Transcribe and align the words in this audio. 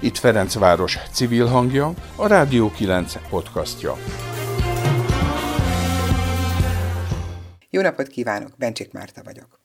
Itt 0.00 0.16
Ferencváros 0.18 0.98
civil 1.12 1.46
hangja, 1.46 1.94
a 2.16 2.26
Rádió 2.26 2.70
9 2.70 3.28
podcastja. 3.28 3.96
Jó 7.70 7.80
napot 7.80 8.06
kívánok, 8.06 8.56
Bencsik 8.56 8.92
Márta 8.92 9.22
vagyok. 9.24 9.60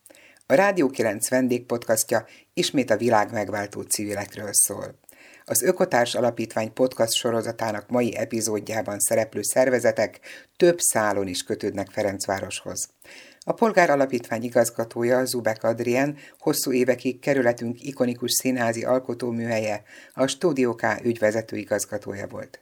A 0.46 0.54
Rádió 0.54 0.90
9 0.90 1.30
vendégpodcastja 1.30 2.26
ismét 2.54 2.90
a 2.90 2.98
világ 2.98 3.32
megváltó 3.32 3.82
civilekről 3.82 4.50
szól. 4.52 5.00
Az 5.46 5.64
Ökotárs 5.64 6.16
Alapítvány 6.16 6.74
podcast 6.74 7.14
sorozatának 7.14 7.90
mai 7.90 8.16
epizódjában 8.16 9.00
szereplő 9.00 9.42
szervezetek 9.42 10.20
több 10.58 10.80
szálon 10.80 11.28
is 11.28 11.44
kötődnek 11.44 11.90
Ferencvároshoz. 11.90 12.90
A 13.46 13.54
Polgár 13.54 13.90
Alapítvány 13.90 14.44
igazgatója, 14.44 15.26
Zubek 15.26 15.64
Adrien, 15.64 16.18
hosszú 16.40 16.72
évekig 16.72 17.20
kerületünk 17.20 17.84
ikonikus 17.84 18.32
színházi 18.32 18.84
alkotóműhelye, 18.84 19.84
a 20.14 20.28
Studio 20.28 20.76
K 20.76 20.84
ügyvezető 21.04 21.58
igazgatója 21.58 22.28
volt. 22.28 22.60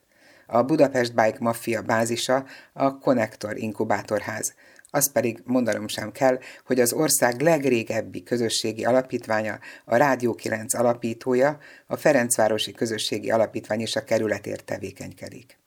A 0.47 0.63
Budapest 0.63 1.15
Bike 1.15 1.37
Mafia 1.39 1.81
bázisa 1.81 2.45
a 2.73 2.97
Connector 2.97 3.57
Inkubátorház, 3.57 4.53
az 4.91 5.11
pedig 5.11 5.41
mondanom 5.45 5.87
sem 5.87 6.11
kell, 6.11 6.39
hogy 6.65 6.79
az 6.79 6.93
ország 6.93 7.41
legrégebbi 7.41 8.23
közösségi 8.23 8.85
alapítványa, 8.85 9.59
a 9.85 9.95
Rádió 9.95 10.33
9 10.33 10.73
alapítója, 10.73 11.57
a 11.87 11.95
Ferencvárosi 11.95 12.71
Közösségi 12.71 13.31
Alapítvány 13.31 13.79
és 13.79 13.95
a 13.95 14.03
kerületért 14.03 14.65
tevékenykedik. 14.65 15.58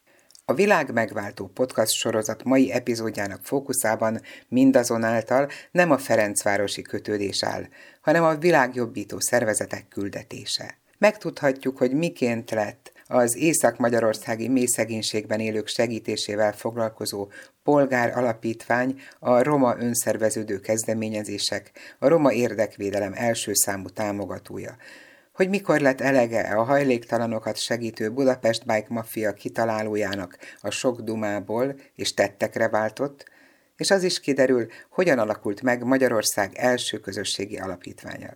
A 0.44 0.54
világ 0.54 0.92
megváltó 0.92 1.46
podcast 1.46 1.92
sorozat 1.92 2.44
mai 2.44 2.72
epizódjának 2.72 3.40
fókuszában 3.42 4.20
mindazonáltal 4.48 5.48
nem 5.70 5.90
a 5.90 5.98
Ferencvárosi 5.98 6.82
kötődés 6.82 7.42
áll, 7.42 7.68
hanem 8.00 8.24
a 8.24 8.34
világjobbító 8.34 9.20
szervezetek 9.20 9.88
küldetése. 9.88 10.78
Megtudhatjuk, 10.98 11.78
hogy 11.78 11.92
miként 11.92 12.50
lett 12.50 12.92
az 13.06 13.36
Észak-Magyarországi 13.36 14.48
mélyszegénységben 14.48 15.40
élők 15.40 15.68
segítésével 15.68 16.52
foglalkozó 16.52 17.28
polgár 17.62 18.18
alapítvány, 18.18 19.00
a 19.18 19.42
Roma 19.42 19.76
önszerveződő 19.78 20.60
kezdeményezések, 20.60 21.70
a 21.98 22.08
Roma 22.08 22.32
érdekvédelem 22.32 23.12
első 23.14 23.54
számú 23.54 23.88
támogatója 23.88 24.76
hogy 25.32 25.48
mikor 25.48 25.80
lett 25.80 26.00
elege 26.00 26.40
a 26.40 26.62
hajléktalanokat 26.62 27.56
segítő 27.56 28.10
Budapest 28.10 28.66
Bike 28.66 28.86
Mafia 28.88 29.32
kitalálójának 29.32 30.38
a 30.60 30.70
sok 30.70 31.00
dumából 31.00 31.74
és 31.94 32.14
tettekre 32.14 32.68
váltott, 32.68 33.30
és 33.76 33.90
az 33.90 34.02
is 34.02 34.20
kiderül, 34.20 34.66
hogyan 34.90 35.18
alakult 35.18 35.62
meg 35.62 35.84
Magyarország 35.84 36.50
első 36.54 36.98
közösségi 36.98 37.58
alapítványa. 37.58 38.30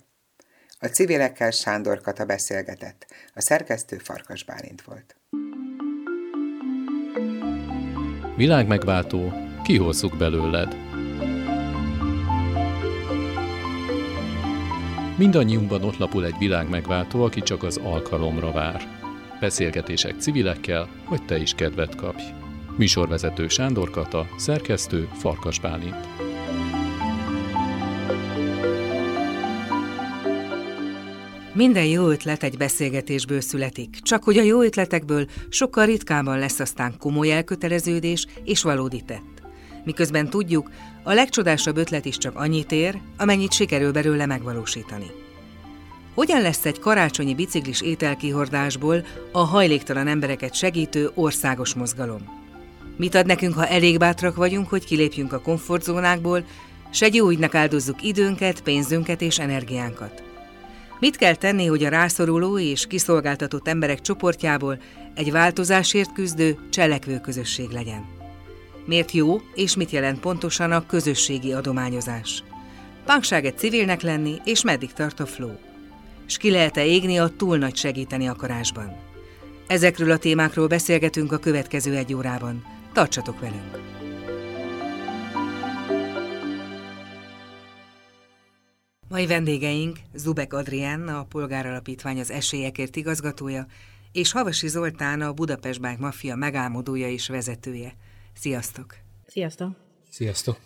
A 0.79 0.85
civilekkel 0.85 1.51
Sándor 1.51 2.01
Kata 2.01 2.25
beszélgetett, 2.25 3.05
a 3.33 3.41
szerkesztő 3.41 3.97
Farkas 3.97 4.43
Bálint 4.43 4.81
volt. 4.81 5.15
Világmegváltó, 8.35 9.33
kihozzuk 9.63 10.17
belőled. 10.17 10.86
Mindannyiunkban 15.17 15.83
ott 15.83 15.97
lapul 15.97 16.25
egy 16.25 16.37
világ 16.39 16.69
megváltó, 16.69 17.23
aki 17.23 17.41
csak 17.41 17.63
az 17.63 17.77
alkalomra 17.77 18.51
vár. 18.51 18.99
Beszélgetések 19.39 20.19
civilekkel, 20.19 20.89
hogy 21.05 21.25
te 21.25 21.37
is 21.37 21.53
kedvet 21.53 21.95
kapj. 21.95 22.23
Műsorvezető 22.75 23.47
Sándor 23.47 23.89
Kata, 23.89 24.27
szerkesztő 24.35 25.09
Farkas 25.13 25.59
Bálint. 25.59 26.07
Minden 31.53 31.85
jó 31.85 32.09
ötlet 32.09 32.43
egy 32.43 32.57
beszélgetésből 32.57 33.41
születik, 33.41 33.99
csak 34.01 34.23
hogy 34.23 34.37
a 34.37 34.43
jó 34.43 34.61
ötletekből 34.61 35.25
sokkal 35.49 35.85
ritkábban 35.85 36.39
lesz 36.39 36.59
aztán 36.59 36.97
komoly 36.97 37.31
elköteleződés 37.31 38.27
és 38.43 38.61
valódi 38.61 39.01
tett. 39.01 39.36
Miközben 39.87 40.29
tudjuk, 40.29 40.71
a 41.03 41.13
legcsodásabb 41.13 41.77
ötlet 41.77 42.05
is 42.05 42.17
csak 42.17 42.35
annyit 42.35 42.71
ér, 42.71 42.97
amennyit 43.17 43.53
sikerül 43.53 43.91
belőle 43.91 44.25
megvalósítani. 44.25 45.05
Hogyan 46.13 46.41
lesz 46.41 46.65
egy 46.65 46.79
karácsonyi 46.79 47.35
biciklis 47.35 47.81
ételkihordásból 47.81 49.05
a 49.31 49.39
hajléktalan 49.39 50.07
embereket 50.07 50.55
segítő 50.55 51.09
országos 51.13 51.73
mozgalom? 51.73 52.21
Mit 52.97 53.15
ad 53.15 53.25
nekünk, 53.25 53.53
ha 53.53 53.67
elég 53.67 53.97
bátrak 53.97 54.35
vagyunk, 54.35 54.69
hogy 54.69 54.85
kilépjünk 54.85 55.33
a 55.33 55.41
komfortzónákból, 55.41 56.43
s 56.91 57.01
egy 57.01 57.15
jó 57.15 57.29
ügynek 57.29 57.55
áldozzuk 57.55 58.03
időnket, 58.03 58.61
pénzünket 58.61 59.21
és 59.21 59.39
energiánkat? 59.39 60.23
Mit 60.99 61.15
kell 61.15 61.35
tenni, 61.35 61.65
hogy 61.65 61.83
a 61.83 61.89
rászoruló 61.89 62.59
és 62.59 62.87
kiszolgáltatott 62.87 63.67
emberek 63.67 64.01
csoportjából 64.01 64.79
egy 65.15 65.31
változásért 65.31 66.13
küzdő, 66.13 66.57
cselekvő 66.69 67.19
közösség 67.19 67.69
legyen? 67.69 68.16
Miért 68.87 69.11
jó, 69.11 69.41
és 69.55 69.75
mit 69.75 69.91
jelent 69.91 70.19
pontosan 70.19 70.71
a 70.71 70.85
közösségi 70.85 71.53
adományozás? 71.53 72.43
Pánkság 73.05 73.45
egy 73.45 73.57
civilnek 73.57 74.01
lenni, 74.01 74.35
és 74.43 74.63
meddig 74.63 74.93
tart 74.93 75.19
a 75.19 75.25
flow? 75.25 75.55
S 76.25 76.37
ki 76.37 76.49
lehet-e 76.49 76.85
égni 76.85 77.17
a 77.19 77.27
túl 77.37 77.57
nagy 77.57 77.75
segíteni 77.75 78.27
akarásban? 78.27 78.95
Ezekről 79.67 80.11
a 80.11 80.17
témákról 80.17 80.67
beszélgetünk 80.67 81.31
a 81.31 81.37
következő 81.37 81.95
egy 81.95 82.13
órában. 82.13 82.63
Tartsatok 82.93 83.39
velünk! 83.39 83.79
Mai 89.09 89.25
vendégeink 89.25 89.97
Zubek 90.13 90.53
Adrián, 90.53 91.07
a 91.07 91.23
Polgáralapítvány 91.23 92.19
az 92.19 92.31
esélyekért 92.31 92.95
igazgatója, 92.95 93.65
és 94.11 94.31
Havasi 94.31 94.67
Zoltán, 94.67 95.21
a 95.21 95.33
Budapest 95.33 95.81
Bike 95.81 95.97
Mafia 95.99 96.35
megálmodója 96.35 97.09
és 97.09 97.27
vezetője. 97.27 97.93
Sziasztok! 98.39 98.95
Sziasztok! 99.27 99.71
Sziasztok! 100.09 100.57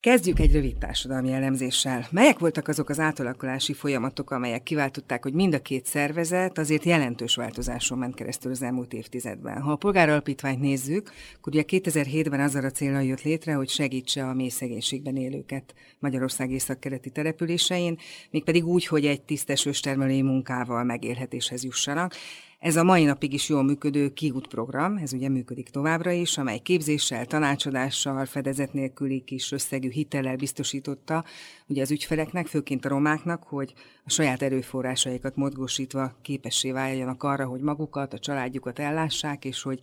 Kezdjük 0.00 0.38
egy 0.38 0.52
rövid 0.52 0.78
társadalmi 0.78 1.32
elemzéssel. 1.32 2.06
Melyek 2.10 2.38
voltak 2.38 2.68
azok 2.68 2.88
az 2.88 2.98
átalakulási 2.98 3.72
folyamatok, 3.72 4.30
amelyek 4.30 4.62
kiváltották, 4.62 5.22
hogy 5.22 5.32
mind 5.32 5.54
a 5.54 5.62
két 5.62 5.86
szervezet 5.86 6.58
azért 6.58 6.84
jelentős 6.84 7.34
változáson 7.34 7.98
ment 7.98 8.14
keresztül 8.14 8.50
az 8.50 8.62
elmúlt 8.62 8.92
évtizedben? 8.92 9.60
Ha 9.60 9.72
a 9.72 9.76
polgáralapítványt 9.76 10.60
nézzük, 10.60 11.12
akkor 11.36 11.52
ugye 11.52 11.64
2007-ben 11.66 12.40
azzal 12.40 12.64
a 12.64 12.70
célra 12.70 13.00
jött 13.00 13.22
létre, 13.22 13.52
hogy 13.52 13.68
segítse 13.68 14.24
a 14.24 14.34
mély 14.34 14.48
szegénységben 14.48 15.16
élőket 15.16 15.74
Magyarország 15.98 16.50
északkeleti 16.50 17.10
településein, 17.10 17.98
mégpedig 18.30 18.66
úgy, 18.66 18.86
hogy 18.86 19.06
egy 19.06 19.22
tisztes 19.22 19.66
őstermelői 19.66 20.22
munkával 20.22 20.84
megélhetéshez 20.84 21.64
jussanak. 21.64 22.14
Ez 22.58 22.76
a 22.76 22.82
mai 22.82 23.04
napig 23.04 23.32
is 23.32 23.48
jól 23.48 23.62
működő 23.62 24.12
kiút 24.12 24.46
program, 24.46 24.96
ez 24.96 25.12
ugye 25.12 25.28
működik 25.28 25.68
továbbra 25.68 26.10
is, 26.10 26.38
amely 26.38 26.58
képzéssel, 26.58 27.26
tanácsadással, 27.26 28.24
fedezet 28.24 28.72
nélküli 28.72 29.20
kis 29.20 29.52
összegű 29.52 29.90
hitellel 29.90 30.36
biztosította 30.36 31.24
ugye 31.66 31.82
az 31.82 31.90
ügyfeleknek, 31.90 32.46
főként 32.46 32.84
a 32.84 32.88
romáknak, 32.88 33.42
hogy 33.42 33.74
a 34.04 34.10
saját 34.10 34.42
erőforrásaikat 34.42 35.36
mozgósítva 35.36 36.18
képessé 36.22 36.70
váljanak 36.70 37.22
arra, 37.22 37.46
hogy 37.46 37.60
magukat, 37.60 38.12
a 38.12 38.18
családjukat 38.18 38.78
ellássák, 38.78 39.44
és 39.44 39.62
hogy 39.62 39.80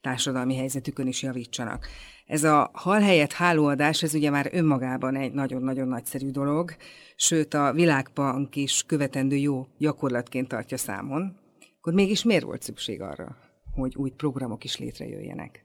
társadalmi 0.00 0.56
helyzetükön 0.56 1.06
is 1.06 1.22
javítsanak. 1.22 1.86
Ez 2.26 2.44
a 2.44 2.70
hal 2.72 3.00
helyett 3.00 3.32
hálóadás, 3.32 4.02
ez 4.02 4.14
ugye 4.14 4.30
már 4.30 4.48
önmagában 4.52 5.16
egy 5.16 5.32
nagyon-nagyon 5.32 5.88
nagyszerű 5.88 6.30
dolog, 6.30 6.76
sőt 7.16 7.54
a 7.54 7.72
Világbank 7.72 8.56
is 8.56 8.84
követendő 8.86 9.36
jó 9.36 9.66
gyakorlatként 9.78 10.48
tartja 10.48 10.76
számon, 10.76 11.46
akkor 11.88 12.00
mégis 12.00 12.24
miért 12.24 12.44
volt 12.44 12.62
szükség 12.62 13.00
arra, 13.00 13.36
hogy 13.74 13.96
új 13.96 14.10
programok 14.10 14.64
is 14.64 14.78
létrejöjjenek? 14.78 15.64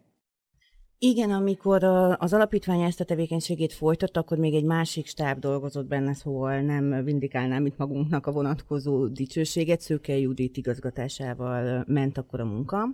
Igen, 0.98 1.32
amikor 1.32 1.84
az 2.18 2.34
alapítvány 2.34 2.82
ezt 2.82 3.00
a 3.00 3.04
tevékenységét 3.04 3.74
folytatta, 3.74 4.20
akkor 4.20 4.38
még 4.38 4.54
egy 4.54 4.64
másik 4.64 5.08
stáb 5.08 5.40
dolgozott 5.40 5.88
benne, 5.88 6.14
szóval 6.14 6.62
nem 6.62 7.04
vindikálnám 7.04 7.66
itt 7.66 7.78
magunknak 7.78 8.28
a 8.28 8.32
vonatkozó 8.32 9.08
dicsőséget. 9.08 9.82
Szőke 9.82 10.18
Judit 10.18 10.58
igazgatásával 10.58 11.84
ment 11.88 12.18
akkor 12.18 12.40
a 12.40 12.46
munka. 12.46 12.88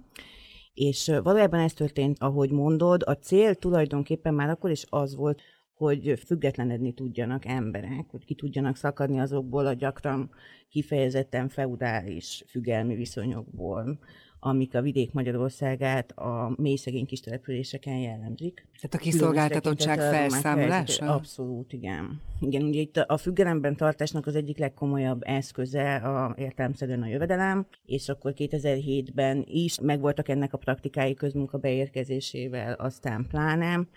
És 0.73 1.11
valójában 1.23 1.59
ez 1.59 1.73
történt, 1.73 2.17
ahogy 2.19 2.51
mondod, 2.51 3.03
a 3.05 3.13
cél 3.13 3.55
tulajdonképpen 3.55 4.33
már 4.33 4.49
akkor 4.49 4.71
is 4.71 4.85
az 4.89 5.15
volt, 5.15 5.41
hogy 5.79 6.19
függetlenedni 6.25 6.93
tudjanak 6.93 7.45
emberek, 7.45 8.05
hogy 8.09 8.25
ki 8.25 8.33
tudjanak 8.33 8.75
szakadni 8.75 9.19
azokból 9.19 9.65
a 9.65 9.73
gyakran 9.73 10.29
kifejezetten 10.69 11.49
feudális 11.49 12.43
függelmi 12.47 12.95
viszonyokból, 12.95 13.99
amik 14.39 14.75
a 14.75 14.81
vidék 14.81 15.13
Magyarországát 15.13 16.11
a 16.11 16.53
mély 16.57 16.75
szegény 16.75 17.05
kis 17.05 17.19
településeken 17.19 17.97
jellemzik. 17.97 18.67
Tehát 18.75 18.93
a 18.93 18.97
kiszolgáltatottság 18.97 19.99
felszámolása? 19.99 21.13
Abszolút, 21.13 21.73
igen. 21.73 22.21
Igen, 22.39 22.63
ugye 22.63 22.79
itt 22.79 22.97
a 22.97 23.17
függelemben 23.17 23.75
tartásnak 23.75 24.27
az 24.27 24.35
egyik 24.35 24.57
legkomolyabb 24.57 25.21
eszköze 25.23 25.95
a 25.95 26.35
értelemszerűen 26.37 27.01
a 27.01 27.07
jövedelem, 27.07 27.67
és 27.85 28.09
akkor 28.09 28.33
2007-ben 28.35 29.43
is 29.47 29.79
megvoltak 29.79 30.29
ennek 30.29 30.53
a 30.53 30.57
praktikái 30.57 31.13
közmunka 31.13 31.57
beérkezésével, 31.57 32.73
aztán 32.73 33.25
pláne, 33.29 33.87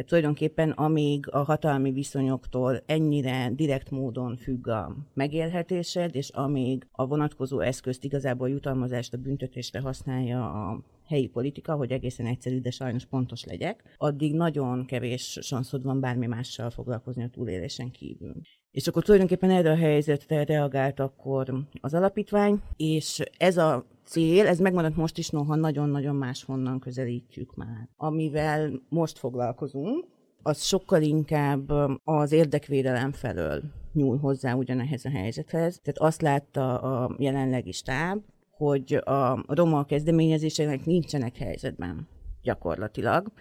Tehát 0.00 0.14
tulajdonképpen 0.14 0.70
amíg 0.70 1.30
a 1.30 1.38
hatalmi 1.38 1.92
viszonyoktól 1.92 2.82
ennyire 2.86 3.50
direkt 3.54 3.90
módon 3.90 4.36
függ 4.36 4.68
a 4.68 4.96
megélhetésed, 5.14 6.14
és 6.14 6.28
amíg 6.28 6.86
a 6.92 7.06
vonatkozó 7.06 7.60
eszközt 7.60 8.04
igazából 8.04 8.48
jutalmazást 8.48 9.14
a 9.14 9.18
büntetésre 9.18 9.80
használja 9.80 10.50
a 10.50 10.84
helyi 11.06 11.26
politika, 11.26 11.74
hogy 11.74 11.90
egészen 11.90 12.26
egyszerű, 12.26 12.60
de 12.60 12.70
sajnos 12.70 13.06
pontos 13.06 13.44
legyek, 13.44 13.94
addig 13.96 14.34
nagyon 14.34 14.86
kevés 14.86 15.38
sanszod 15.40 15.82
van 15.82 16.00
bármi 16.00 16.26
mással 16.26 16.70
foglalkozni 16.70 17.22
a 17.22 17.30
túlélésen 17.30 17.90
kívül. 17.90 18.34
És 18.70 18.86
akkor 18.86 19.02
tulajdonképpen 19.02 19.50
erre 19.50 19.70
a 19.70 19.76
helyzetre 19.76 20.44
reagált 20.44 21.00
akkor 21.00 21.66
az 21.80 21.94
alapítvány, 21.94 22.62
és 22.76 23.22
ez 23.38 23.56
a 23.56 23.86
cél, 24.10 24.46
ez 24.46 24.58
megmaradt 24.58 24.96
most 24.96 25.18
is, 25.18 25.28
noha 25.28 25.54
nagyon-nagyon 25.54 26.16
máshonnan 26.16 26.80
közelítjük 26.80 27.54
már. 27.54 27.88
Amivel 27.96 28.82
most 28.88 29.18
foglalkozunk, 29.18 30.06
az 30.42 30.62
sokkal 30.62 31.02
inkább 31.02 31.72
az 32.04 32.32
érdekvédelem 32.32 33.12
felől 33.12 33.62
nyúl 33.92 34.18
hozzá 34.18 34.54
ugyanehhez 34.54 35.04
a 35.04 35.10
helyzethez. 35.10 35.80
Tehát 35.82 35.98
azt 35.98 36.22
látta 36.22 36.78
a 36.78 37.16
jelenlegi 37.18 37.72
stáb, 37.72 38.22
hogy 38.50 38.94
a 38.94 39.44
roma 39.46 39.84
kezdeményezéseknek 39.84 40.84
nincsenek 40.84 41.36
helyzetben 41.36 42.08
gyakorlatilag. 42.42 43.32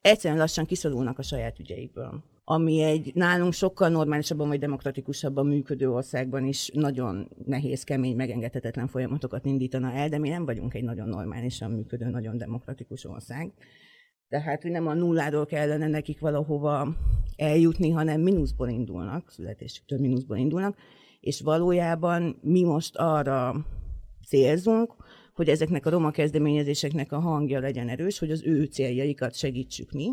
Egyszerűen 0.00 0.40
lassan 0.40 0.66
kiszorulnak 0.66 1.18
a 1.18 1.22
saját 1.22 1.58
ügyeikből 1.58 2.22
ami 2.44 2.82
egy 2.82 3.10
nálunk 3.14 3.52
sokkal 3.52 3.88
normálisabban 3.88 4.48
vagy 4.48 4.58
demokratikusabban 4.58 5.46
működő 5.46 5.90
országban 5.90 6.44
is 6.44 6.70
nagyon 6.74 7.28
nehéz, 7.44 7.84
kemény, 7.84 8.16
megengedhetetlen 8.16 8.86
folyamatokat 8.86 9.44
indítana 9.46 9.92
el, 9.92 10.08
de 10.08 10.18
mi 10.18 10.28
nem 10.28 10.44
vagyunk 10.44 10.74
egy 10.74 10.84
nagyon 10.84 11.08
normálisan 11.08 11.70
működő, 11.70 12.06
nagyon 12.06 12.36
demokratikus 12.36 13.04
ország. 13.04 13.52
Tehát, 14.28 14.62
hogy 14.62 14.70
nem 14.70 14.86
a 14.86 14.94
nulláról 14.94 15.46
kellene 15.46 15.88
nekik 15.88 16.20
valahova 16.20 16.96
eljutni, 17.36 17.90
hanem 17.90 18.20
mínuszból 18.20 18.68
indulnak, 18.68 19.30
születésüktől 19.30 19.98
mínuszból 19.98 20.36
indulnak, 20.36 20.76
és 21.20 21.40
valójában 21.40 22.38
mi 22.42 22.64
most 22.64 22.96
arra 22.96 23.66
célzunk, 24.26 24.94
hogy 25.34 25.48
ezeknek 25.48 25.86
a 25.86 25.90
roma 25.90 26.10
kezdeményezéseknek 26.10 27.12
a 27.12 27.18
hangja 27.18 27.60
legyen 27.60 27.88
erős, 27.88 28.18
hogy 28.18 28.30
az 28.30 28.42
ő 28.44 28.64
céljaikat 28.64 29.34
segítsük 29.34 29.92
mi, 29.92 30.10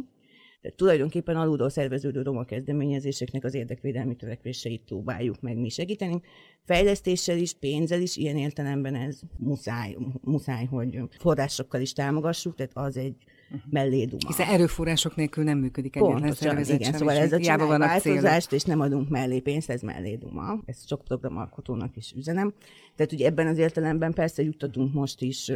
tehát 0.62 0.77
tulajdonképpen 0.77 1.36
alulról 1.36 1.69
szerveződő 1.69 2.21
roma 2.21 2.44
kezdeményezéseknek 2.44 3.44
az 3.44 3.54
érdekvédelmi 3.54 4.15
törekvéseit 4.15 4.81
próbáljuk 4.86 5.42
meg 5.42 5.57
mi 5.57 5.69
segíteni. 5.69 6.21
Fejlesztéssel 6.65 7.38
is, 7.38 7.54
pénzzel 7.54 8.01
is, 8.01 8.15
ilyen 8.15 8.38
értelemben 8.38 8.95
ez 8.95 9.19
muszáj, 9.38 9.98
muszáj 10.21 10.65
hogy 10.65 11.00
forrásokkal 11.19 11.81
is 11.81 11.94
támogassuk, 11.94 12.56
tehát 12.56 12.71
az 12.75 12.98
egy 12.98 13.15
uh-huh. 13.50 13.71
melléduma. 13.71 14.27
Hiszen 14.27 14.48
erőforrások 14.48 15.15
nélkül 15.15 15.44
nem 15.44 15.57
működik 15.57 15.95
egyetlen 15.95 16.33
szervezet 16.33 16.80
igen, 16.80 16.94
szóval 16.94 17.15
ez 17.15 17.31
a 17.31 17.57
van 17.57 17.80
változást, 17.80 18.51
és 18.51 18.63
nem 18.63 18.80
adunk 18.80 19.09
mellé 19.09 19.39
pénzt, 19.39 19.69
ez 19.69 19.81
melléduma. 19.81 20.59
Ezt 20.65 20.88
sok 20.88 21.04
programalkotónak 21.04 21.95
is 21.95 22.13
üzenem. 22.15 22.54
Tehát 22.95 23.12
ugye 23.12 23.25
ebben 23.25 23.48
az 23.48 23.57
értelemben 23.57 24.13
persze 24.13 24.44
juttatunk 24.44 24.94
most 24.94 25.21
is 25.21 25.51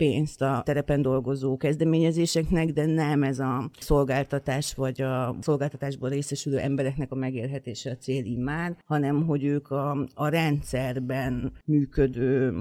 pénzt 0.00 0.42
a 0.42 0.62
terepen 0.64 1.02
dolgozó 1.02 1.56
kezdeményezéseknek, 1.56 2.70
de 2.72 2.86
nem 2.86 3.22
ez 3.22 3.38
a 3.38 3.70
szolgáltatás 3.78 4.74
vagy 4.74 5.00
a 5.00 5.36
szolgáltatásból 5.40 6.08
részesülő 6.08 6.58
embereknek 6.58 7.12
a 7.12 7.14
megélhetése 7.14 7.90
a 7.90 7.96
cél 7.96 8.24
immár, 8.24 8.76
hanem 8.84 9.26
hogy 9.26 9.44
ők 9.44 9.70
a, 9.70 10.06
a 10.14 10.28
rendszerben 10.28 11.52
működő 11.64 12.54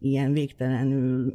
ilyen 0.00 0.32
végtelenül 0.32 1.32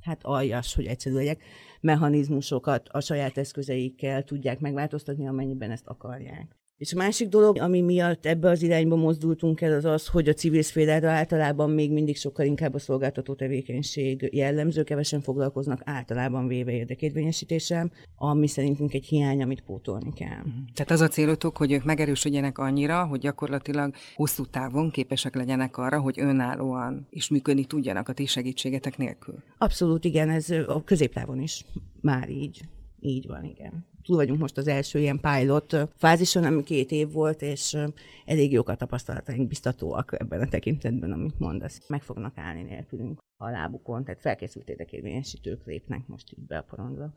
hát 0.00 0.20
aljas, 0.22 0.74
hogy 0.74 0.86
egyszerű 0.86 1.14
legyek, 1.14 1.42
mechanizmusokat 1.80 2.88
a 2.88 3.00
saját 3.00 3.38
eszközeikkel 3.38 4.22
tudják 4.22 4.60
megváltoztatni, 4.60 5.28
amennyiben 5.28 5.70
ezt 5.70 5.86
akarják. 5.86 6.56
És 6.78 6.92
a 6.92 6.96
másik 6.96 7.28
dolog, 7.28 7.58
ami 7.58 7.80
miatt 7.80 8.26
ebbe 8.26 8.50
az 8.50 8.62
irányba 8.62 8.96
mozdultunk 8.96 9.60
el, 9.60 9.72
az 9.72 9.84
az, 9.84 10.06
hogy 10.06 10.28
a 10.28 10.32
civil 10.32 10.62
szférára 10.62 11.10
általában 11.10 11.70
még 11.70 11.92
mindig 11.92 12.16
sokkal 12.16 12.46
inkább 12.46 12.74
a 12.74 12.78
szolgáltató 12.78 13.34
tevékenység 13.34 14.28
jellemző, 14.32 14.82
kevesen 14.82 15.20
foglalkoznak 15.20 15.80
általában 15.84 16.46
véve 16.46 16.72
érdekérvényesítéssel, 16.72 17.92
ami 18.16 18.46
szerintünk 18.46 18.94
egy 18.94 19.04
hiány, 19.04 19.42
amit 19.42 19.60
pótolni 19.60 20.12
kell. 20.12 20.42
Mhm. 20.42 20.56
Tehát 20.74 20.90
az 20.90 21.00
a 21.00 21.08
célotok, 21.08 21.56
hogy 21.56 21.72
ők 21.72 21.84
megerősödjenek 21.84 22.58
annyira, 22.58 23.06
hogy 23.06 23.20
gyakorlatilag 23.20 23.94
hosszú 24.14 24.44
távon 24.44 24.90
képesek 24.90 25.34
legyenek 25.34 25.76
arra, 25.76 26.00
hogy 26.00 26.20
önállóan 26.20 27.06
is 27.10 27.28
működni 27.28 27.64
tudjanak 27.64 28.08
a 28.08 28.12
ti 28.12 28.26
segítségetek 28.26 28.96
nélkül. 28.96 29.42
Abszolút 29.58 30.04
igen, 30.04 30.28
ez 30.28 30.50
a 30.50 30.82
középtávon 30.84 31.40
is 31.40 31.64
már 32.00 32.28
így. 32.30 32.60
Így 33.06 33.26
van, 33.26 33.44
igen 33.44 33.84
túl 34.06 34.16
vagyunk 34.16 34.40
most 34.40 34.56
az 34.56 34.68
első 34.68 34.98
ilyen 34.98 35.20
pilot 35.20 35.76
fázison, 35.96 36.44
ami 36.44 36.62
két 36.62 36.90
év 36.90 37.12
volt, 37.12 37.42
és 37.42 37.76
elég 38.24 38.52
jók 38.52 38.68
a 38.68 38.74
tapasztalataink, 38.74 39.48
biztatóak 39.48 40.20
ebben 40.20 40.40
a 40.40 40.48
tekintetben, 40.48 41.12
amit 41.12 41.38
mondasz. 41.38 41.80
Meg 41.88 42.02
fognak 42.02 42.38
állni 42.38 42.62
nélkülünk 42.62 43.18
a 43.36 43.50
lábukon, 43.50 44.04
tehát 44.04 44.20
felkészült 44.20 44.68
érdekérvényesítők 44.68 45.66
lépnek 45.66 46.06
most 46.06 46.32
így 46.38 46.46
be 46.46 46.58
a 46.58 46.62
porondba. 46.62 47.12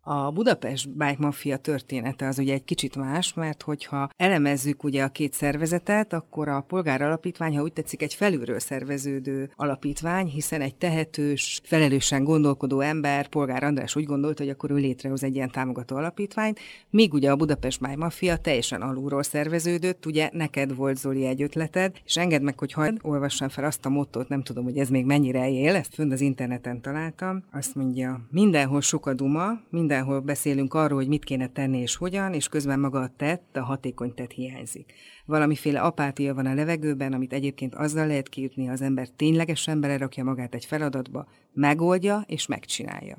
A 0.00 0.30
Budapest 0.30 0.90
Bike 0.90 1.16
Mafia 1.18 1.56
története 1.56 2.26
az 2.26 2.38
ugye 2.38 2.52
egy 2.52 2.64
kicsit 2.64 2.96
más, 2.96 3.34
mert 3.34 3.62
hogyha 3.62 4.10
elemezzük 4.16 4.84
ugye 4.84 5.02
a 5.02 5.08
két 5.08 5.32
szervezetet, 5.32 6.12
akkor 6.12 6.48
a 6.48 6.60
polgár 6.60 7.02
alapítvány, 7.02 7.56
ha 7.56 7.62
úgy 7.62 7.72
tetszik, 7.72 8.02
egy 8.02 8.14
felülről 8.14 8.58
szerveződő 8.58 9.50
alapítvány, 9.56 10.26
hiszen 10.26 10.60
egy 10.60 10.74
tehetős, 10.74 11.60
felelősen 11.64 12.24
gondolkodó 12.24 12.80
ember, 12.80 13.28
polgár 13.28 13.62
András 13.62 13.96
úgy 13.96 14.04
gondolta, 14.04 14.42
hogy 14.42 14.52
akkor 14.52 14.70
ő 14.70 14.74
létrehoz 14.74 15.22
egy 15.22 15.34
ilyen 15.34 15.50
támogató 15.50 15.96
alapítványt, 15.96 16.58
míg 16.90 17.12
ugye 17.12 17.30
a 17.30 17.36
Budapest 17.36 17.80
Bike 17.80 17.96
Mafia 17.96 18.36
teljesen 18.36 18.82
alulról 18.82 19.22
szerveződött, 19.22 20.06
ugye 20.06 20.30
neked 20.32 20.74
volt 20.74 20.96
Zoli 20.96 21.26
egy 21.26 21.42
ötleted, 21.42 21.96
és 22.04 22.16
engedd 22.16 22.42
meg, 22.42 22.58
hogy 22.58 22.72
hagyd 22.72 22.98
olvassam 23.02 23.48
fel 23.48 23.64
azt 23.64 23.86
a 23.86 23.88
mottót, 23.88 24.28
nem 24.28 24.42
tudom, 24.42 24.64
hogy 24.64 24.78
ez 24.78 24.88
még 24.88 25.04
mennyire 25.04 25.50
él, 25.50 25.74
ezt 25.74 25.94
fönt 25.94 26.12
az 26.12 26.20
interneten 26.20 26.80
találtam, 26.80 27.44
azt 27.52 27.74
mondja, 27.74 28.20
mindenhol 28.30 28.80
sok 28.80 29.06
a 29.06 29.14
duma, 29.14 29.60
minden 29.70 29.87
mindenhol 29.88 30.20
beszélünk 30.20 30.74
arról, 30.74 30.98
hogy 30.98 31.08
mit 31.08 31.24
kéne 31.24 31.48
tenni 31.48 31.78
és 31.78 31.96
hogyan, 31.96 32.32
és 32.32 32.48
közben 32.48 32.80
maga 32.80 33.00
a 33.00 33.10
tett, 33.16 33.56
a 33.56 33.62
hatékony 33.62 34.14
tett 34.14 34.30
hiányzik. 34.30 34.92
Valamiféle 35.24 35.80
apátia 35.80 36.34
van 36.34 36.46
a 36.46 36.54
levegőben, 36.54 37.12
amit 37.12 37.32
egyébként 37.32 37.74
azzal 37.74 38.06
lehet 38.06 38.28
kiütni, 38.28 38.68
az 38.68 38.82
ember 38.82 39.08
ténylegesen 39.08 39.80
belerakja 39.80 40.24
magát 40.24 40.54
egy 40.54 40.64
feladatba, 40.64 41.28
megoldja 41.52 42.24
és 42.26 42.46
megcsinálja. 42.46 43.16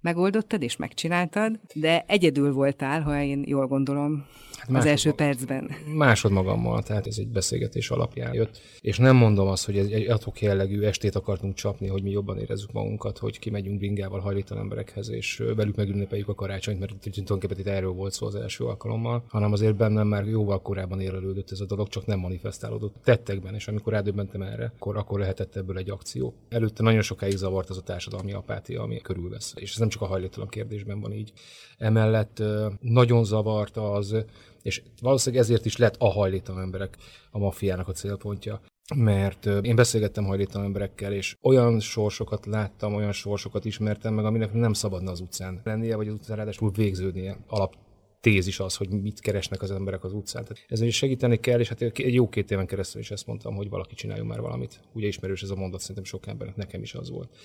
Megoldottad 0.00 0.62
és 0.62 0.76
megcsináltad, 0.76 1.60
de 1.74 2.04
egyedül 2.06 2.52
voltál, 2.52 3.02
ha 3.02 3.22
én 3.22 3.44
jól 3.46 3.66
gondolom 3.66 4.26
hát 4.72 4.82
az 4.82 4.86
első 4.86 5.12
percben. 5.12 5.70
Másod 5.94 6.32
magammal, 6.32 6.82
tehát 6.82 7.06
ez 7.06 7.18
egy 7.18 7.28
beszélgetés 7.28 7.90
alapján 7.90 8.34
jött. 8.34 8.60
És 8.80 8.98
nem 8.98 9.16
mondom 9.16 9.48
azt, 9.48 9.64
hogy 9.64 9.78
egy 9.78 10.10
adhok 10.10 10.40
jellegű 10.40 10.82
estét 10.82 11.14
akartunk 11.14 11.54
csapni, 11.54 11.88
hogy 11.88 12.02
mi 12.02 12.10
jobban 12.10 12.38
érezzük 12.38 12.72
magunkat, 12.72 13.18
hogy 13.18 13.38
kimegyünk 13.38 13.78
bringával 13.78 14.20
hajlítan 14.20 14.58
emberekhez, 14.58 15.10
és 15.10 15.42
velük 15.56 15.76
megünnepeljük 15.76 16.28
a 16.28 16.34
karácsonyt, 16.34 16.78
mert 16.78 16.94
tulajdonképpen 17.00 17.58
itt 17.58 17.66
erről 17.66 17.92
volt 17.92 18.12
szó 18.12 18.26
az 18.26 18.34
első 18.34 18.64
alkalommal, 18.64 19.24
hanem 19.28 19.52
azért 19.52 19.76
bennem 19.76 20.06
már 20.06 20.26
jóval 20.26 20.62
korábban 20.62 21.00
érlelődött 21.00 21.50
ez 21.50 21.60
a 21.60 21.66
dolog, 21.66 21.88
csak 21.88 22.06
nem 22.06 22.18
manifestálódott 22.18 22.94
tettekben, 23.04 23.54
és 23.54 23.68
amikor 23.68 23.92
rádöbbentem 23.92 24.42
erre, 24.42 24.72
akkor, 24.76 24.96
akkor 24.96 25.18
lehetett 25.18 25.56
ebből 25.56 25.78
egy 25.78 25.90
akció. 25.90 26.34
Előtte 26.48 26.82
nagyon 26.82 27.02
sokáig 27.02 27.36
zavart 27.36 27.70
az 27.70 27.78
a 27.78 27.82
társadalmi 27.82 28.32
apátia, 28.32 28.82
ami 28.82 29.00
körülvesz. 29.00 29.52
És 29.56 29.70
ez 29.70 29.78
nem 29.78 29.88
csak 29.88 30.02
a 30.02 30.06
hajléktalan 30.06 30.48
kérdésben 30.48 31.00
van 31.00 31.12
így. 31.12 31.32
Emellett 31.78 32.42
nagyon 32.80 33.24
zavart 33.24 33.76
az, 33.76 34.24
és 34.64 34.82
valószínűleg 35.00 35.44
ezért 35.44 35.64
is 35.64 35.76
lett 35.76 35.96
a 35.98 36.10
hajléktalan 36.10 36.62
emberek 36.62 36.96
a 37.30 37.38
maffiának 37.38 37.88
a 37.88 37.92
célpontja. 37.92 38.60
Mert 38.94 39.46
én 39.46 39.76
beszélgettem 39.76 40.24
hajléktalan 40.24 40.66
emberekkel, 40.66 41.12
és 41.12 41.36
olyan 41.42 41.80
sorsokat 41.80 42.46
láttam, 42.46 42.94
olyan 42.94 43.12
sorsokat 43.12 43.64
ismertem 43.64 44.14
meg, 44.14 44.24
aminek 44.24 44.52
nem 44.52 44.72
szabadna 44.72 45.10
az 45.10 45.20
utcán 45.20 45.60
lennie, 45.64 45.96
vagy 45.96 46.08
az 46.08 46.14
utcán 46.14 46.36
ráadásul 46.36 46.70
végződnie 46.70 47.44
alap 47.46 47.74
tézis 48.20 48.60
az, 48.60 48.76
hogy 48.76 48.88
mit 48.88 49.20
keresnek 49.20 49.62
az 49.62 49.70
emberek 49.70 50.04
az 50.04 50.12
utcán. 50.12 50.44
Tehát 50.44 50.64
ezen 50.68 50.86
is 50.86 50.96
segíteni 50.96 51.36
kell, 51.36 51.60
és 51.60 51.68
hát 51.68 51.82
egy 51.82 52.14
jó 52.14 52.28
két 52.28 52.50
éven 52.50 52.66
keresztül 52.66 53.00
is 53.00 53.10
ezt 53.10 53.26
mondtam, 53.26 53.54
hogy 53.54 53.68
valaki 53.68 53.94
csináljon 53.94 54.26
már 54.26 54.40
valamit. 54.40 54.80
Ugye 54.92 55.06
ismerős 55.06 55.42
ez 55.42 55.50
a 55.50 55.56
mondat, 55.56 55.80
szerintem 55.80 56.04
sok 56.04 56.26
embernek, 56.26 56.56
nekem 56.56 56.82
is 56.82 56.94
az 56.94 57.10
volt. 57.10 57.36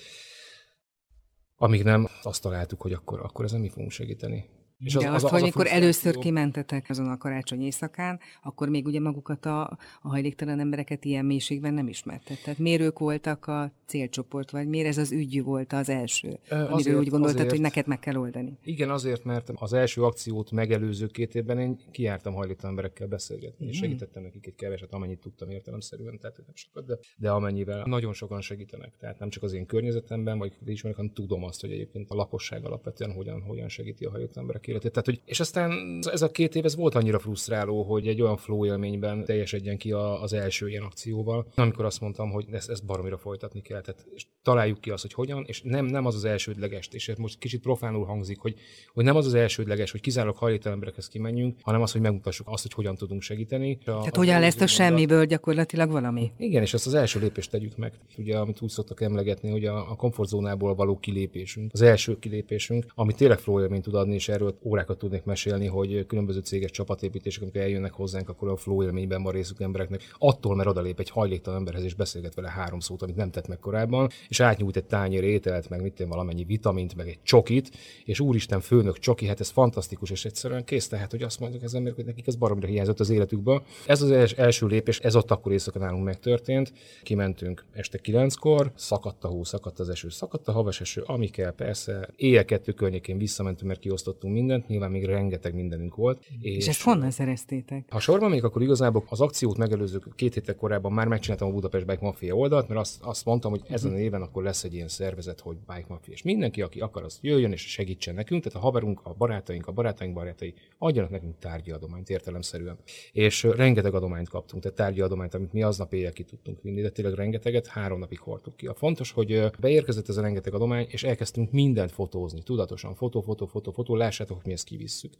Amíg 1.56 1.82
nem 1.82 2.08
azt 2.22 2.42
találtuk, 2.42 2.80
hogy 2.80 2.92
akkor, 2.92 3.20
akkor 3.20 3.44
ezen 3.44 3.60
mi 3.60 3.68
fogunk 3.68 3.90
segíteni. 3.90 4.44
És 4.84 4.96
az, 4.96 5.02
De 5.02 5.10
azt, 5.10 5.24
az, 5.24 5.30
hogy 5.30 5.42
amikor 5.42 5.66
először 5.66 6.18
kimentetek 6.18 6.86
azon 6.88 7.08
a 7.08 7.16
karácsony 7.16 7.62
éjszakán, 7.62 8.20
akkor 8.42 8.68
még 8.68 8.86
ugye 8.86 9.00
magukat 9.00 9.46
a, 9.46 9.60
a 10.02 10.08
hajléktalan 10.08 10.60
embereket 10.60 11.04
ilyen 11.04 11.24
mélységben 11.24 11.74
nem 11.74 11.88
ismertet. 11.88 12.42
Tehát 12.42 12.58
miért 12.58 12.80
ők 12.80 12.98
voltak 12.98 13.46
a 13.46 13.72
célcsoport, 13.86 14.50
vagy 14.50 14.68
miért 14.68 14.86
ez 14.86 14.98
az 14.98 15.12
ügy 15.12 15.42
volt 15.42 15.72
az 15.72 15.88
első, 15.88 16.38
azért, 16.48 16.70
amiről 16.70 16.98
úgy 16.98 17.08
gondoltad, 17.08 17.36
azért, 17.36 17.50
hogy 17.50 17.60
neked 17.60 17.86
meg 17.86 17.98
kell 17.98 18.16
oldani? 18.16 18.58
Igen, 18.62 18.90
azért, 18.90 19.24
mert 19.24 19.50
az 19.54 19.72
első 19.72 20.02
akciót 20.02 20.50
megelőző 20.50 21.06
két 21.06 21.34
évben 21.34 21.58
én 21.58 21.78
kijártam 21.90 22.34
hajléktalan 22.34 22.70
emberekkel 22.70 23.06
beszélgetni, 23.06 23.66
és 23.66 23.76
segítettem 23.76 24.22
nekik 24.22 24.46
egy 24.46 24.54
keveset, 24.54 24.92
amennyit 24.92 25.20
tudtam 25.20 25.50
értelemszerűen, 25.50 26.18
tehát 26.18 26.36
nem 26.36 26.54
sokat, 26.54 26.86
de, 26.86 26.98
de 27.16 27.30
amennyivel 27.30 27.84
nagyon 27.86 28.12
sokan 28.12 28.40
segítenek. 28.40 28.96
Tehát 28.98 29.18
nem 29.18 29.28
csak 29.28 29.42
az 29.42 29.52
én 29.52 29.66
környezetemben, 29.66 30.38
vagy 30.38 30.52
ismerek, 30.64 30.96
hanem 30.96 31.12
tudom 31.12 31.44
azt, 31.44 31.60
hogy 31.60 31.72
egyébként 31.72 32.10
a 32.10 32.14
lakosság 32.14 32.64
alapvetően 32.64 33.12
hogyan, 33.12 33.42
hogyan 33.42 33.68
segíti 33.68 34.04
a 34.04 34.10
hajléktalan 34.10 34.42
emberek 34.42 34.66
életét. 34.70 34.90
Tehát, 34.90 35.06
hogy, 35.06 35.20
és 35.24 35.40
aztán 35.40 35.98
ez 36.12 36.22
a 36.22 36.30
két 36.30 36.54
év 36.54 36.64
ez 36.64 36.76
volt 36.76 36.94
annyira 36.94 37.18
frusztráló, 37.18 37.82
hogy 37.82 38.08
egy 38.08 38.22
olyan 38.22 38.36
flow 38.36 38.66
élményben 38.66 39.24
teljesedjen 39.24 39.76
ki 39.76 39.92
az 39.92 40.32
első 40.32 40.68
ilyen 40.68 40.82
akcióval, 40.82 41.46
amikor 41.54 41.84
azt 41.84 42.00
mondtam, 42.00 42.30
hogy 42.30 42.46
ezt, 42.50 42.70
ezt 42.70 42.84
baromira 42.84 43.16
folytatni 43.16 43.62
kell. 43.62 43.80
Tehát, 43.80 44.06
találjuk 44.42 44.80
ki 44.80 44.90
azt, 44.90 45.02
hogy 45.02 45.12
hogyan, 45.12 45.44
és 45.46 45.62
nem, 45.62 45.84
nem 45.84 46.06
az 46.06 46.14
az 46.14 46.24
elsődleges, 46.24 46.88
és 46.92 47.08
ez 47.08 47.16
most 47.16 47.38
kicsit 47.38 47.60
profánul 47.60 48.04
hangzik, 48.04 48.38
hogy, 48.38 48.54
hogy 48.92 49.04
nem 49.04 49.16
az 49.16 49.26
az 49.26 49.34
elsődleges, 49.34 49.90
hogy 49.90 50.00
kizárólag 50.00 50.36
hajléktalan 50.36 50.72
emberekhez 50.72 51.08
kimenjünk, 51.08 51.58
hanem 51.62 51.82
az, 51.82 51.92
hogy 51.92 52.00
megmutassuk 52.00 52.48
azt, 52.48 52.62
hogy 52.62 52.72
hogyan 52.72 52.96
tudunk 52.96 53.22
segíteni. 53.22 53.78
A, 53.80 53.84
Tehát 53.84 54.14
a 54.14 54.18
hogyan 54.18 54.40
lesz 54.40 54.60
a 54.60 54.66
semmiből 54.66 55.24
gyakorlatilag 55.24 55.90
valami? 55.90 56.32
Igen, 56.36 56.62
és 56.62 56.74
ezt 56.74 56.86
az 56.86 56.94
első 56.94 57.20
lépést 57.20 57.50
tegyük 57.50 57.76
meg. 57.76 57.92
Ugye, 58.18 58.38
amit 58.38 58.62
úgy 58.62 58.70
szoktak 58.70 59.00
emlegetni, 59.00 59.50
hogy 59.50 59.64
a, 59.64 59.90
a 59.90 59.94
komfortzónából 59.94 60.74
való 60.74 60.98
kilépésünk, 60.98 61.70
az 61.72 61.82
első 61.82 62.18
kilépésünk, 62.18 62.86
ami 62.94 63.12
tényleg 63.12 63.38
flow 63.38 63.60
élményt 63.60 63.82
tud 63.82 63.94
adni, 63.94 64.14
és 64.14 64.28
erről 64.28 64.58
órákat 64.62 64.98
tudnék 64.98 65.24
mesélni, 65.24 65.66
hogy 65.66 66.06
különböző 66.06 66.40
céges 66.40 66.70
csapatépítések, 66.70 67.42
amikor 67.42 67.60
eljönnek 67.60 67.92
hozzánk, 67.92 68.28
akkor 68.28 68.48
a 68.48 68.56
flow 68.56 68.82
élményben 68.82 69.22
van 69.22 69.32
részük 69.32 69.60
embereknek. 69.60 70.14
Attól, 70.18 70.56
mert 70.56 70.68
odalép 70.68 70.98
egy 70.98 71.10
hajléktalan 71.10 71.58
emberhez 71.58 71.84
és 71.84 71.94
beszélget 71.94 72.34
vele 72.34 72.50
három 72.50 72.80
szót, 72.80 73.02
amit 73.02 73.16
nem 73.16 73.30
tett 73.30 73.48
meg 73.48 73.58
korábban, 73.58 74.10
és 74.30 74.40
átnyújt 74.40 74.76
egy 74.76 74.84
tányér 74.84 75.24
ételt, 75.24 75.68
meg 75.68 75.82
mit 75.82 76.04
valamennyi 76.08 76.44
vitamint, 76.44 76.96
meg 76.96 77.08
egy 77.08 77.18
csokit, 77.22 77.70
és 78.04 78.20
úristen, 78.20 78.60
főnök 78.60 78.98
csoki, 78.98 79.26
hát 79.26 79.40
ez 79.40 79.48
fantasztikus, 79.48 80.10
és 80.10 80.24
egyszerűen 80.24 80.64
kész, 80.64 80.88
tehát, 80.88 81.10
hogy 81.10 81.22
azt 81.22 81.40
mondjuk 81.40 81.62
az 81.62 81.74
emberek, 81.74 81.96
hogy 81.96 82.06
nekik 82.06 82.26
ez 82.26 82.34
baromra 82.34 82.66
hiányzott 82.66 83.00
az 83.00 83.10
életükből. 83.10 83.62
Ez 83.86 84.02
az 84.02 84.34
első 84.36 84.66
lépés, 84.66 84.98
ez 84.98 85.16
ott 85.16 85.30
akkor 85.30 85.52
éjszaka 85.52 85.78
nálunk 85.78 86.04
megtörtént. 86.04 86.72
Kimentünk 87.02 87.64
este 87.72 87.98
kilenckor, 87.98 88.72
szakadt 88.74 89.24
a 89.24 89.28
hó, 89.28 89.44
szakadt 89.44 89.78
az 89.78 89.88
eső, 89.88 90.08
szakadt 90.08 90.48
a 90.48 90.52
havas 90.52 90.80
eső, 90.80 91.02
ami 91.06 91.28
kell, 91.28 91.52
persze. 91.52 92.08
Éjjel 92.16 92.44
kettő 92.44 92.72
környékén 92.72 93.18
visszamentünk, 93.18 93.68
mert 93.68 93.80
kiosztottunk 93.80 94.34
mindent, 94.34 94.68
nyilván 94.68 94.90
még 94.90 95.04
rengeteg 95.04 95.54
mindenünk 95.54 95.94
volt. 95.94 96.22
És, 96.40 96.56
és 96.56 96.68
ezt 96.68 96.82
honnan 96.82 97.10
szereztétek? 97.10 97.84
Ha 97.88 98.00
sorban 98.00 98.30
még, 98.30 98.44
akkor 98.44 98.62
igazából 98.62 99.04
az 99.08 99.20
akciót 99.20 99.56
megelőző 99.56 100.00
két 100.14 100.34
héttel 100.34 100.54
korábban 100.54 100.92
már 100.92 101.06
megcsináltam 101.06 101.48
a 101.48 101.52
Budapest 101.52 101.86
Bike 101.86 102.04
Mafia 102.04 102.34
oldalt, 102.34 102.68
mert 102.68 102.80
azt, 102.80 103.02
azt 103.02 103.24
mondtam, 103.24 103.50
hogy 103.50 103.62
ezen 103.68 103.92
a 103.92 103.98
éven 103.98 104.19
akkor 104.22 104.42
lesz 104.42 104.64
egy 104.64 104.74
ilyen 104.74 104.88
szervezet, 104.88 105.40
hogy 105.40 105.56
Bike 105.56 105.86
Mafia. 105.88 106.12
És 106.12 106.22
mindenki, 106.22 106.62
aki 106.62 106.80
akar, 106.80 107.04
az 107.04 107.18
jöjjön 107.22 107.52
és 107.52 107.60
segítsen 107.60 108.14
nekünk. 108.14 108.42
Tehát 108.42 108.58
a 108.58 108.62
haverunk, 108.62 109.00
a 109.02 109.14
barátaink, 109.14 109.66
a 109.66 109.72
barátaink 109.72 110.14
barátai 110.14 110.54
adjanak 110.78 111.10
nekünk 111.10 111.38
tárgyi 111.38 111.70
adományt 111.70 112.10
értelemszerűen. 112.10 112.78
És 113.12 113.42
rengeteg 113.42 113.94
adományt 113.94 114.28
kaptunk, 114.28 114.62
tehát 114.62 114.78
tárgyi 114.78 115.00
adományt, 115.00 115.34
amit 115.34 115.52
mi 115.52 115.62
aznap 115.62 115.92
éjjel 115.92 116.12
ki 116.12 116.24
tudtunk 116.24 116.62
vinni, 116.62 116.80
de 116.80 116.90
tényleg 116.90 117.14
rengeteget, 117.14 117.66
három 117.66 117.98
napig 117.98 118.18
hordtuk 118.18 118.56
ki. 118.56 118.66
A 118.66 118.74
fontos, 118.74 119.10
hogy 119.10 119.50
beérkezett 119.60 120.08
ez 120.08 120.16
a 120.16 120.22
rengeteg 120.22 120.54
adomány, 120.54 120.86
és 120.88 121.02
elkezdtünk 121.02 121.50
mindent 121.50 121.92
fotózni, 121.92 122.42
tudatosan, 122.42 122.94
fotó, 122.94 123.20
fotó, 123.20 123.46
fotó, 123.46 123.72
fotó, 123.72 123.96
lássátok, 123.96 124.36
hogy 124.36 124.46
mi 124.46 124.52
ezt 124.52 124.64
kivisszük. 124.64 125.12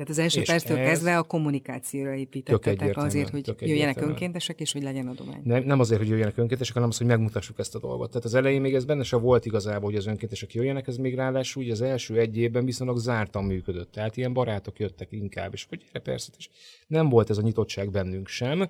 Tehát 0.00 0.14
az 0.14 0.22
első 0.22 0.40
és 0.40 0.46
perctől 0.46 0.78
ez 0.78 0.88
kezdve 0.88 1.18
a 1.18 1.22
kommunikációra 1.22 2.14
építettetek 2.14 2.96
azért, 2.96 3.30
hogy 3.30 3.54
jöjjenek 3.58 4.00
önkéntesek, 4.00 4.60
és 4.60 4.72
hogy 4.72 4.82
legyen 4.82 5.06
adomány. 5.06 5.40
Nem, 5.44 5.62
nem 5.62 5.80
azért, 5.80 6.00
hogy 6.00 6.08
jöjjenek 6.08 6.36
önkéntesek, 6.36 6.74
hanem 6.74 6.88
az, 6.88 6.98
hogy 6.98 7.06
megmutassuk 7.06 7.58
ezt 7.58 7.74
a 7.74 7.78
dolgot. 7.78 8.08
Tehát 8.08 8.24
az 8.24 8.34
elején 8.34 8.60
még 8.60 8.74
ez 8.74 8.84
benne 8.84 9.02
se 9.02 9.16
volt 9.16 9.46
igazából, 9.46 9.90
hogy 9.90 9.98
az 9.98 10.06
önkéntesek 10.06 10.54
jöjjenek, 10.54 10.86
ez 10.86 10.96
még 10.96 11.14
ráadásul 11.14 11.62
ugye 11.62 11.72
az 11.72 11.80
első 11.80 12.18
egy 12.18 12.36
évben 12.36 12.64
viszonylag 12.64 12.98
zártan 12.98 13.44
működött. 13.44 13.92
Tehát 13.92 14.16
ilyen 14.16 14.32
barátok 14.32 14.78
jöttek 14.78 15.12
inkább, 15.12 15.52
és 15.52 15.66
hogy 15.68 16.00
persze, 16.02 16.32
és 16.38 16.48
nem 16.86 17.08
volt 17.08 17.30
ez 17.30 17.38
a 17.38 17.42
nyitottság 17.42 17.90
bennünk 17.90 18.28
sem 18.28 18.68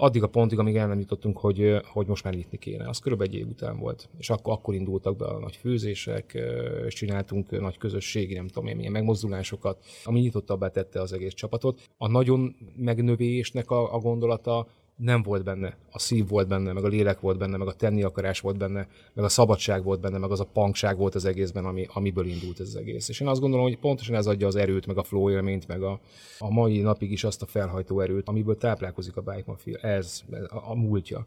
addig 0.00 0.22
a 0.22 0.26
pontig, 0.26 0.58
amíg 0.58 0.76
el 0.76 0.86
nem 0.86 0.98
jutottunk, 0.98 1.38
hogy, 1.38 1.76
hogy 1.84 2.06
most 2.06 2.24
már 2.24 2.34
nyitni 2.34 2.58
kéne. 2.58 2.88
Az 2.88 2.98
körülbelül 2.98 3.32
egy 3.32 3.38
év 3.38 3.48
után 3.48 3.78
volt. 3.78 4.08
És 4.18 4.30
akkor, 4.30 4.52
akkor 4.52 4.74
indultak 4.74 5.16
be 5.16 5.24
a 5.24 5.38
nagy 5.38 5.56
főzések, 5.56 6.38
és 6.86 6.94
csináltunk 6.94 7.60
nagy 7.60 7.78
közösségi, 7.78 8.34
nem 8.34 8.48
tudom 8.48 8.68
én, 8.68 8.76
milyen 8.76 8.92
megmozdulásokat, 8.92 9.84
ami 10.04 10.20
nyitottabbá 10.20 10.68
tette 10.68 11.00
az 11.00 11.12
egész 11.12 11.34
csapatot. 11.34 11.80
A 11.96 12.08
nagyon 12.08 12.56
megnövésnek 12.76 13.70
a, 13.70 13.94
a 13.94 13.98
gondolata 13.98 14.66
nem 15.00 15.22
volt 15.22 15.44
benne. 15.44 15.76
A 15.90 15.98
szív 15.98 16.28
volt 16.28 16.48
benne, 16.48 16.72
meg 16.72 16.84
a 16.84 16.88
lélek 16.88 17.20
volt 17.20 17.38
benne, 17.38 17.56
meg 17.56 17.68
a 17.68 17.72
tenni 17.72 18.02
akarás 18.02 18.40
volt 18.40 18.56
benne, 18.56 18.88
meg 19.12 19.24
a 19.24 19.28
szabadság 19.28 19.84
volt 19.84 20.00
benne, 20.00 20.18
meg 20.18 20.30
az 20.30 20.40
a 20.40 20.44
pankság 20.52 20.96
volt 20.96 21.14
az 21.14 21.24
egészben, 21.24 21.64
ami, 21.64 21.86
amiből 21.92 22.26
indult 22.26 22.60
ez 22.60 22.66
az 22.66 22.76
egész. 22.76 23.08
És 23.08 23.20
én 23.20 23.28
azt 23.28 23.40
gondolom, 23.40 23.66
hogy 23.66 23.78
pontosan 23.78 24.14
ez 24.14 24.26
adja 24.26 24.46
az 24.46 24.56
erőt, 24.56 24.86
meg 24.86 24.98
a 24.98 25.02
flow 25.02 25.30
élményt, 25.30 25.66
meg 25.66 25.82
a, 25.82 26.00
a 26.38 26.50
mai 26.50 26.80
napig 26.80 27.12
is 27.12 27.24
azt 27.24 27.42
a 27.42 27.46
felhajtó 27.46 28.00
erőt, 28.00 28.28
amiből 28.28 28.56
táplálkozik 28.56 29.16
a 29.16 29.20
Bike 29.20 29.44
Mafia. 29.46 29.78
Ez, 29.78 30.22
ez 30.30 30.42
a, 30.42 30.70
a 30.70 30.74
múltja. 30.74 31.26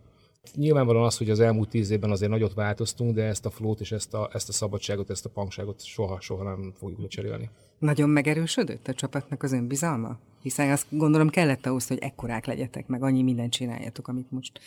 Nyilvánvalóan 0.55 1.05
az, 1.05 1.17
hogy 1.17 1.29
az 1.29 1.39
elmúlt 1.39 1.69
tíz 1.69 1.89
évben 1.89 2.12
azért 2.12 2.31
nagyot 2.31 2.53
változtunk, 2.53 3.15
de 3.15 3.23
ezt 3.23 3.45
a 3.45 3.50
flót 3.50 3.79
és 3.79 3.91
ezt 3.91 4.13
a, 4.13 4.29
ezt 4.33 4.50
a 4.50 4.51
szabadságot, 4.51 5.09
ezt 5.09 5.25
a 5.25 5.29
pankságot 5.29 5.83
soha, 5.83 6.21
soha 6.21 6.43
nem 6.43 6.73
fogjuk 6.77 7.01
lecserélni. 7.01 7.50
Nagyon 7.79 8.09
megerősödött 8.09 8.88
a 8.88 8.93
csapatnak 8.93 9.43
az 9.43 9.51
önbizalma? 9.51 10.19
Hiszen 10.41 10.71
azt 10.71 10.85
gondolom 10.89 11.29
kellett 11.29 11.65
ahhoz, 11.65 11.88
hogy 11.88 11.97
ekkorák 11.97 12.45
legyetek, 12.45 12.88
meg 12.88 13.03
annyi 13.03 13.23
mindent 13.23 13.51
csináljatok, 13.51 14.07
amit 14.07 14.31
most 14.31 14.59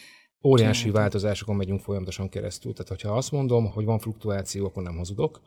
Óriási 0.44 0.78
csináltok. 0.78 1.00
változásokon 1.00 1.56
megyünk 1.56 1.80
folyamatosan 1.80 2.28
keresztül. 2.28 2.72
Tehát, 2.72 2.88
hogyha 2.88 3.16
azt 3.16 3.30
mondom, 3.30 3.70
hogy 3.70 3.84
van 3.84 3.98
fluktuáció, 3.98 4.66
akkor 4.66 4.82
nem 4.82 4.96
hazudok 4.96 5.40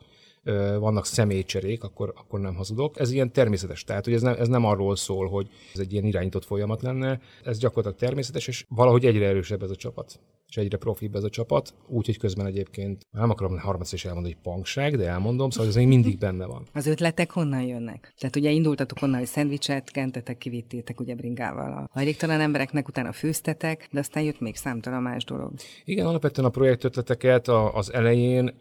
vannak 0.78 1.06
személycserék, 1.06 1.84
akkor, 1.84 2.12
akkor 2.16 2.40
nem 2.40 2.54
hazudok. 2.54 2.98
Ez 2.98 3.10
ilyen 3.10 3.32
természetes, 3.32 3.84
tehát 3.84 4.04
hogy 4.04 4.14
ez 4.14 4.22
nem, 4.22 4.34
ez 4.38 4.48
nem 4.48 4.64
arról 4.64 4.96
szól, 4.96 5.28
hogy 5.28 5.48
ez 5.74 5.80
egy 5.80 5.92
ilyen 5.92 6.04
irányított 6.04 6.44
folyamat 6.44 6.82
lenne, 6.82 7.20
ez 7.44 7.58
gyakorlatilag 7.58 7.98
természetes, 7.98 8.48
és 8.48 8.64
valahogy 8.68 9.04
egyre 9.04 9.26
erősebb 9.26 9.62
ez 9.62 9.70
a 9.70 9.76
csapat 9.76 10.20
és 10.50 10.56
egyre 10.56 10.76
profibb 10.76 11.14
ez 11.14 11.22
a 11.24 11.28
csapat, 11.28 11.74
úgyhogy 11.86 12.18
közben 12.18 12.46
egyébként 12.46 13.06
nem 13.10 13.30
akarom 13.30 13.58
harmadszor 13.58 13.94
is 13.94 14.04
elmondani, 14.04 14.34
hogy 14.34 14.52
pankság, 14.52 14.96
de 14.96 15.08
elmondom, 15.08 15.50
szóval 15.50 15.68
ez 15.68 15.74
még 15.74 15.86
mindig 15.86 16.18
benne 16.18 16.46
van. 16.46 16.66
Az 16.72 16.86
ötletek 16.86 17.30
honnan 17.30 17.62
jönnek? 17.62 18.12
Tehát 18.18 18.36
ugye 18.36 18.50
indultatok 18.50 19.02
onnan, 19.02 19.18
hogy 19.18 19.26
szendvicset 19.26 19.90
kentetek, 19.90 20.38
kivittétek 20.38 21.00
ugye 21.00 21.14
bringával 21.14 21.72
a 21.72 21.88
hajléktalan 21.92 22.40
embereknek, 22.40 22.88
utána 22.88 23.12
főztetek, 23.12 23.88
de 23.90 23.98
aztán 23.98 24.22
jött 24.22 24.40
még 24.40 24.56
számtalan 24.56 25.02
más 25.02 25.24
dolog. 25.24 25.52
Igen, 25.84 26.06
alapvetően 26.06 26.46
a 26.46 26.50
projekt 26.50 26.84
ötleteket 26.84 27.48
az 27.48 27.92
elején 27.92 28.54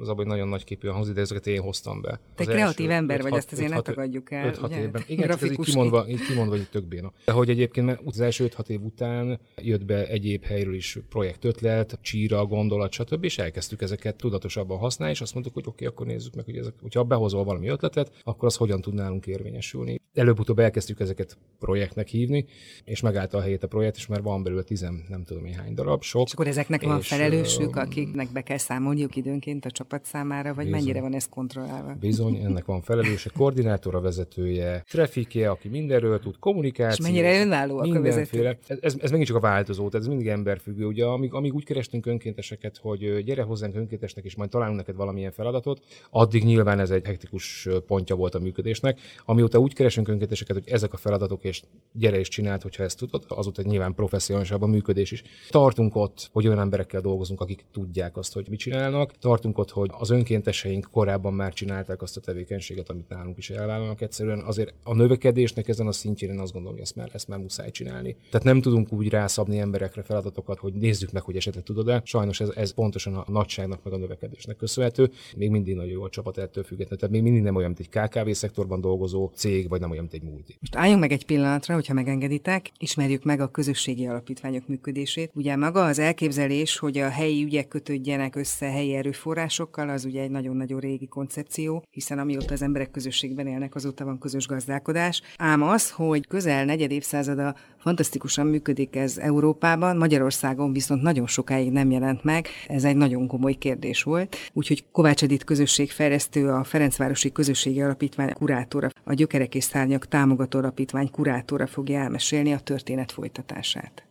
az 0.00 0.08
abban 0.08 0.26
nagyon 0.26 0.48
nagy 0.48 0.64
képű 0.64 0.88
hangzik, 0.88 1.14
de 1.14 1.20
ezeket 1.20 1.46
én 1.46 1.60
hoztam 1.60 2.00
be. 2.00 2.20
Te 2.34 2.42
az 2.42 2.46
kreatív 2.46 2.90
első, 2.90 2.98
ember 2.98 3.22
vagy, 3.22 3.32
ezt 3.32 3.52
azért 3.52 3.70
ne 3.70 3.80
tagadjuk 3.80 4.30
el. 4.30 4.54
5-6 4.54 4.70
évben. 4.70 5.02
Igen, 5.06 5.30
ez 5.30 5.42
így 5.42 5.58
kimondva, 5.58 6.08
így 6.08 6.26
kimondva, 6.26 6.56
hogy 6.56 6.68
tök 6.70 6.84
béna. 6.84 7.12
De 7.24 7.32
hogy 7.32 7.50
egyébként 7.50 8.00
az 8.04 8.20
első 8.20 8.48
5-6 8.56 8.68
év 8.68 8.82
után 8.82 9.40
jött 9.62 9.84
be 9.84 10.06
egyéb 10.06 10.44
helyről 10.44 10.74
is 10.74 10.98
projektötlet, 11.08 11.98
csíra, 12.02 12.46
gondolat, 12.46 12.92
stb. 12.92 13.24
és 13.24 13.38
elkezdtük 13.38 13.82
ezeket 13.82 14.16
tudatosabban 14.16 14.78
használni, 14.78 15.14
és 15.14 15.20
azt 15.20 15.32
mondtuk, 15.32 15.54
hogy 15.54 15.64
oké, 15.66 15.84
okay, 15.84 15.86
akkor 15.86 16.06
nézzük 16.06 16.34
meg, 16.34 16.44
hogy 16.44 16.56
ezek, 16.56 16.74
hogyha 16.80 17.04
behozol 17.04 17.44
valami 17.44 17.68
ötletet, 17.68 18.12
akkor 18.22 18.48
az 18.48 18.56
hogyan 18.56 18.80
tud 18.80 18.94
nálunk 18.94 19.26
érvényesülni. 19.26 20.00
Előbb-utóbb 20.14 20.58
elkezdtük 20.58 21.00
ezeket 21.00 21.38
projektnek 21.58 22.08
hívni, 22.08 22.46
és 22.84 23.00
megállt 23.00 23.34
a 23.34 23.40
helyét 23.40 23.62
a 23.62 23.66
projekt, 23.66 23.96
és 23.96 24.06
már 24.06 24.22
van 24.22 24.42
belőle 24.42 24.62
tizen, 24.62 25.04
nem 25.08 25.24
tudom 25.24 25.44
hány 25.52 25.74
darab, 25.74 26.02
sok. 26.02 26.26
És 26.26 26.32
akkor 26.32 26.46
ezeknek 26.46 26.80
és 26.82 26.86
van 26.86 27.00
felelősük, 27.00 27.76
akiknek 27.76 28.32
be 28.32 28.42
kell 28.42 28.58
számolniuk 28.58 29.16
időnként 29.16 29.64
a 29.64 29.70
csapat 29.70 29.85
számára, 30.02 30.54
vagy 30.54 30.64
Bizony. 30.64 30.80
mennyire 30.80 31.00
van 31.00 31.14
ez 31.14 31.28
kontrollálva? 31.28 31.96
Bizony, 32.00 32.36
ennek 32.36 32.64
van 32.64 32.82
felelőse, 32.82 33.30
koordinátora, 33.36 34.00
vezetője, 34.00 34.84
trafikje, 34.88 35.50
aki 35.50 35.68
mindenről 35.68 36.18
tud, 36.18 36.38
kommunikáció. 36.38 37.06
És 37.06 37.12
mennyire 37.12 37.40
önállóak 37.40 37.94
a 37.94 38.00
vezetők? 38.00 38.58
Ez, 38.66 38.78
ez, 38.80 38.96
ez 39.00 39.10
megint 39.10 39.28
csak 39.28 39.36
a 39.36 39.40
változó, 39.40 39.88
tehát 39.88 40.06
ez 40.06 40.06
mindig 40.06 40.28
emberfüggő. 40.28 40.84
Ugye, 40.84 41.04
amíg, 41.04 41.32
amíg 41.32 41.54
úgy 41.54 41.64
kerestünk 41.64 42.06
önkénteseket, 42.06 42.76
hogy 42.76 43.24
gyere 43.24 43.42
hozzánk 43.42 43.74
önkéntesnek, 43.74 44.24
és 44.24 44.36
majd 44.36 44.50
találunk 44.50 44.76
neked 44.76 44.96
valamilyen 44.96 45.32
feladatot, 45.32 45.80
addig 46.10 46.44
nyilván 46.44 46.78
ez 46.78 46.90
egy 46.90 47.04
hektikus 47.04 47.68
pontja 47.86 48.16
volt 48.16 48.34
a 48.34 48.38
működésnek. 48.38 49.00
Amióta 49.24 49.58
úgy 49.58 49.74
keresünk 49.74 50.08
önkénteseket, 50.08 50.56
hogy 50.56 50.68
ezek 50.68 50.92
a 50.92 50.96
feladatok, 50.96 51.44
és 51.44 51.62
gyere 51.92 52.18
és 52.18 52.28
csináld, 52.28 52.62
hogyha 52.62 52.82
ezt 52.82 52.98
tudod, 52.98 53.24
azóta 53.28 53.62
nyilván 53.62 53.94
professzionálisabb 53.94 54.62
a 54.62 54.66
működés 54.66 55.10
is. 55.10 55.22
Tartunk 55.48 55.96
ott, 55.96 56.28
hogy 56.32 56.46
olyan 56.46 56.58
emberekkel 56.58 57.00
dolgozunk, 57.00 57.40
akik 57.40 57.64
tudják 57.72 58.16
azt, 58.16 58.32
hogy 58.32 58.46
mit 58.48 58.58
csinálnak. 58.58 59.18
Tartunk 59.18 59.58
ott, 59.58 59.70
hogy 59.80 59.90
az 59.92 60.10
önkénteseink 60.10 60.88
korábban 60.90 61.34
már 61.34 61.52
csinálták 61.52 62.02
azt 62.02 62.16
a 62.16 62.20
tevékenységet, 62.20 62.90
amit 62.90 63.08
nálunk 63.08 63.38
is 63.38 63.50
elvállalnak. 63.50 64.00
Egyszerűen 64.00 64.40
azért 64.40 64.74
a 64.82 64.94
növekedésnek 64.94 65.68
ezen 65.68 65.86
a 65.86 65.92
szintjén 65.92 66.30
én 66.30 66.38
azt 66.38 66.52
gondolom, 66.52 66.76
hogy 66.76 66.86
ezt 66.86 66.96
már, 66.96 67.10
ezt 67.12 67.28
már 67.28 67.38
muszáj 67.38 67.70
csinálni. 67.70 68.16
Tehát 68.30 68.46
nem 68.46 68.60
tudunk 68.60 68.92
úgy 68.92 69.08
rászabni 69.08 69.58
emberekre 69.58 70.02
feladatokat, 70.02 70.58
hogy 70.58 70.72
nézzük 70.72 71.12
meg, 71.12 71.22
hogy 71.22 71.36
esetleg 71.36 71.64
tudod-e. 71.64 72.00
Sajnos 72.04 72.40
ez, 72.40 72.48
ez 72.54 72.70
pontosan 72.70 73.14
a 73.14 73.24
nagyságnak 73.28 73.84
meg 73.84 73.92
a 73.92 73.96
növekedésnek 73.96 74.56
köszönhető. 74.56 75.10
Még 75.36 75.50
mindig 75.50 75.74
nagyon 75.74 75.90
jó 75.90 76.02
a 76.02 76.08
csapat 76.08 76.38
ettől 76.38 76.64
függetlenül. 76.64 76.98
Tehát 76.98 77.14
még 77.14 77.22
mindig 77.22 77.42
nem 77.42 77.56
olyan, 77.56 77.74
mint 77.76 77.92
egy 77.94 78.08
KKV 78.08 78.30
szektorban 78.30 78.80
dolgozó 78.80 79.30
cég, 79.34 79.68
vagy 79.68 79.80
nem 79.80 79.90
olyan, 79.90 80.08
mint 80.10 80.22
egy 80.22 80.30
multi. 80.30 80.56
Most 80.60 80.76
álljunk 80.76 81.00
meg 81.00 81.12
egy 81.12 81.26
pillanatra, 81.26 81.74
hogyha 81.74 81.94
megengeditek, 81.94 82.70
ismerjük 82.78 83.24
meg 83.24 83.40
a 83.40 83.48
közösségi 83.48 84.06
alapítványok 84.06 84.66
működését. 84.66 85.30
Ugye 85.34 85.56
maga 85.56 85.84
az 85.84 85.98
elképzelés, 85.98 86.78
hogy 86.78 86.98
a 86.98 87.08
helyi 87.08 87.42
ügyek 87.44 87.68
kötődjenek 87.68 88.36
össze 88.36 88.66
helyi 88.66 88.94
erőforrás 88.94 89.55
forrásokkal, 89.56 89.88
az 89.88 90.04
ugye 90.04 90.22
egy 90.22 90.30
nagyon-nagyon 90.30 90.80
régi 90.80 91.06
koncepció, 91.06 91.84
hiszen 91.90 92.18
amióta 92.18 92.52
az 92.52 92.62
emberek 92.62 92.90
közösségben 92.90 93.46
élnek, 93.46 93.74
azóta 93.74 94.04
van 94.04 94.18
közös 94.18 94.46
gazdálkodás. 94.46 95.22
Ám 95.36 95.62
az, 95.62 95.90
hogy 95.90 96.26
közel 96.26 96.64
negyed 96.64 96.90
évszázada 96.90 97.54
fantasztikusan 97.78 98.46
működik 98.46 98.96
ez 98.96 99.18
Európában, 99.18 99.96
Magyarországon 99.96 100.72
viszont 100.72 101.02
nagyon 101.02 101.26
sokáig 101.26 101.72
nem 101.72 101.90
jelent 101.90 102.24
meg, 102.24 102.46
ez 102.66 102.84
egy 102.84 102.96
nagyon 102.96 103.26
komoly 103.26 103.54
kérdés 103.54 104.02
volt. 104.02 104.36
Úgyhogy 104.52 104.84
Kovács 104.92 105.22
Edith 105.22 105.44
közösségfejlesztő, 105.44 106.48
a 106.48 106.64
Ferencvárosi 106.64 107.32
Közösségi 107.32 107.82
Alapítvány 107.82 108.32
kurátora, 108.32 108.88
a 109.04 109.14
Gyökerek 109.14 109.54
és 109.54 109.64
Szárnyak 109.64 110.08
támogató 110.08 110.58
alapítvány 110.58 111.10
kurátora 111.10 111.66
fogja 111.66 111.98
elmesélni 111.98 112.52
a 112.52 112.58
történet 112.58 113.12
folytatását. 113.12 114.05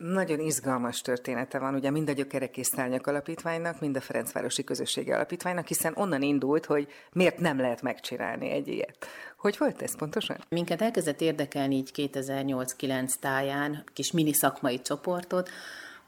Nagyon 0.00 0.40
izgalmas 0.40 1.00
története 1.00 1.58
van, 1.58 1.74
ugye 1.74 1.90
mind 1.90 2.08
a 2.08 2.12
Gyökerek 2.12 2.56
és 2.56 2.66
Szárnyak 2.66 3.06
Alapítványnak, 3.06 3.80
mind 3.80 3.96
a 3.96 4.00
Ferencvárosi 4.00 4.64
Közösségi 4.64 5.12
Alapítványnak, 5.12 5.66
hiszen 5.66 5.92
onnan 5.96 6.22
indult, 6.22 6.66
hogy 6.66 6.88
miért 7.12 7.38
nem 7.38 7.58
lehet 7.60 7.82
megcsinálni 7.82 8.50
egy 8.50 8.68
ilyet. 8.68 9.06
Hogy 9.36 9.56
volt 9.58 9.82
ez 9.82 9.96
pontosan? 9.96 10.36
Minket 10.48 10.82
elkezdett 10.82 11.20
érdekelni 11.20 11.76
így 11.76 11.90
2008-9 11.94 13.12
táján, 13.20 13.84
kis 13.92 14.12
mini 14.12 14.32
szakmai 14.32 14.80
csoportot, 14.80 15.50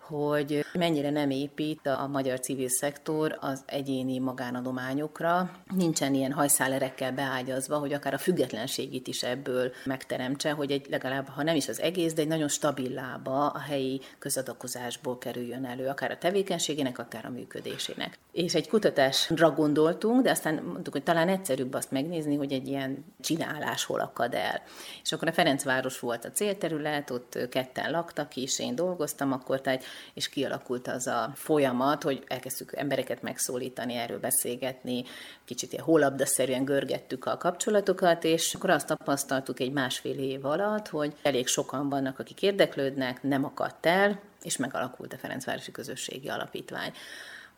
hogy 0.03 0.65
mennyire 0.73 1.11
nem 1.11 1.31
épít 1.31 1.87
a 1.87 2.07
magyar 2.07 2.41
civil 2.41 2.69
szektor 2.69 3.37
az 3.41 3.63
egyéni 3.67 4.19
magánadományokra. 4.19 5.51
Nincsen 5.75 6.15
ilyen 6.15 6.33
hajszálerekkel 6.33 7.13
beágyazva, 7.13 7.79
hogy 7.79 7.93
akár 7.93 8.15
a 8.15 8.19
függetlenségét 8.19 9.07
is 9.07 9.23
ebből 9.23 9.73
megteremtse, 9.85 10.51
hogy 10.51 10.71
egy 10.71 10.87
legalább, 10.91 11.29
ha 11.29 11.43
nem 11.43 11.57
is 11.57 11.69
az 11.69 11.81
egész, 11.81 12.13
de 12.13 12.23
egy 12.23 12.29
nagyon 12.29 12.49
stabil 12.49 12.93
lába 12.93 13.47
a 13.47 13.59
helyi 13.59 14.01
közadakozásból 14.19 15.19
kerüljön 15.19 15.65
elő, 15.65 15.87
akár 15.87 16.11
a 16.11 16.19
tevékenységének, 16.19 16.99
akár 16.99 17.25
a 17.25 17.31
működésének. 17.31 18.19
És 18.33 18.55
egy 18.55 18.69
kutatásra 18.69 19.51
gondoltunk, 19.51 20.23
de 20.23 20.31
aztán 20.31 20.55
mondtuk, 20.55 20.93
hogy 20.93 21.03
talán 21.03 21.29
egyszerűbb 21.29 21.75
azt 21.75 21.91
megnézni, 21.91 22.37
hogy 22.37 22.53
egy 22.53 22.69
ilyen 22.69 23.05
csinálás 23.21 23.85
hol 23.85 24.01
akad 24.01 24.35
el. 24.35 24.63
És 25.03 25.13
akkor 25.13 25.29
a 25.29 25.33
Ferencváros 25.33 26.01
volt 26.01 26.25
a 26.25 26.31
célterület, 26.31 27.11
ott 27.11 27.39
ketten 27.51 27.91
laktak 27.91 28.37
is, 28.37 28.59
én 28.59 28.75
dolgoztam 28.75 29.33
akkor, 29.33 29.61
tehát 29.61 29.85
és 30.15 30.29
kialakult 30.29 30.89
az 30.89 31.07
a 31.07 31.33
folyamat, 31.35 32.03
hogy 32.03 32.25
elkezdtük 32.27 32.77
embereket 32.77 33.23
megszólítani, 33.23 33.95
erről 33.95 34.19
beszélgetni, 34.19 35.05
kicsit 35.45 35.73
ilyen 35.73 35.85
hólabdaszerűen 35.85 36.65
görgettük 36.65 37.25
a 37.25 37.37
kapcsolatokat, 37.37 38.25
és 38.25 38.55
akkor 38.55 38.71
azt 38.71 38.87
tapasztaltuk 38.87 39.61
egy 39.61 39.73
másfél 39.73 40.19
év 40.19 40.45
alatt, 40.45 40.89
hogy 40.89 41.15
elég 41.23 41.47
sokan 41.47 41.89
vannak, 41.89 42.19
akik 42.19 42.43
érdeklődnek, 42.43 43.23
nem 43.23 43.45
akadt 43.45 43.87
el, 43.87 44.21
és 44.43 44.57
megalakult 44.57 45.13
a 45.13 45.19
Ferencvárosi 45.19 45.71
Közösségi 45.71 46.29
Alapítvány. 46.29 46.93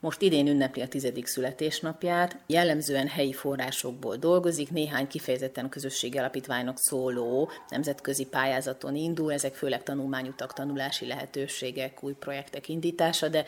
Most 0.04 0.23
idén 0.23 0.46
ünnepli 0.46 0.82
a 0.82 0.88
tizedik 0.88 1.26
születésnapját, 1.26 2.38
jellemzően 2.46 3.08
helyi 3.08 3.32
forrásokból 3.32 4.16
dolgozik, 4.16 4.70
néhány 4.70 5.06
kifejezetten 5.06 5.68
közösségi 5.68 6.18
alapítványnak 6.18 6.78
szóló 6.78 7.50
nemzetközi 7.68 8.26
pályázaton 8.26 8.94
indul, 8.96 9.32
ezek 9.32 9.54
főleg 9.54 9.82
tanulmányutak, 9.82 10.52
tanulási 10.52 11.06
lehetőségek, 11.06 12.02
új 12.02 12.12
projektek 12.12 12.68
indítása, 12.68 13.28
de 13.28 13.44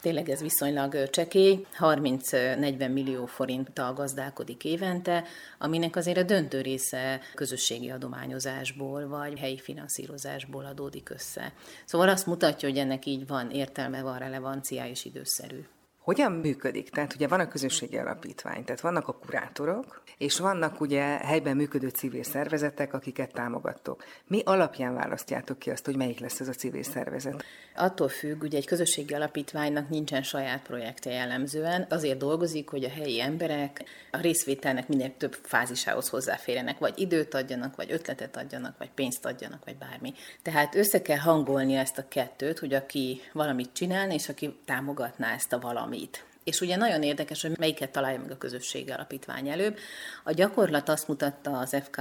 tényleg 0.00 0.28
ez 0.28 0.40
viszonylag 0.40 1.10
csekély, 1.10 1.66
30-40 1.78 2.92
millió 2.92 3.26
forinttal 3.26 3.92
gazdálkodik 3.92 4.64
évente, 4.64 5.24
aminek 5.58 5.96
azért 5.96 6.18
a 6.18 6.22
döntő 6.22 6.60
része 6.60 7.20
közösségi 7.34 7.90
adományozásból 7.90 9.08
vagy 9.08 9.38
helyi 9.38 9.58
finanszírozásból 9.58 10.64
adódik 10.64 11.10
össze. 11.10 11.52
Szóval 11.84 12.08
azt 12.08 12.26
mutatja, 12.26 12.68
hogy 12.68 12.78
ennek 12.78 13.06
így 13.06 13.26
van 13.26 13.50
értelme, 13.50 14.02
van 14.02 14.18
relevancia 14.18 14.86
és 14.86 15.04
időszerű. 15.04 15.64
Hogyan 16.04 16.32
működik? 16.32 16.90
Tehát 16.90 17.14
ugye 17.14 17.28
van 17.28 17.40
a 17.40 17.48
közösségi 17.48 17.96
alapítvány, 17.96 18.64
tehát 18.64 18.80
vannak 18.80 19.08
a 19.08 19.12
kurátorok, 19.12 20.02
és 20.18 20.38
vannak 20.38 20.80
ugye 20.80 21.02
helyben 21.02 21.56
működő 21.56 21.88
civil 21.88 22.22
szervezetek, 22.22 22.94
akiket 22.94 23.32
támogattok. 23.32 24.04
Mi 24.26 24.42
alapján 24.44 24.94
választjátok 24.94 25.58
ki 25.58 25.70
azt, 25.70 25.84
hogy 25.84 25.96
melyik 25.96 26.18
lesz 26.18 26.40
ez 26.40 26.48
a 26.48 26.52
civil 26.52 26.82
szervezet? 26.82 27.44
Attól 27.76 28.08
függ, 28.08 28.42
ugye 28.42 28.56
egy 28.56 28.66
közösségi 28.66 29.14
alapítványnak 29.14 29.88
nincsen 29.88 30.22
saját 30.22 30.62
projektje 30.62 31.12
jellemzően, 31.12 31.86
azért 31.90 32.18
dolgozik, 32.18 32.68
hogy 32.68 32.84
a 32.84 32.88
helyi 32.88 33.20
emberek 33.20 33.84
a 34.10 34.20
részvételnek 34.20 34.88
minél 34.88 35.16
több 35.16 35.36
fázisához 35.42 36.08
hozzáférjenek, 36.08 36.78
vagy 36.78 36.98
időt 36.98 37.34
adjanak, 37.34 37.76
vagy 37.76 37.92
ötletet 37.92 38.36
adjanak, 38.36 38.78
vagy 38.78 38.90
pénzt 38.90 39.24
adjanak, 39.24 39.64
vagy 39.64 39.76
bármi. 39.76 40.14
Tehát 40.42 40.74
össze 40.74 41.02
kell 41.02 41.18
hangolni 41.18 41.74
ezt 41.74 41.98
a 41.98 42.08
kettőt, 42.08 42.58
hogy 42.58 42.74
aki 42.74 43.20
valamit 43.32 43.72
csinálna, 43.72 44.12
és 44.12 44.28
aki 44.28 44.58
támogatná 44.64 45.34
ezt 45.34 45.52
a 45.52 45.58
valamit 45.58 45.92
valamit. 45.94 46.24
És 46.44 46.60
ugye 46.60 46.76
nagyon 46.76 47.02
érdekes, 47.02 47.42
hogy 47.42 47.58
melyiket 47.58 47.90
találja 47.90 48.20
meg 48.20 48.30
a 48.30 48.38
közösségi 48.38 48.90
alapítvány 48.90 49.48
előbb. 49.48 49.78
A 50.24 50.32
gyakorlat 50.32 50.88
azt 50.88 51.08
mutatta 51.08 51.58
az 51.58 51.76
FK 51.84 52.00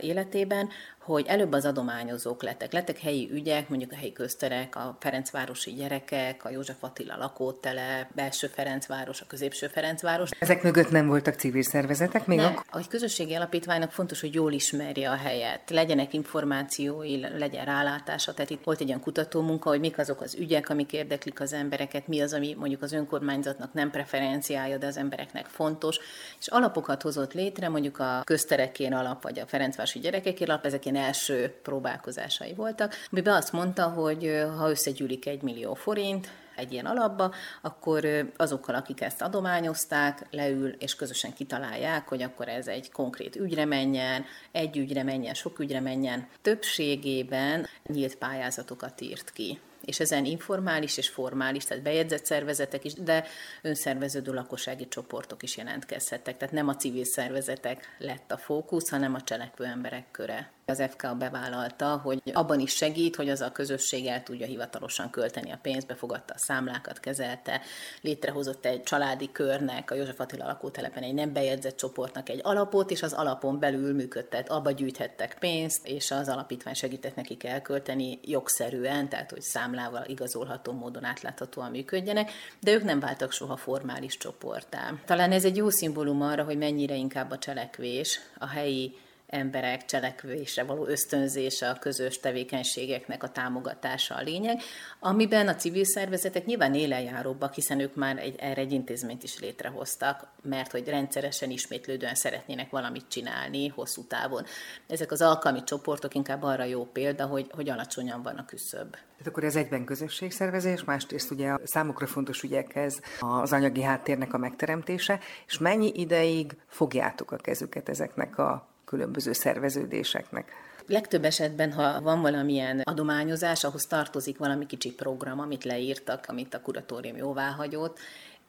életében, 0.00 0.68
hogy 1.12 1.26
előbb 1.26 1.52
az 1.52 1.64
adományozók 1.64 2.42
lettek. 2.42 2.72
Lettek 2.72 2.98
helyi 2.98 3.30
ügyek, 3.32 3.68
mondjuk 3.68 3.92
a 3.92 3.96
helyi 3.96 4.12
közterek, 4.12 4.76
a 4.76 4.96
Ferencvárosi 5.00 5.72
gyerekek, 5.72 6.44
a 6.44 6.50
József 6.50 6.76
Attila 6.80 7.16
lakótele, 7.16 8.10
belső 8.14 8.46
Ferencváros, 8.46 9.20
a 9.20 9.24
középső 9.26 9.66
Ferencváros. 9.66 10.30
Ezek 10.38 10.62
mögött 10.62 10.90
nem 10.90 11.06
voltak 11.06 11.34
civil 11.34 11.62
szervezetek 11.62 12.26
még? 12.26 12.38
Nem. 12.38 12.62
A 12.70 12.86
közösségi 12.88 13.34
alapítványnak 13.34 13.92
fontos, 13.92 14.20
hogy 14.20 14.34
jól 14.34 14.52
ismerje 14.52 15.10
a 15.10 15.14
helyet, 15.14 15.70
legyenek 15.70 16.14
információi, 16.14 17.20
legyen 17.38 17.64
rálátása. 17.64 18.34
Tehát 18.34 18.50
itt 18.50 18.64
volt 18.64 18.80
egy 18.80 18.88
olyan 18.88 19.00
kutatómunka, 19.00 19.68
hogy 19.68 19.80
mik 19.80 19.98
azok 19.98 20.20
az 20.20 20.34
ügyek, 20.34 20.68
amik 20.68 20.92
érdeklik 20.92 21.40
az 21.40 21.52
embereket, 21.52 22.08
mi 22.08 22.20
az, 22.20 22.32
ami 22.32 22.54
mondjuk 22.58 22.82
az 22.82 22.92
önkormányzatnak 22.92 23.72
nem 23.72 23.90
preferenciája, 23.90 24.78
de 24.78 24.86
az 24.86 24.96
embereknek 24.96 25.46
fontos. 25.46 25.98
És 26.40 26.46
alapokat 26.46 27.02
hozott 27.02 27.32
létre, 27.32 27.68
mondjuk 27.68 27.98
a 27.98 28.22
közterekén 28.24 28.92
alap, 28.92 29.22
vagy 29.22 29.38
a 29.38 29.46
Ferencvárosi 29.46 29.98
gyerekekén 29.98 30.48
alap, 30.48 30.64
ezek 30.64 30.84
ilyen 30.84 30.96
első 30.98 31.54
próbálkozásai 31.62 32.54
voltak, 32.54 32.94
amiben 33.10 33.34
azt 33.34 33.52
mondta, 33.52 33.88
hogy 33.88 34.44
ha 34.56 34.70
összegyűlik 34.70 35.26
egy 35.26 35.42
millió 35.42 35.74
forint, 35.74 36.28
egy 36.58 36.72
ilyen 36.72 36.86
alapba, 36.86 37.34
akkor 37.62 38.30
azokkal, 38.36 38.74
akik 38.74 39.00
ezt 39.00 39.22
adományozták, 39.22 40.26
leül 40.30 40.68
és 40.68 40.94
közösen 40.94 41.32
kitalálják, 41.34 42.08
hogy 42.08 42.22
akkor 42.22 42.48
ez 42.48 42.66
egy 42.66 42.92
konkrét 42.92 43.36
ügyre 43.36 43.64
menjen, 43.64 44.24
egy 44.52 44.76
ügyre 44.76 45.02
menjen, 45.02 45.34
sok 45.34 45.58
ügyre 45.58 45.80
menjen. 45.80 46.28
Többségében 46.42 47.66
nyílt 47.86 48.16
pályázatokat 48.16 49.00
írt 49.00 49.30
ki 49.30 49.60
és 49.88 50.00
ezen 50.00 50.24
informális 50.24 50.96
és 50.96 51.08
formális, 51.08 51.64
tehát 51.64 51.82
bejegyzett 51.82 52.24
szervezetek 52.24 52.84
is, 52.84 52.92
de 52.92 53.24
önszerveződő 53.62 54.32
lakossági 54.32 54.88
csoportok 54.88 55.42
is 55.42 55.56
jelentkezhettek. 55.56 56.36
Tehát 56.36 56.54
nem 56.54 56.68
a 56.68 56.76
civil 56.76 57.04
szervezetek 57.04 57.96
lett 57.98 58.32
a 58.32 58.36
fókusz, 58.36 58.88
hanem 58.88 59.14
a 59.14 59.22
cselekvő 59.22 59.64
emberek 59.64 60.10
köre. 60.10 60.52
Az 60.66 60.82
FK 60.90 61.16
bevállalta, 61.16 61.96
hogy 61.96 62.22
abban 62.32 62.60
is 62.60 62.72
segít, 62.72 63.16
hogy 63.16 63.28
az 63.28 63.40
a 63.40 63.52
közösség 63.52 64.06
el 64.06 64.22
tudja 64.22 64.46
hivatalosan 64.46 65.10
költeni 65.10 65.50
a 65.50 65.58
pénzt, 65.62 65.86
befogadta 65.86 66.34
a 66.34 66.38
számlákat, 66.38 67.00
kezelte, 67.00 67.60
létrehozott 68.00 68.64
egy 68.64 68.82
családi 68.82 69.32
körnek, 69.32 69.90
a 69.90 69.94
József 69.94 70.20
Attila 70.20 70.46
lakótelepen 70.46 71.02
egy 71.02 71.14
nem 71.14 71.32
bejegyzett 71.32 71.76
csoportnak 71.76 72.28
egy 72.28 72.40
alapot, 72.42 72.90
és 72.90 73.02
az 73.02 73.12
alapon 73.12 73.58
belül 73.58 73.94
működtet, 73.94 74.48
abba 74.48 74.70
gyűjthettek 74.70 75.38
pénzt, 75.38 75.86
és 75.86 76.10
az 76.10 76.28
alapítvány 76.28 76.74
segített 76.74 77.14
nekik 77.14 77.44
elkölteni 77.44 78.18
jogszerűen, 78.22 79.08
tehát 79.08 79.30
hogy 79.30 79.42
számlával 79.78 80.04
igazolható 80.06 80.72
módon 80.72 81.04
átláthatóan 81.04 81.70
működjenek, 81.70 82.30
de 82.60 82.72
ők 82.72 82.82
nem 82.82 83.00
váltak 83.00 83.32
soha 83.32 83.56
formális 83.56 84.16
csoportá. 84.16 84.92
Talán 85.04 85.32
ez 85.32 85.44
egy 85.44 85.56
jó 85.56 85.70
szimbólum 85.70 86.22
arra, 86.22 86.44
hogy 86.44 86.58
mennyire 86.58 86.94
inkább 86.94 87.30
a 87.30 87.38
cselekvés, 87.38 88.20
a 88.38 88.46
helyi 88.46 88.96
emberek 89.28 89.84
cselekvésre 89.84 90.62
való 90.62 90.86
ösztönzése, 90.86 91.68
a 91.68 91.78
közös 91.78 92.20
tevékenységeknek 92.20 93.22
a 93.22 93.28
támogatása 93.28 94.14
a 94.14 94.22
lényeg, 94.22 94.60
amiben 95.00 95.48
a 95.48 95.54
civil 95.54 95.84
szervezetek 95.84 96.44
nyilván 96.44 96.74
élenjáróbbak, 96.74 97.54
hiszen 97.54 97.80
ők 97.80 97.94
már 97.94 98.18
egy, 98.18 98.34
erre 98.38 98.60
egy 98.60 98.72
intézményt 98.72 99.22
is 99.22 99.38
létrehoztak, 99.38 100.26
mert 100.42 100.70
hogy 100.70 100.88
rendszeresen 100.88 101.50
ismétlődően 101.50 102.14
szeretnének 102.14 102.70
valamit 102.70 103.08
csinálni 103.08 103.68
hosszú 103.68 104.04
távon. 104.06 104.44
Ezek 104.86 105.12
az 105.12 105.22
alkalmi 105.22 105.64
csoportok 105.64 106.14
inkább 106.14 106.42
arra 106.42 106.64
jó 106.64 106.84
példa, 106.84 107.26
hogy, 107.26 107.46
hogy 107.50 107.68
alacsonyan 107.68 108.22
van 108.22 108.36
a 108.36 108.44
küszöb. 108.44 108.90
Tehát 108.90 109.26
akkor 109.26 109.44
ez 109.44 109.56
egyben 109.56 109.84
közösségszervezés, 109.84 110.84
másrészt 110.84 111.30
ugye 111.30 111.48
a 111.48 111.60
számokra 111.64 112.06
fontos 112.06 112.42
ügyekhez 112.42 113.00
az 113.20 113.52
anyagi 113.52 113.82
háttérnek 113.82 114.34
a 114.34 114.38
megteremtése, 114.38 115.20
és 115.46 115.58
mennyi 115.58 115.92
ideig 115.94 116.56
fogjátok 116.66 117.32
a 117.32 117.36
kezüket 117.36 117.88
ezeknek 117.88 118.38
a 118.38 118.76
különböző 118.88 119.32
szerveződéseknek. 119.32 120.52
Legtöbb 120.86 121.24
esetben, 121.24 121.72
ha 121.72 122.00
van 122.00 122.20
valamilyen 122.20 122.80
adományozás, 122.80 123.64
ahhoz 123.64 123.86
tartozik 123.86 124.38
valami 124.38 124.66
kicsi 124.66 124.92
program, 124.92 125.40
amit 125.40 125.64
leírtak, 125.64 126.24
amit 126.28 126.54
a 126.54 126.60
kuratórium 126.60 127.16
jóvá 127.16 127.50
hagyott, 127.50 127.98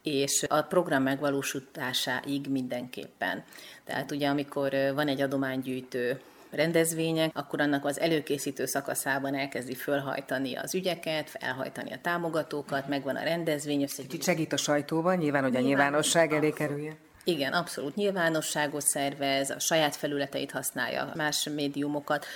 és 0.02 0.44
a 0.48 0.62
program 0.62 1.02
megvalósításáig 1.02 2.46
mindenképpen. 2.50 3.44
Tehát 3.84 4.10
ugye 4.10 4.28
amikor 4.28 4.72
van 4.94 5.08
egy 5.08 5.20
adománygyűjtő 5.20 6.20
rendezvények, 6.50 7.30
akkor 7.34 7.60
annak 7.60 7.84
az 7.84 8.00
előkészítő 8.00 8.66
szakaszában 8.66 9.34
elkezdi 9.34 9.74
fölhajtani 9.74 10.54
az 10.56 10.74
ügyeket, 10.74 11.30
felhajtani 11.30 11.92
a 11.92 11.98
támogatókat, 12.02 12.88
megvan 12.88 13.16
a 13.16 13.22
rendezvény. 13.22 13.86
Kicsit 13.86 14.22
segít 14.22 14.52
a 14.52 14.56
sajtóban, 14.56 15.16
nyilván, 15.16 15.42
hogy 15.42 15.56
a 15.56 15.60
nyilvánosság 15.60 16.32
elé 16.32 16.50
kerülje. 16.50 16.96
Igen, 17.30 17.52
abszolút 17.52 17.94
nyilvánosságot 17.94 18.82
szervez, 18.82 19.50
a 19.50 19.58
saját 19.58 19.96
felületeit 19.96 20.50
használja, 20.50 21.12
más 21.14 21.48
médiumokat 21.54 22.26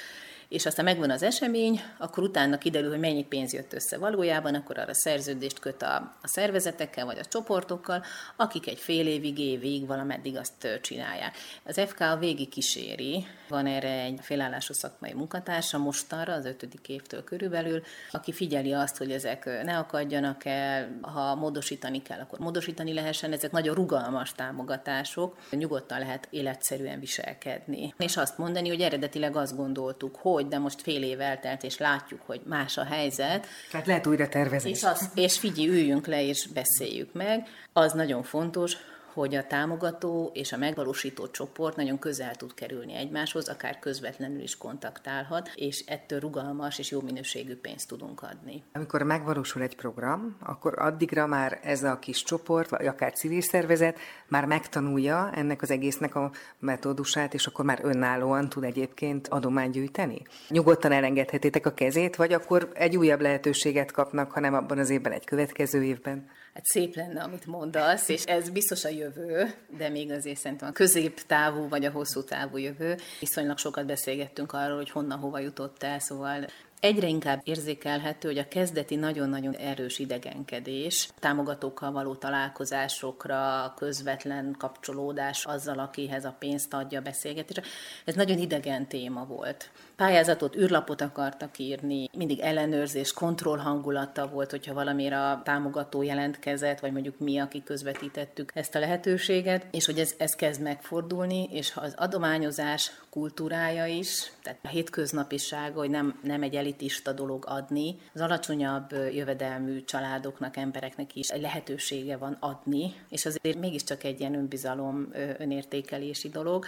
és 0.55 0.67
aztán 0.67 0.85
megvan 0.85 1.11
az 1.11 1.23
esemény, 1.23 1.81
akkor 1.99 2.23
utána 2.23 2.59
kiderül, 2.59 2.91
hogy 2.91 2.99
mennyi 2.99 3.25
pénz 3.25 3.53
jött 3.53 3.73
össze 3.73 3.99
valójában, 3.99 4.55
akkor 4.55 4.79
arra 4.79 4.95
szerződést 4.95 5.59
köt 5.59 5.83
a, 5.83 6.17
a 6.23 6.29
szervezetekkel 6.29 7.05
vagy 7.05 7.19
a 7.19 7.25
csoportokkal, 7.25 8.03
akik 8.37 8.67
egy 8.69 8.79
fél 8.79 9.07
évig, 9.07 9.39
évig 9.39 9.87
valameddig 9.87 10.37
azt 10.37 10.79
csinálják. 10.83 11.37
Az 11.65 11.81
FK 11.87 12.01
a 12.01 12.17
végig 12.17 12.49
kíséri, 12.49 13.27
van 13.49 13.67
erre 13.67 14.03
egy 14.03 14.19
félállású 14.23 14.73
szakmai 14.73 15.13
munkatársa 15.13 15.79
mostanra, 15.79 16.33
az 16.33 16.45
ötödik 16.45 16.89
évtől 16.89 17.25
körülbelül, 17.25 17.83
aki 18.11 18.33
figyeli 18.33 18.73
azt, 18.73 18.97
hogy 18.97 19.11
ezek 19.11 19.45
ne 19.65 19.79
akadjanak 19.79 20.45
el, 20.45 20.99
ha 21.01 21.35
módosítani 21.35 22.03
kell, 22.03 22.21
akkor 22.21 22.39
módosítani 22.39 22.93
lehessen, 22.93 23.33
ezek 23.33 23.51
nagyon 23.51 23.75
rugalmas 23.75 24.33
támogatások, 24.33 25.37
nyugodtan 25.51 25.99
lehet 25.99 26.29
életszerűen 26.31 27.01
viselkedni. 27.01 27.95
És 27.99 28.17
azt 28.17 28.39
mondani, 28.39 28.69
hogy 28.69 28.81
eredetileg 28.81 29.37
azt 29.37 29.57
gondoltuk, 29.57 30.17
hogy 30.17 30.44
hogy, 30.45 30.53
de 30.53 30.59
most 30.59 30.83
fél 30.83 31.03
év 31.03 31.21
eltelt, 31.21 31.63
és 31.63 31.79
látjuk, 31.79 32.21
hogy 32.27 32.41
más 32.45 32.77
a 32.77 32.85
helyzet. 32.85 33.47
Tehát 33.71 33.87
lehet 33.87 34.07
újra 34.07 34.29
tervezni. 34.29 34.71
És, 34.71 34.83
az, 34.83 35.11
és 35.15 35.39
figyelj, 35.39 35.69
üljünk 35.69 36.07
le, 36.07 36.23
és 36.23 36.47
beszéljük 36.47 37.13
meg. 37.13 37.47
Az 37.73 37.93
nagyon 37.93 38.23
fontos, 38.23 38.77
hogy 39.15 39.35
a 39.35 39.47
támogató 39.47 40.31
és 40.33 40.53
a 40.53 40.57
megvalósító 40.57 41.29
csoport 41.29 41.77
nagyon 41.77 41.99
közel 41.99 42.35
tud 42.35 42.55
kerülni 42.55 42.95
egymáshoz, 42.95 43.49
akár 43.49 43.79
közvetlenül 43.79 44.41
is 44.41 44.57
kontaktálhat, 44.57 45.51
és 45.55 45.85
ettől 45.87 46.21
rugalmas 46.21 46.79
és 46.79 46.91
jó 46.91 47.01
minőségű 47.01 47.57
pénzt 47.57 47.89
tudunk 47.89 48.23
adni. 48.23 48.63
Amikor 48.73 49.03
megvalósul 49.03 49.63
egy 49.63 49.77
program, 49.77 50.37
akkor 50.41 50.79
addigra 50.79 51.27
már 51.27 51.61
ez 51.63 51.83
a 51.83 51.99
kis 51.99 52.23
csoport, 52.23 52.71
vagy 52.71 52.87
akár 52.87 53.13
civil 53.13 53.41
szervezet 53.41 53.99
már 54.29 54.45
megtanulja 54.45 55.31
ennek 55.35 55.63
az 55.63 55.71
egésznek 55.71 56.15
a 56.15 56.31
metódusát, 56.59 57.35
és 57.35 57.47
akkor 57.47 57.65
már 57.65 57.81
önállóan 57.83 58.49
tud 58.49 58.65
egyébként 58.65 59.29
adományt 59.29 59.73
gyűjteni? 59.73 60.23
Nyugodtan 60.49 60.93
elengedhetitek 60.93 61.67
a 61.67 61.75
kezét, 61.75 62.17
vagy 62.17 62.33
akkor 62.33 62.71
egy 62.75 62.97
újabb 62.97 63.21
lehetőséget 63.21 63.91
kapnak, 63.91 64.31
hanem 64.31 64.55
abban 64.55 64.79
az 64.79 64.91
évben, 64.91 65.13
egy 65.13 65.25
következő 65.25 65.83
évben? 65.83 66.29
Hát 66.55 66.65
szép 66.67 66.95
lenne, 66.95 67.23
amit 67.23 67.47
mondasz, 67.47 68.09
és 68.09 68.25
ez 68.25 68.51
biztos 68.51 68.85
a 68.85 68.89
jövő, 68.89 69.55
de 69.77 69.89
még 69.89 70.11
azért 70.11 70.39
szerintem 70.39 70.69
a 70.69 70.73
középtávú 70.73 71.69
vagy 71.69 71.85
a 71.85 71.91
hosszú 71.91 72.25
távú 72.25 72.57
jövő. 72.57 72.97
Viszonylag 73.21 73.59
sokat 73.59 73.87
beszélgettünk 73.87 74.53
arról, 74.53 74.77
hogy 74.77 74.91
honnan 74.91 75.19
hova 75.19 75.39
jutott 75.39 75.83
el, 75.83 75.99
szóval 75.99 76.47
egyre 76.85 77.07
inkább 77.07 77.41
érzékelhető, 77.45 78.29
hogy 78.29 78.39
a 78.39 78.49
kezdeti 78.49 78.97
nagyon-nagyon 78.97 79.55
erős 79.55 79.99
idegenkedés, 79.99 81.09
támogatókkal 81.19 81.93
való 81.93 82.15
találkozásokra, 82.15 83.73
közvetlen 83.77 84.55
kapcsolódás 84.59 85.45
azzal, 85.45 85.79
akihez 85.79 86.25
a 86.25 86.37
pénzt 86.39 86.75
adja 86.75 86.99
a 86.99 87.03
beszélgetésre, 87.03 87.63
ez 88.05 88.15
nagyon 88.15 88.39
idegen 88.39 88.87
téma 88.87 89.25
volt. 89.27 89.71
Pályázatot, 89.97 90.57
űrlapot 90.57 91.01
akartak 91.01 91.59
írni, 91.59 92.09
mindig 92.17 92.41
ellenőrzés, 92.41 93.13
kontroll 93.13 93.59
hangulata 93.59 94.29
volt, 94.29 94.51
hogyha 94.51 94.75
valamire 94.75 95.21
a 95.21 95.43
támogató 95.45 96.03
jelentkezett, 96.03 96.81
vagy 96.81 96.93
mondjuk 96.93 97.19
mi, 97.19 97.39
akik 97.39 97.65
közvetítettük 97.65 98.51
ezt 98.55 98.75
a 98.75 98.79
lehetőséget, 98.79 99.67
és 99.71 99.87
hogy 99.87 99.99
ez, 99.99 100.15
ez 100.19 100.35
kezd 100.35 100.61
megfordulni, 100.63 101.49
és 101.51 101.73
az 101.75 101.95
adományozás 101.97 102.93
kultúrája 103.11 103.87
is, 103.87 104.33
tehát 104.43 104.59
a 104.63 104.69
hétköznapisága, 104.69 105.79
hogy 105.79 105.91
nem, 105.91 106.19
nem 106.23 106.43
egy 106.43 106.57
elitista 106.75 107.13
dolog 107.13 107.45
adni, 107.47 107.97
az 108.15 108.21
alacsonyabb 108.21 108.93
jövedelmű 109.13 109.85
családoknak, 109.85 110.57
embereknek 110.57 111.17
is 111.17 111.31
lehetősége 111.31 112.17
van 112.17 112.37
adni, 112.41 112.95
és 113.11 113.27
azért 113.27 113.59
mégiscsak 113.59 114.05
egy 114.05 114.21
ilyen 114.21 114.35
önbizalom, 114.35 115.09
önértékelési 115.39 116.29
dolog, 116.29 116.67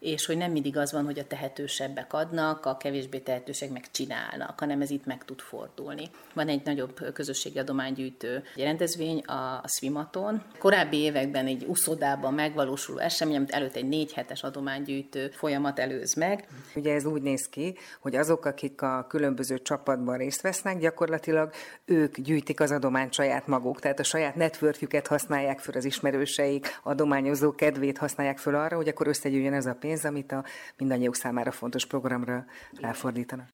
és 0.00 0.26
hogy 0.26 0.36
nem 0.36 0.52
mindig 0.52 0.76
az 0.76 0.92
van, 0.92 1.04
hogy 1.04 1.18
a 1.18 1.26
tehetősebbek 1.26 2.12
adnak, 2.12 2.66
a 2.66 2.76
kevésbé 2.76 3.18
tehetősek 3.18 3.70
meg 3.70 3.90
csinálnak, 3.90 4.58
hanem 4.58 4.80
ez 4.80 4.90
itt 4.90 5.06
meg 5.06 5.24
tud 5.24 5.40
fordulni. 5.40 6.10
Van 6.34 6.48
egy 6.48 6.64
nagyobb 6.64 7.12
közösségi 7.12 7.58
adománygyűjtő 7.58 8.42
rendezvény, 8.56 9.18
a 9.18 9.68
Swimaton. 9.68 10.42
Korábbi 10.58 10.96
években 10.96 11.46
egy 11.46 11.64
uszodában 11.68 12.34
megvalósuló 12.34 12.98
esemény, 12.98 13.36
amit 13.36 13.50
előtt 13.50 13.76
egy 13.76 13.88
négy 13.88 14.12
hetes 14.12 14.42
adománygyűjtő 14.42 15.28
folyamat 15.28 15.78
előz 15.78 16.14
meg. 16.14 16.48
Ugye 16.74 16.94
ez 16.94 17.04
úgy 17.04 17.22
néz 17.22 17.48
ki, 17.48 17.76
hogy 18.00 18.16
azok, 18.16 18.44
akik 18.44 18.82
a 18.82 19.06
különböző 19.08 19.62
csapatban 19.62 20.16
részt 20.16 20.40
vesznek, 20.40 20.78
gyakorlatilag 20.78 21.50
ők 21.84 22.20
gyűjtik 22.20 22.60
az 22.60 22.70
adományt 22.70 23.12
saját 23.12 23.46
maguk, 23.46 23.80
tehát 23.80 23.98
a 23.98 24.02
saját 24.02 24.34
networkjüket 24.34 25.06
használják 25.06 25.58
föl 25.58 25.74
az 25.74 25.84
ismerőseik, 25.84 26.80
adományozó 26.82 27.54
kedvét 27.54 27.98
használják 27.98 28.38
föl 28.38 28.54
arra, 28.54 28.76
hogy 28.76 28.88
akkor 28.88 29.06
összegyűjjön 29.06 29.52
ez 29.52 29.66
a 29.66 29.74
pénz, 29.74 29.89
pénz, 29.90 30.04
amit 30.04 30.32
a 30.32 30.44
mindannyiuk 30.78 31.14
számára 31.14 31.50
fontos 31.50 31.86
programra 31.86 32.44
ráfordítanak. 32.80 33.46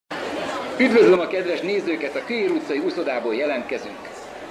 Üdvözlöm 0.79 1.19
a 1.19 1.27
kedves 1.27 1.61
nézőket, 1.61 2.15
a 2.15 2.23
Kőér 2.25 2.51
utcai 2.51 2.79
úszodából 2.79 3.35
jelentkezünk. 3.35 3.97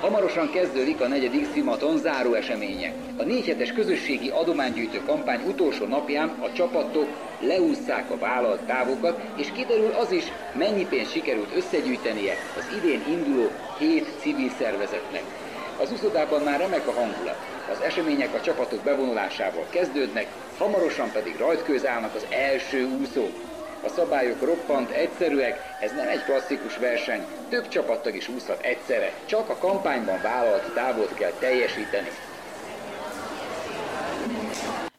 Hamarosan 0.00 0.50
kezdődik 0.50 1.00
a 1.00 1.08
negyedik 1.08 1.52
Szimaton 1.52 1.98
záró 1.98 2.34
eseménye. 2.34 2.92
A 3.16 3.22
négy 3.22 3.46
hetes 3.46 3.72
közösségi 3.72 4.28
adománygyűjtő 4.28 5.00
kampány 5.06 5.40
utolsó 5.46 5.86
napján 5.86 6.28
a 6.28 6.52
csapatok 6.52 7.08
leússzák 7.40 8.10
a 8.10 8.18
vállalt 8.18 8.60
távokat, 8.60 9.20
és 9.36 9.52
kiderül 9.52 9.90
az 9.90 10.12
is, 10.12 10.24
mennyi 10.58 10.86
pénzt 10.86 11.12
sikerült 11.12 11.56
összegyűjtenie 11.56 12.34
az 12.58 12.76
idén 12.76 13.02
induló 13.08 13.50
hét 13.78 14.06
civil 14.20 14.50
szervezetnek. 14.58 15.22
Az 15.82 15.92
úszodában 15.92 16.42
már 16.42 16.60
remek 16.60 16.86
a 16.86 16.92
hangulat. 16.92 17.40
Az 17.70 17.80
események 17.80 18.34
a 18.34 18.40
csapatok 18.40 18.82
bevonulásával 18.82 19.66
kezdődnek, 19.70 20.26
hamarosan 20.58 21.12
pedig 21.12 21.36
rajtkőz 21.36 21.86
állnak 21.86 22.14
az 22.14 22.26
első 22.30 22.84
úszók. 22.84 23.44
A 23.80 23.88
szabályok 23.88 24.42
roppant 24.42 24.90
egyszerűek, 24.90 25.74
ez 25.78 25.92
nem 25.92 26.08
egy 26.08 26.24
klasszikus 26.24 26.76
verseny, 26.76 27.26
több 27.48 27.68
csapattag 27.68 28.14
is 28.14 28.28
úszhat 28.28 28.60
egyszerre, 28.60 29.12
csak 29.26 29.48
a 29.48 29.58
kampányban 29.58 30.20
vállalt 30.20 30.72
távot 30.72 31.14
kell 31.14 31.32
teljesíteni. 31.32 32.12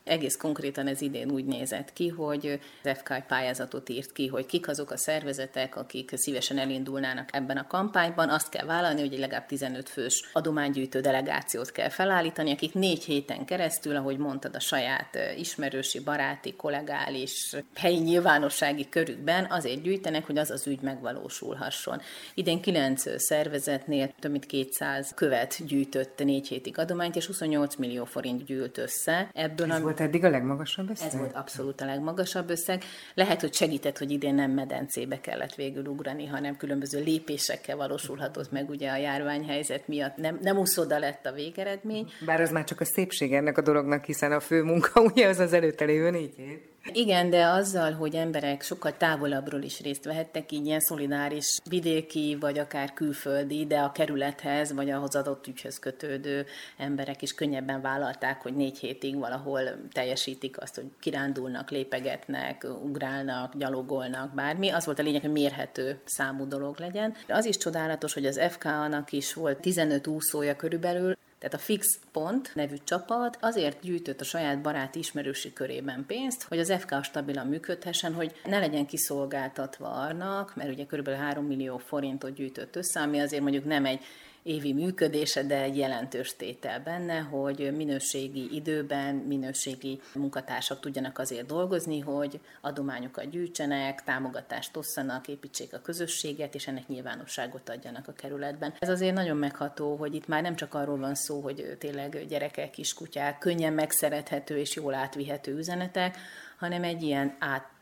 Egész 0.07 0.37
konkrétan 0.37 0.87
ez 0.87 1.01
idén 1.01 1.31
úgy 1.31 1.45
nézett 1.45 1.93
ki, 1.93 2.07
hogy 2.07 2.59
az 2.83 2.91
FK 2.97 3.23
pályázatot 3.27 3.89
írt 3.89 4.11
ki, 4.11 4.27
hogy 4.27 4.45
kik 4.45 4.67
azok 4.67 4.91
a 4.91 4.97
szervezetek, 4.97 5.75
akik 5.75 6.11
szívesen 6.15 6.57
elindulnának 6.57 7.29
ebben 7.31 7.57
a 7.57 7.67
kampányban. 7.67 8.29
Azt 8.29 8.49
kell 8.49 8.65
vállalni, 8.65 8.99
hogy 8.99 9.19
legalább 9.19 9.45
15 9.45 9.89
fős 9.89 10.29
adománygyűjtő 10.33 10.99
delegációt 10.99 11.71
kell 11.71 11.89
felállítani, 11.89 12.51
akik 12.51 12.73
négy 12.73 13.03
héten 13.03 13.45
keresztül, 13.45 13.95
ahogy 13.95 14.17
mondtad, 14.17 14.55
a 14.55 14.59
saját 14.59 15.17
ismerősi, 15.37 15.99
baráti, 15.99 16.55
kollegális, 16.55 17.55
helyi 17.75 17.99
nyilvánossági 17.99 18.89
körükben 18.89 19.47
azért 19.49 19.81
gyűjtenek, 19.81 20.25
hogy 20.25 20.37
az 20.37 20.49
az 20.49 20.67
ügy 20.67 20.81
megvalósulhasson. 20.81 22.01
Idén 22.33 22.61
9 22.61 23.21
szervezetnél 23.21 24.13
több 24.19 24.31
mint 24.31 24.45
200 24.45 25.11
követ 25.15 25.65
gyűjtött 25.65 26.23
négy 26.23 26.47
hétig 26.47 26.77
adományt, 26.77 27.15
és 27.15 27.25
28 27.25 27.75
millió 27.75 28.05
forint 28.05 28.45
gyűlt 28.45 28.77
össze. 28.77 29.29
Ebből 29.33 29.71
Ez 29.71 29.81
a 29.81 29.83
volt 29.97 30.09
eddig 30.09 30.23
a 30.23 30.29
legmagasabb 30.29 30.89
összeg? 30.89 31.07
Ez 31.07 31.17
volt 31.17 31.35
abszolút 31.35 31.81
a 31.81 31.85
legmagasabb 31.85 32.49
összeg. 32.49 32.83
Lehet, 33.13 33.41
hogy 33.41 33.53
segített, 33.53 33.97
hogy 33.97 34.11
idén 34.11 34.35
nem 34.35 34.51
medencébe 34.51 35.19
kellett 35.19 35.55
végül 35.55 35.85
ugrani, 35.85 36.25
hanem 36.25 36.57
különböző 36.57 37.03
lépésekkel 37.03 37.75
valósulhatott 37.75 38.51
meg 38.51 38.69
ugye 38.69 38.91
a 38.91 38.97
járványhelyzet 38.97 39.87
miatt. 39.87 40.15
Nem, 40.17 40.37
nem 40.41 40.57
úszoda 40.57 40.99
lett 40.99 41.25
a 41.25 41.31
végeredmény. 41.31 42.11
Bár 42.25 42.41
az 42.41 42.51
már 42.51 42.63
csak 42.63 42.81
a 42.81 42.85
szépség 42.85 43.33
ennek 43.33 43.57
a 43.57 43.61
dolognak, 43.61 44.05
hiszen 44.05 44.31
a 44.31 44.39
fő 44.39 44.63
munka 44.63 45.01
ugye 45.09 45.27
az 45.27 45.39
az 45.39 45.53
előtte 45.53 45.85
lévő 45.85 46.09
négy 46.09 46.39
év. 46.39 46.59
Igen, 46.93 47.29
de 47.29 47.45
azzal, 47.45 47.91
hogy 47.91 48.15
emberek 48.15 48.61
sokkal 48.61 48.97
távolabbról 48.97 49.61
is 49.61 49.81
részt 49.81 50.03
vehettek, 50.03 50.51
így 50.51 50.65
ilyen 50.65 50.79
szolidáris 50.79 51.59
vidéki, 51.69 52.37
vagy 52.39 52.59
akár 52.59 52.93
külföldi, 52.93 53.65
de 53.65 53.79
a 53.79 53.91
kerülethez, 53.91 54.73
vagy 54.73 54.89
ahhoz 54.89 55.15
adott 55.15 55.47
ügyhöz 55.47 55.79
kötődő 55.79 56.45
emberek 56.77 57.21
is 57.21 57.33
könnyebben 57.33 57.81
vállalták, 57.81 58.41
hogy 58.41 58.55
négy 58.55 58.77
hétig 58.77 59.17
valahol 59.17 59.61
teljesítik 59.91 60.61
azt, 60.61 60.75
hogy 60.75 60.85
kirándulnak, 60.99 61.69
lépegetnek, 61.69 62.67
ugrálnak, 62.83 63.57
gyalogolnak, 63.57 64.33
bármi. 64.33 64.69
Az 64.69 64.85
volt 64.85 64.99
a 64.99 65.03
lényeg, 65.03 65.21
hogy 65.21 65.31
mérhető 65.31 65.99
számú 66.05 66.47
dolog 66.47 66.79
legyen. 66.79 67.13
Az 67.27 67.45
is 67.45 67.57
csodálatos, 67.57 68.13
hogy 68.13 68.25
az 68.25 68.41
FK-nak 68.49 69.11
is 69.11 69.33
volt 69.33 69.59
15 69.59 70.07
úszója 70.07 70.55
körülbelül, 70.55 71.17
tehát 71.39 71.55
a 71.55 71.57
Fix 71.57 71.99
Pont 72.11 72.51
nevű 72.55 72.75
csapat 72.83 73.37
azért 73.41 73.81
gyűjtött 73.81 74.21
a 74.21 74.23
saját 74.23 74.61
baráti 74.61 74.99
ismerősi 74.99 75.53
körében 75.53 76.05
pénzt, 76.07 76.43
hogy 76.43 76.59
az 76.59 76.73
FK 76.79 77.03
stabilan 77.03 77.47
működhessen, 77.47 78.13
hogy 78.13 78.35
ne 78.45 78.59
legyen 78.59 78.85
kiszolgáltatva 78.85 79.87
annak, 79.87 80.55
mert 80.55 80.69
ugye 80.69 80.85
kb. 80.85 81.09
3 81.09 81.45
millió 81.45 81.77
forintot 81.77 82.33
gyűjtött 82.33 82.75
össze, 82.75 83.01
ami 83.01 83.19
azért 83.19 83.41
mondjuk 83.41 83.65
nem 83.65 83.85
egy 83.85 84.03
évi 84.47 84.73
működése, 84.73 85.43
de 85.43 85.61
egy 85.61 85.77
jelentős 85.77 86.35
tétel 86.35 86.79
benne, 86.79 87.19
hogy 87.19 87.75
minőségi 87.75 88.55
időben 88.55 89.15
minőségi 89.15 90.01
munkatársak 90.13 90.79
tudjanak 90.79 91.19
azért 91.19 91.45
dolgozni, 91.45 91.99
hogy 91.99 92.39
adományokat 92.61 93.29
gyűjtsenek, 93.29 94.03
támogatást 94.03 94.77
osszanak, 94.77 95.27
építsék 95.27 95.73
a 95.73 95.81
közösséget, 95.81 96.55
és 96.55 96.67
ennek 96.67 96.87
nyilvánosságot 96.87 97.69
adjanak 97.69 98.07
a 98.07 98.13
kerületben. 98.13 98.73
Ez 98.79 98.89
azért 98.89 99.15
nagyon 99.15 99.37
megható, 99.37 99.95
hogy 99.95 100.15
itt 100.15 100.27
már 100.27 100.41
nem 100.41 100.55
csak 100.55 100.73
arról 100.73 100.97
van 100.97 101.15
szó, 101.15 101.41
hogy 101.41 101.75
tényleg 101.79 102.25
gyerekek, 102.27 102.69
kiskutyák, 102.69 103.37
könnyen 103.37 103.73
megszerethető 103.73 104.57
és 104.57 104.75
jól 104.75 104.93
átvihető 104.93 105.55
üzenetek, 105.55 106.17
hanem 106.57 106.83
egy 106.83 107.03
ilyen 107.03 107.35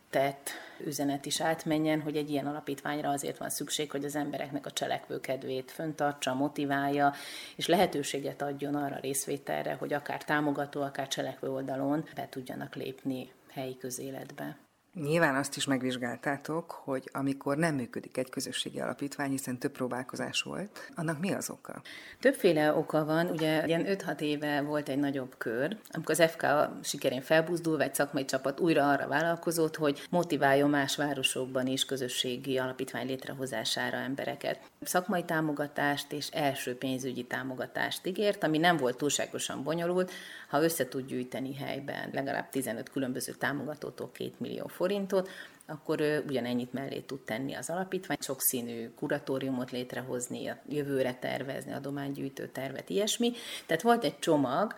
áttett 0.06 0.50
üzenet 0.86 1.26
is 1.26 1.41
átmenjen, 1.41 2.02
hogy 2.02 2.15
egy 2.15 2.30
ilyen 2.30 2.48
alapítványra 2.48 3.10
azért 3.10 3.38
van 3.38 3.50
szükség, 3.50 3.91
hogy 3.91 4.06
az 4.06 4.15
embereknek 4.15 4.65
a 4.65 4.72
cselekvőkedvét 4.72 5.72
föntartsa, 5.72 6.34
motiválja, 6.34 7.13
és 7.56 7.68
lehetőséget 7.68 8.41
adjon 8.41 8.76
arra 8.76 9.00
részvételre, 9.02 9.74
hogy 9.74 9.94
akár 9.94 10.24
támogató, 10.24 10.82
akár 10.82 11.08
cselekvő 11.08 11.52
oldalon 11.52 12.06
be 12.15 12.28
tudjanak 12.30 12.76
lépni 12.76 13.32
helyi 13.52 13.78
közéletbe. 13.78 14.64
Nyilván 15.03 15.36
azt 15.36 15.55
is 15.55 15.65
megvizsgáltátok, 15.65 16.71
hogy 16.71 17.10
amikor 17.13 17.58
nem 17.58 17.75
működik 17.75 18.17
egy 18.17 18.29
közösségi 18.29 18.79
alapítvány, 18.79 19.29
hiszen 19.29 19.60
több 19.60 19.71
próbálkozás 19.71 20.41
volt, 20.41 20.91
annak 20.95 21.19
mi 21.19 21.34
az 21.34 21.49
oka? 21.49 21.81
Többféle 22.19 22.73
oka 22.73 23.05
van, 23.05 23.29
ugye 23.29 23.65
ilyen 23.65 23.86
5-6 23.88 24.19
éve 24.19 24.62
volt 24.62 24.89
egy 24.89 24.97
nagyobb 24.97 25.36
kör, 25.38 25.77
amikor 25.91 26.19
az 26.19 26.31
FK 26.31 26.45
sikerén 26.84 27.21
felbuzdul, 27.21 27.81
egy 27.81 27.95
szakmai 27.95 28.25
csapat 28.25 28.60
újra 28.60 28.89
arra 28.89 29.08
vállalkozott, 29.08 29.75
hogy 29.75 30.01
motiváljon 30.10 30.69
más 30.69 30.95
városokban 30.95 31.67
is 31.67 31.86
közösségi 31.86 32.58
alapítvány 32.58 33.08
létrehozására 33.08 33.97
embereket. 33.97 34.60
Szakmai 34.81 35.23
támogatást 35.23 36.12
és 36.12 36.27
első 36.27 36.77
pénzügyi 36.77 37.23
támogatást 37.23 38.08
ígért, 38.08 38.43
ami 38.43 38.58
nem 38.58 38.77
volt 38.77 38.97
túlságosan 38.97 39.63
bonyolult, 39.63 40.12
ha 40.49 40.63
össze 40.63 40.88
tud 40.88 41.05
gyűjteni 41.05 41.55
helyben 41.55 42.10
legalább 42.13 42.49
15 42.49 42.89
különböző 42.89 43.31
támogatótól 43.31 44.12
2 44.12 44.31
millió 44.38 44.67
forint, 44.67 44.84
forintot, 44.86 45.30
akkor 45.65 46.24
ugyanennyit 46.28 46.74
mellé 46.74 47.00
tud 47.00 47.19
tenni 47.19 47.54
az 47.54 47.69
alapítvány, 47.69 48.17
sokszínű 48.19 48.89
kuratóriumot 48.89 49.71
létrehozni, 49.71 50.48
a 50.48 50.58
jövőre 50.69 51.13
tervezni, 51.13 51.74
adománygyűjtő 51.74 52.48
tervet, 52.48 52.89
ilyesmi. 52.89 53.34
Tehát 53.65 53.82
volt 53.84 54.04
egy 54.04 54.19
csomag, 54.19 54.76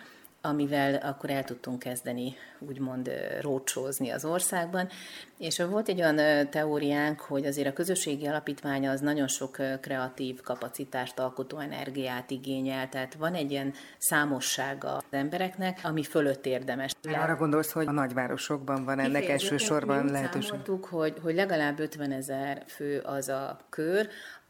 amivel 0.48 0.96
akkor 0.96 1.30
el 1.30 1.44
tudtunk 1.44 1.80
kezdeni 1.80 2.36
úgymond 2.60 3.12
rócsózni 3.42 4.10
az 4.10 4.26
országban. 4.26 4.90
És 5.38 5.60
volt 5.60 5.88
egy 5.88 6.00
olyan 6.02 6.50
teóriánk, 6.50 7.20
hogy 7.20 7.46
azért 7.46 7.68
a 7.68 7.74
közösségi 7.74 8.28
alapítvány 8.28 8.88
az 8.88 9.02
nagyon 9.02 9.28
sok 9.28 9.58
kreatív 9.82 10.42
kapacitást, 10.42 11.20
alkotó 11.20 11.58
energiát 11.60 12.32
igényel, 12.32 12.90
tehát 12.90 13.14
van 13.14 13.34
egy 13.34 13.52
ilyen 13.52 13.74
számossága 13.98 14.96
az 14.96 15.04
embereknek, 15.10 15.80
ami 15.84 16.04
fölött 16.04 16.46
érdemes. 16.46 16.92
Arra 17.14 17.36
gondolsz, 17.36 17.72
hogy 17.72 17.88
a 17.88 17.92
nagyvárosokban 17.92 18.84
van 18.84 19.00
ennek 19.00 19.22
Igen, 19.22 19.32
elsősorban 19.32 20.06
lehetőség? 20.06 20.60
hogy, 20.90 21.14
hogy 21.22 21.36
legalább 21.36 21.80
50 21.80 22.12
ezer 22.12 22.64
fő 22.68 23.00
az 23.00 23.30
a 23.30 23.60
kör, 23.70 24.08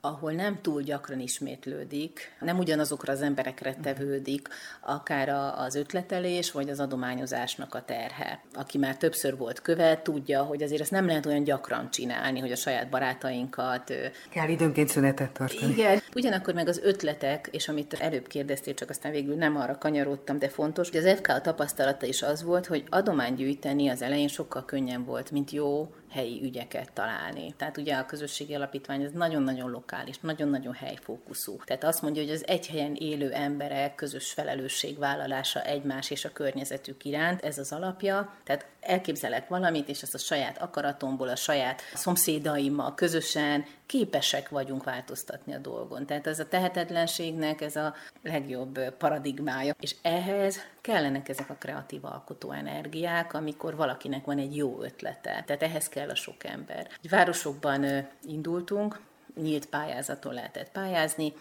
ahol 0.08 0.32
nem 0.32 0.62
túl 0.62 0.82
gyakran 0.82 1.20
ismétlődik, 1.20 2.36
nem 2.39 2.58
ugyanazokra 2.58 3.13
az 3.13 3.22
emberekre 3.22 3.76
tevődik, 3.82 4.48
akár 4.82 5.30
az 5.58 5.76
ötletelés, 5.76 6.52
vagy 6.52 6.70
az 6.70 6.80
adományozásnak 6.80 7.76
a 7.76 7.84
terhe. 7.86 8.41
Aki 8.54 8.78
már 8.78 8.98
többször 8.98 9.38
volt 9.38 9.62
követ, 9.62 10.04
tudja, 10.04 10.43
hogy 10.43 10.63
azért 10.63 10.82
ezt 10.82 10.91
nem 10.91 11.06
lehet 11.06 11.26
olyan 11.26 11.43
gyakran 11.43 11.89
csinálni, 11.89 12.39
hogy 12.39 12.52
a 12.52 12.56
saját 12.56 12.89
barátainkat... 12.89 13.93
Kell 14.30 14.50
időnként 14.50 14.89
szünetet 14.89 15.32
tartani. 15.32 15.72
Igen. 15.72 16.02
Ugyanakkor 16.15 16.54
meg 16.54 16.67
az 16.67 16.80
ötletek, 16.84 17.50
és 17.52 17.67
amit 17.67 17.93
előbb 17.93 18.28
kérdeztél, 18.28 18.74
csak 18.74 18.89
aztán 18.89 19.12
végül 19.12 19.36
nem 19.36 19.58
arra 19.58 19.78
kanyarodtam, 19.78 20.39
de 20.39 20.50
fontos, 20.50 20.89
hogy 20.89 21.06
az 21.06 21.15
FK 21.15 21.41
tapasztalata 21.41 22.06
is 22.06 22.22
az 22.22 22.43
volt, 22.43 22.65
hogy 22.65 22.84
adomány 22.89 23.34
gyűjteni 23.34 23.88
az 23.89 24.02
elején 24.02 24.28
sokkal 24.28 24.65
könnyen 24.65 25.04
volt, 25.06 25.32
mint 25.32 25.52
jó 25.52 25.89
helyi 26.10 26.43
ügyeket 26.43 26.91
találni. 26.93 27.54
Tehát 27.58 27.78
ugye 27.78 27.96
a 27.96 28.06
közösségi 28.06 28.56
alapítvány 28.56 29.06
az 29.06 29.12
nagyon-nagyon 29.12 29.70
lokális, 29.70 30.20
nagyon-nagyon 30.20 30.74
helyfókuszú. 30.74 31.56
Tehát 31.65 31.84
azt 31.84 32.02
mondja, 32.02 32.22
hogy 32.22 32.32
az 32.32 32.48
egy 32.48 32.67
helyen 32.67 32.96
élő 32.96 33.32
emberek 33.32 33.96
közös 33.96 34.32
felelősségvállalása 34.32 35.62
egymás 35.62 36.10
és 36.10 36.26
a 36.26 36.32
környezetük 36.32 37.06
iránt, 37.06 37.41
ez 37.41 37.58
az 37.58 37.72
alapja. 37.72 38.34
Tehát 38.43 38.65
elképzelek 38.88 39.47
valamit, 39.47 39.89
és 39.89 40.02
ezt 40.02 40.13
a 40.13 40.17
saját 40.17 40.62
akaratomból, 40.62 41.28
a 41.28 41.36
saját 41.36 41.82
szomszédaimmal 41.93 42.95
közösen 42.95 43.65
képesek 43.86 44.50
vagyunk 44.50 44.84
változtatni 44.84 45.54
a 45.54 45.58
dolgon. 45.58 46.06
Tehát 46.06 46.28
ez 46.28 46.39
a 46.39 46.47
tehetetlenségnek 46.47 47.62
ez 47.62 47.76
a 47.76 47.93
legjobb 48.23 48.80
paradigmája. 48.97 49.76
És 49.80 49.95
ehhez 50.02 50.60
kellenek 50.82 51.30
ezek 51.30 51.50
a 51.50 51.56
kreatív 51.60 52.06
alkotó 52.06 52.52
energiák, 52.52 53.34
amikor 53.34 53.76
valakinek 53.76 54.26
van 54.26 54.38
egy 54.38 54.56
jó 54.56 54.82
ötlete. 54.82 55.43
Tehát 55.45 55.63
ehhez 55.63 55.89
kell 55.89 56.10
a 56.10 56.15
sok 56.15 56.43
ember. 56.43 56.88
Városokban 57.10 58.08
indultunk, 58.23 59.00
nyílt 59.41 59.65
pályázaton 59.65 60.34
lehetett 60.34 60.71
pályázni, 60.71 61.34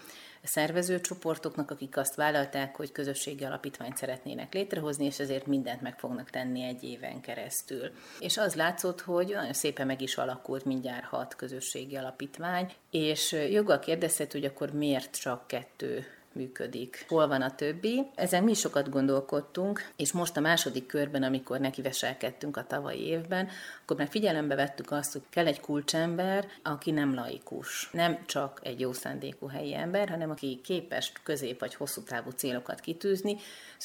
szervezőcsoportoknak, 0.47 1.71
akik 1.71 1.97
azt 1.97 2.15
vállalták, 2.15 2.77
hogy 2.77 2.93
közösségi 2.93 3.45
alapítványt 3.45 3.97
szeretnének 3.97 4.55
létrehozni, 4.55 5.05
és 5.05 5.19
ezért 5.19 5.47
mindent 5.47 5.81
meg 5.81 5.99
fognak 5.99 6.31
tenni 6.31 6.63
egy 6.63 6.83
éven 6.83 7.21
keresztül. 7.21 7.91
És 8.21 8.37
az 8.37 8.55
látszott, 8.55 9.01
hogy 9.01 9.33
nagyon 9.35 9.53
szépen 9.53 9.87
meg 9.87 10.03
is 10.03 10.17
alakult 10.17 10.65
mindjárt 10.65 11.05
hat 11.05 11.37
közösségi 11.37 11.97
alapítvány, 11.97 12.73
és 12.91 13.33
joggal 13.51 13.79
kérdezhet, 13.79 14.33
hogy 14.33 14.45
akkor 14.45 14.73
miért 14.73 15.21
csak 15.21 15.47
kettő 15.47 16.07
működik. 16.37 17.05
Hol 17.09 17.29
van 17.29 17.43
a 17.43 17.55
többi? 17.55 18.07
Ezen 18.15 18.45
mi 18.45 18.55
sokat 18.55 18.89
gondolkodtunk, 18.89 19.91
és 19.97 20.13
most 20.13 20.37
a 20.37 20.41
második 20.41 20.87
körben, 20.87 21.23
amikor 21.23 21.61
nekiveselkedtünk 21.61 22.57
a 22.57 22.67
tavalyi 22.67 23.07
évben, 23.07 23.49
akkor 23.83 23.97
már 23.97 24.09
figyelembe 24.09 24.55
vettük 24.55 24.91
azt, 24.91 25.13
hogy 25.13 25.23
kell 25.31 25.47
egy 25.47 25.61
kulcsember, 25.61 26.47
aki 26.63 26.91
nem 26.91 27.15
laikus. 27.15 27.91
Nem 27.93 28.19
csak 28.27 28.61
egy 28.63 28.81
jó 28.81 28.93
szándékú 28.93 29.47
helyi 29.47 29.75
ember, 29.75 30.09
hanem 30.09 30.31
aki 30.31 30.61
képes 30.65 31.13
közép 31.23 31.61
vagy 31.61 31.75
hosszú 31.75 32.03
távú 32.03 32.31
célokat 32.31 32.81
kitűzni, 32.81 33.37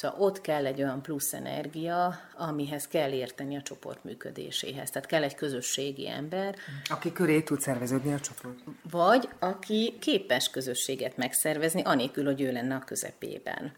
Szóval 0.02 0.20
ott 0.20 0.40
kell 0.40 0.66
egy 0.66 0.82
olyan 0.82 1.02
plusz 1.02 1.32
energia, 1.32 2.18
amihez 2.36 2.88
kell 2.88 3.12
érteni 3.12 3.56
a 3.56 3.62
csoport 3.62 4.04
működéséhez. 4.04 4.90
Tehát 4.90 5.08
kell 5.08 5.22
egy 5.22 5.34
közösségi 5.34 6.08
ember. 6.08 6.54
Aki 6.88 7.12
köré 7.12 7.42
tud 7.42 7.60
szerveződni 7.60 8.12
a 8.12 8.20
csoport. 8.20 8.58
Vagy 8.90 9.28
aki 9.38 9.96
képes 10.00 10.50
közösséget 10.50 11.16
megszervezni, 11.16 11.82
anélkül, 11.82 12.24
hogy 12.24 12.40
ő 12.40 12.52
lenne 12.52 12.74
a 12.74 12.84
közepében. 12.84 13.72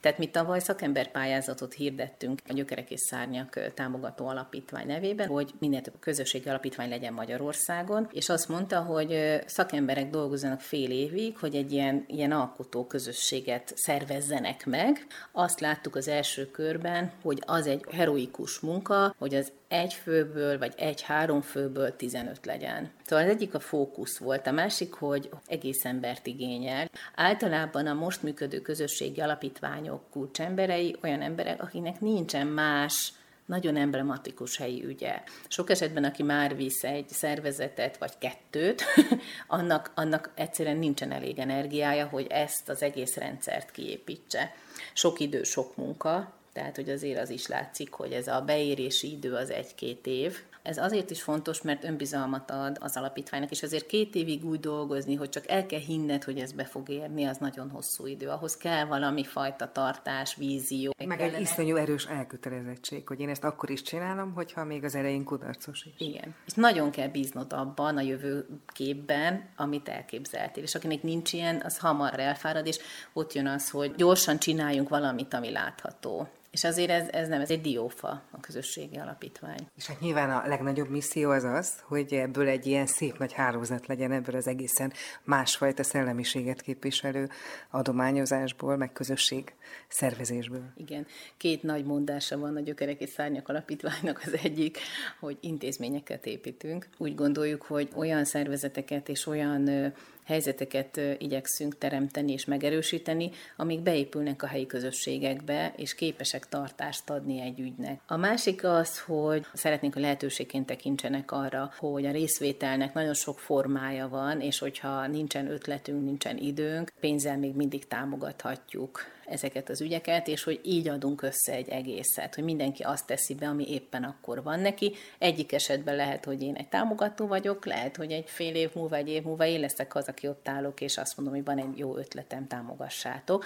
Tehát 0.00 0.18
mi 0.18 0.26
tavaly 0.26 0.58
szakemberpályázatot 0.58 1.74
hirdettünk 1.74 2.40
a 2.48 2.52
Gyökerek 2.52 2.90
és 2.90 3.00
Szárnyak 3.00 3.72
támogató 3.74 4.26
alapítvány 4.26 4.86
nevében, 4.86 5.28
hogy 5.28 5.54
minél 5.58 5.80
több 5.80 5.98
közösségi 6.00 6.48
alapítvány 6.48 6.88
legyen 6.88 7.12
Magyarországon, 7.12 8.08
és 8.12 8.28
azt 8.28 8.48
mondta, 8.48 8.80
hogy 8.80 9.40
szakemberek 9.46 10.10
dolgozzanak 10.10 10.60
fél 10.60 10.90
évig, 10.90 11.38
hogy 11.38 11.54
egy 11.54 11.72
ilyen, 11.72 12.04
ilyen 12.06 12.32
alkotó 12.32 12.86
közösséget 12.86 13.72
szervezzenek 13.76 14.66
meg. 14.66 15.06
Azt 15.32 15.60
láttuk 15.60 15.96
az 15.96 16.08
első 16.08 16.50
körben, 16.50 17.12
hogy 17.22 17.42
az 17.46 17.66
egy 17.66 17.84
heroikus 17.90 18.60
munka, 18.60 19.14
hogy 19.18 19.34
az 19.34 19.52
egy 19.68 19.92
főből, 19.92 20.58
vagy 20.58 20.74
egy-három 20.76 21.40
főből 21.40 21.96
15 21.96 22.46
legyen. 22.46 22.90
Szóval 23.04 23.24
az 23.24 23.30
egyik 23.30 23.54
a 23.54 23.60
fókusz 23.60 24.18
volt, 24.18 24.46
a 24.46 24.52
másik, 24.52 24.92
hogy 24.92 25.30
egész 25.46 25.84
embert 25.84 26.26
igényel. 26.26 26.90
Általában 27.14 27.86
a 27.86 27.94
most 27.94 28.22
működő 28.22 28.60
közösségi 28.60 29.20
alapítványok 29.20 30.10
kulcsemberei 30.10 30.96
olyan 31.02 31.22
emberek, 31.22 31.62
akiknek 31.62 32.00
nincsen 32.00 32.46
más 32.46 33.12
nagyon 33.46 33.76
emblematikus 33.76 34.56
helyi 34.56 34.84
ügye. 34.84 35.22
Sok 35.48 35.70
esetben, 35.70 36.04
aki 36.04 36.22
már 36.22 36.56
visz 36.56 36.84
egy 36.84 37.08
szervezetet 37.08 37.98
vagy 37.98 38.18
kettőt, 38.18 38.84
annak, 39.46 39.92
annak 39.94 40.30
egyszerűen 40.34 40.76
nincsen 40.76 41.12
elég 41.12 41.38
energiája, 41.38 42.06
hogy 42.06 42.26
ezt 42.28 42.68
az 42.68 42.82
egész 42.82 43.16
rendszert 43.16 43.70
kiépítse. 43.70 44.54
Sok 44.92 45.20
idő, 45.20 45.42
sok 45.42 45.76
munka, 45.76 46.35
tehát 46.56 46.76
hogy 46.76 46.90
azért 46.90 47.20
az 47.20 47.30
is 47.30 47.46
látszik, 47.46 47.92
hogy 47.92 48.12
ez 48.12 48.28
a 48.28 48.40
beérési 48.40 49.12
idő 49.12 49.34
az 49.34 49.50
egy-két 49.50 50.06
év. 50.06 50.36
Ez 50.62 50.78
azért 50.78 51.10
is 51.10 51.22
fontos, 51.22 51.62
mert 51.62 51.84
önbizalmat 51.84 52.50
ad 52.50 52.76
az 52.80 52.96
alapítványnak, 52.96 53.50
és 53.50 53.62
azért 53.62 53.86
két 53.86 54.14
évig 54.14 54.44
úgy 54.44 54.60
dolgozni, 54.60 55.14
hogy 55.14 55.28
csak 55.28 55.48
el 55.48 55.66
kell 55.66 55.80
hinned, 55.80 56.24
hogy 56.24 56.38
ez 56.38 56.52
be 56.52 56.64
fog 56.64 56.88
érni, 56.88 57.24
az 57.24 57.36
nagyon 57.36 57.70
hosszú 57.70 58.06
idő. 58.06 58.28
Ahhoz 58.28 58.56
kell 58.56 58.84
valami 58.84 59.24
fajta 59.24 59.72
tartás, 59.72 60.34
vízió. 60.34 60.92
Meg 61.06 61.20
egy 61.20 61.40
iszonyú 61.40 61.76
erős 61.76 62.06
elkötelezettség, 62.06 63.08
hogy 63.08 63.20
én 63.20 63.28
ezt 63.28 63.44
akkor 63.44 63.70
is 63.70 63.82
csinálom, 63.82 64.32
hogyha 64.32 64.64
még 64.64 64.84
az 64.84 64.94
erején 64.94 65.24
kudarcos 65.24 65.84
is. 65.84 66.06
Igen. 66.08 66.34
És 66.46 66.52
nagyon 66.52 66.90
kell 66.90 67.08
bíznod 67.08 67.52
abban 67.52 67.96
a 67.96 68.00
jövő 68.00 68.46
képben, 68.66 69.48
amit 69.56 69.88
elképzeltél. 69.88 70.62
És 70.62 70.74
akinek 70.74 71.02
nincs 71.02 71.32
ilyen, 71.32 71.62
az 71.64 71.78
hamar 71.78 72.20
elfárad, 72.20 72.66
és 72.66 72.78
ott 73.12 73.32
jön 73.32 73.46
az, 73.46 73.70
hogy 73.70 73.94
gyorsan 73.96 74.38
csináljunk 74.38 74.88
valamit, 74.88 75.34
ami 75.34 75.50
látható 75.50 76.28
És 76.56 76.64
azért 76.64 76.90
ez, 76.90 77.08
ez 77.08 77.28
nem, 77.28 77.40
ez 77.40 77.50
egy 77.50 77.60
diófa 77.60 78.22
a 78.30 78.40
közösségi 78.40 78.96
alapítvány. 78.96 79.68
És 79.76 79.86
hát 79.86 80.00
nyilván 80.00 80.30
a 80.30 80.48
legnagyobb 80.48 80.88
misszió 80.88 81.30
az 81.30 81.44
az, 81.44 81.80
hogy 81.82 82.12
ebből 82.12 82.48
egy 82.48 82.66
ilyen 82.66 82.86
szép 82.86 83.18
nagy 83.18 83.32
hálózat 83.32 83.86
legyen 83.86 84.12
ebből 84.12 84.36
az 84.36 84.46
egészen 84.46 84.92
másfajta 85.24 85.82
szellemiséget 85.82 86.60
képviselő 86.60 87.28
adományozásból, 87.70 88.76
meg 88.76 88.92
közösség 88.92 89.54
szervezésből. 89.88 90.64
Igen, 90.76 91.06
két 91.36 91.62
nagy 91.62 91.84
mondása 91.84 92.38
van 92.38 92.56
a 92.56 92.60
Gyökerek 92.60 93.00
és 93.00 93.10
Szárnyak 93.10 93.48
Alapítványnak 93.48 94.22
az 94.24 94.38
egyik, 94.42 94.78
hogy 95.20 95.36
intézményeket 95.40 96.26
építünk. 96.26 96.88
Úgy 96.98 97.14
gondoljuk, 97.14 97.62
hogy 97.62 97.88
olyan 97.94 98.24
szervezeteket 98.24 99.08
és 99.08 99.26
olyan 99.26 99.92
helyzeteket 100.26 101.00
igyekszünk 101.18 101.78
teremteni 101.78 102.32
és 102.32 102.44
megerősíteni, 102.44 103.30
amik 103.56 103.80
beépülnek 103.80 104.42
a 104.42 104.46
helyi 104.46 104.66
közösségekbe, 104.66 105.72
és 105.76 105.94
képesek 105.94 106.48
tartást 106.48 107.10
adni 107.10 107.40
egy 107.40 107.60
ügynek. 107.60 108.00
A 108.06 108.16
másik 108.16 108.64
az, 108.64 109.00
hogy 109.00 109.46
szeretnénk, 109.52 109.96
a 109.96 110.00
lehetőségként 110.00 110.66
tekintsenek 110.66 111.32
arra, 111.32 111.72
hogy 111.78 112.06
a 112.06 112.10
részvételnek 112.10 112.94
nagyon 112.94 113.14
sok 113.14 113.38
formája 113.38 114.08
van, 114.08 114.40
és 114.40 114.58
hogyha 114.58 115.06
nincsen 115.06 115.50
ötletünk, 115.50 116.04
nincsen 116.04 116.36
időnk, 116.36 116.92
pénzzel 117.00 117.38
még 117.38 117.54
mindig 117.54 117.86
támogathatjuk 117.86 119.14
ezeket 119.28 119.68
az 119.68 119.80
ügyeket, 119.80 120.28
és 120.28 120.42
hogy 120.42 120.60
így 120.62 120.88
adunk 120.88 121.22
össze 121.22 121.52
egy 121.52 121.68
egészet, 121.68 122.34
hogy 122.34 122.44
mindenki 122.44 122.82
azt 122.82 123.06
teszi 123.06 123.34
be, 123.34 123.46
ami 123.46 123.70
éppen 123.72 124.04
akkor 124.04 124.42
van 124.42 124.60
neki. 124.60 124.94
Egyik 125.18 125.52
esetben 125.52 125.96
lehet, 125.96 126.24
hogy 126.24 126.42
én 126.42 126.54
egy 126.54 126.68
támogató 126.68 127.26
vagyok, 127.26 127.64
lehet, 127.64 127.96
hogy 127.96 128.12
egy 128.12 128.28
fél 128.28 128.54
év 128.54 128.70
múlva, 128.74 128.96
egy 128.96 129.08
év 129.08 129.22
múlva 129.22 129.46
én 129.46 129.60
leszek 129.60 129.94
az, 129.94 130.08
aki 130.08 130.28
ott 130.28 130.48
állok, 130.48 130.80
és 130.80 130.96
azt 130.96 131.16
mondom, 131.16 131.34
hogy 131.34 131.44
van 131.44 131.58
egy 131.58 131.78
jó 131.78 131.96
ötletem, 131.96 132.46
támogassátok 132.46 133.44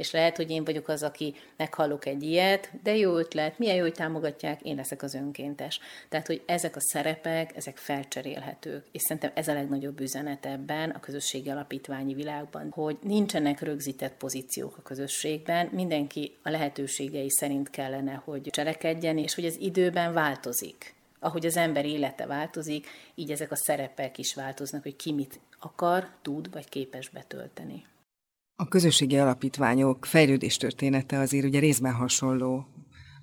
és 0.00 0.10
lehet, 0.10 0.36
hogy 0.36 0.50
én 0.50 0.64
vagyok 0.64 0.88
az, 0.88 1.02
aki 1.02 1.34
meghallok 1.56 2.06
egy 2.06 2.22
ilyet, 2.22 2.70
de 2.82 2.96
jó 2.96 3.16
ötlet, 3.16 3.58
milyen 3.58 3.76
jó, 3.76 3.82
hogy 3.82 3.92
támogatják, 3.92 4.62
én 4.62 4.76
leszek 4.76 5.02
az 5.02 5.14
önkéntes. 5.14 5.80
Tehát, 6.08 6.26
hogy 6.26 6.42
ezek 6.46 6.76
a 6.76 6.80
szerepek, 6.80 7.56
ezek 7.56 7.76
felcserélhetők, 7.76 8.84
és 8.92 9.02
szerintem 9.02 9.30
ez 9.34 9.48
a 9.48 9.52
legnagyobb 9.52 10.00
üzenet 10.00 10.46
ebben 10.46 10.90
a 10.90 11.00
közösségi 11.00 11.50
alapítványi 11.50 12.14
világban, 12.14 12.70
hogy 12.70 12.98
nincsenek 13.02 13.60
rögzített 13.60 14.16
pozíciók 14.16 14.76
a 14.76 14.82
közösségben, 14.82 15.68
mindenki 15.72 16.36
a 16.42 16.50
lehetőségei 16.50 17.30
szerint 17.30 17.70
kellene, 17.70 18.22
hogy 18.24 18.48
cselekedjen, 18.50 19.18
és 19.18 19.34
hogy 19.34 19.44
ez 19.44 19.56
időben 19.56 20.12
változik 20.12 20.94
ahogy 21.22 21.46
az 21.46 21.56
ember 21.56 21.84
élete 21.84 22.26
változik, 22.26 22.86
így 23.14 23.30
ezek 23.30 23.50
a 23.50 23.56
szerepek 23.56 24.18
is 24.18 24.34
változnak, 24.34 24.82
hogy 24.82 24.96
ki 24.96 25.12
mit 25.12 25.40
akar, 25.58 26.08
tud 26.22 26.50
vagy 26.50 26.68
képes 26.68 27.08
betölteni. 27.08 27.84
A 28.60 28.68
közösségi 28.68 29.16
alapítványok 29.16 30.04
fejlődés 30.04 30.56
története 30.56 31.18
azért 31.18 31.44
ugye 31.44 31.58
részben 31.58 31.92
hasonló 31.92 32.66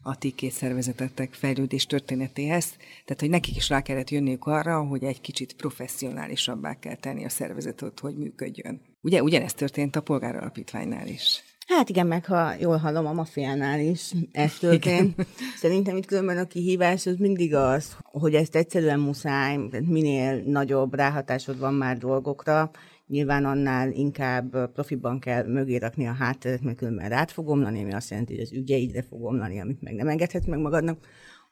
a 0.01 0.17
ti 0.17 0.31
két 0.31 0.51
szervezetettek 0.51 1.33
fejlődés 1.33 1.85
történetéhez, 1.85 2.65
tehát 3.05 3.19
hogy 3.19 3.29
nekik 3.29 3.55
is 3.55 3.69
rá 3.69 3.81
kellett 3.81 4.09
jönniük 4.09 4.45
arra, 4.45 4.83
hogy 4.83 5.03
egy 5.03 5.21
kicsit 5.21 5.53
professzionálisabbá 5.53 6.79
kell 6.79 6.95
tenni 6.95 7.25
a 7.25 7.29
szervezetet, 7.29 7.99
hogy 7.99 8.17
működjön. 8.17 8.81
Ugye 9.01 9.23
ugyanezt 9.23 9.55
történt 9.55 9.95
a 9.95 10.01
polgáralapítványnál 10.01 11.07
is. 11.07 11.43
Hát 11.67 11.89
igen, 11.89 12.07
meg 12.07 12.25
ha 12.25 12.53
jól 12.59 12.77
hallom, 12.77 13.05
a 13.05 13.13
mafiánál 13.13 13.79
is 13.79 14.11
ez 14.31 14.57
történt. 14.57 14.85
Igen. 14.85 15.27
Szerintem 15.55 15.97
itt 15.97 16.05
különben 16.05 16.37
a 16.37 16.47
kihívás 16.47 17.05
az 17.05 17.15
mindig 17.17 17.55
az, 17.55 17.97
hogy 18.01 18.33
ezt 18.35 18.55
egyszerűen 18.55 18.99
muszáj, 18.99 19.57
minél 19.85 20.43
nagyobb 20.45 20.93
ráhatásod 20.93 21.59
van 21.59 21.73
már 21.73 21.97
dolgokra, 21.97 22.71
nyilván 23.07 23.45
annál 23.45 23.91
inkább 23.91 24.71
profiban 24.71 25.19
kell 25.19 25.45
mögé 25.45 25.75
rakni 25.75 26.07
a 26.07 26.13
hátteret, 26.13 26.61
mert 26.61 26.77
különben 26.77 27.09
rád 27.09 27.29
fog 27.29 27.49
omlani, 27.49 27.81
ami 27.81 27.93
azt 27.93 28.09
jelenti, 28.09 28.33
hogy 28.33 28.43
az 28.43 28.53
ügyeidre 28.53 29.01
fog 29.01 29.23
omlani, 29.23 29.59
amit 29.59 29.81
meg 29.81 29.93
nem 29.93 30.07
engedhetsz 30.07 30.45
meg 30.45 30.59
magadnak. 30.59 30.97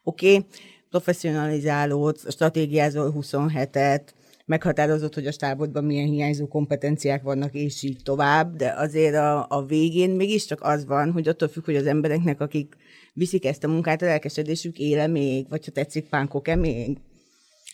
Oké, 0.03 0.35
okay, 0.35 0.47
professzionalizálódsz, 0.89 2.31
stratégiázol 2.31 3.13
27-et, 3.19 4.01
meghatározott, 4.45 5.13
hogy 5.13 5.27
a 5.27 5.31
stábodban 5.31 5.83
milyen 5.83 6.07
hiányzó 6.07 6.47
kompetenciák 6.47 7.23
vannak, 7.23 7.53
és 7.53 7.83
így 7.83 7.99
tovább, 8.03 8.55
de 8.55 8.73
azért 8.77 9.15
a, 9.15 9.45
a 9.49 9.65
végén 9.65 10.09
mégiscsak 10.09 10.61
az 10.61 10.85
van, 10.85 11.11
hogy 11.11 11.27
attól 11.27 11.47
függ, 11.47 11.65
hogy 11.65 11.75
az 11.75 11.85
embereknek, 11.85 12.41
akik 12.41 12.75
viszik 13.13 13.45
ezt 13.45 13.63
a 13.63 13.67
munkát, 13.67 14.01
a 14.01 14.05
lelkesedésük 14.05 14.79
éle 14.79 15.07
még, 15.07 15.49
vagy 15.49 15.65
ha 15.65 15.71
tetszik, 15.71 16.09
pánkok-e 16.09 16.55
még. 16.55 16.97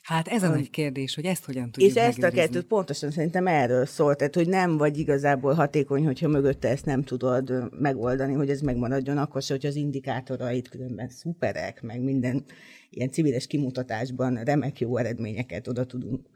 Hát 0.02 0.28
ez 0.28 0.44
a 0.44 0.50
nagy 0.50 0.70
kérdés, 0.70 1.16
hogy 1.16 1.26
ezt 1.26 1.46
hogyan 1.46 1.72
tudjuk 1.72 1.92
És 1.92 1.98
ezt 1.98 2.24
a 2.24 2.30
kettőt 2.30 2.66
pontosan 2.66 3.12
szerintem 3.12 3.48
erről 3.48 3.86
szólt, 3.86 4.18
tehát 4.18 4.36
hogy 4.36 4.48
nem 4.48 4.78
vagy 4.78 4.98
igazából 4.98 5.54
hatékony, 5.54 6.06
hogyha 6.06 6.28
mögötte 6.28 6.70
ezt 6.70 6.86
nem 6.86 7.04
tudod 7.04 7.70
megoldani, 7.80 8.34
hogy 8.34 8.50
ez 8.50 8.62
megmaradjon, 8.62 9.18
akkor 9.18 9.42
se, 9.42 9.54
hogy 9.54 9.66
az 9.66 9.76
indikátorait 9.76 10.70
különben 10.70 11.10
szuperek, 11.10 11.82
meg 11.82 12.02
minden 12.02 12.46
ilyen 12.90 13.12
civiles 13.12 13.48
kimutatásban 13.48 14.44
remek 14.44 14.80
jó 14.80 14.98
eredményeket 14.98 15.68
oda 15.68 15.86
tudunk 15.86 16.30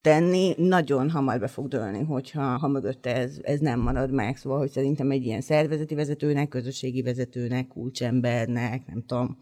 tenni, 0.00 0.54
nagyon 0.56 1.10
hamar 1.10 1.38
be 1.38 1.46
fog 1.46 1.68
dőlni, 1.68 2.02
hogyha 2.02 2.42
ha 2.42 2.68
mögötte 2.68 3.14
ez, 3.14 3.38
ez 3.42 3.60
nem 3.60 3.80
marad 3.80 4.12
meg. 4.12 4.36
Szóval, 4.36 4.58
hogy 4.58 4.70
szerintem 4.70 5.10
egy 5.10 5.24
ilyen 5.24 5.40
szervezeti 5.40 5.94
vezetőnek, 5.94 6.48
közösségi 6.48 7.02
vezetőnek, 7.02 7.66
kulcsembernek, 7.66 8.86
nem 8.86 9.04
tudom, 9.06 9.38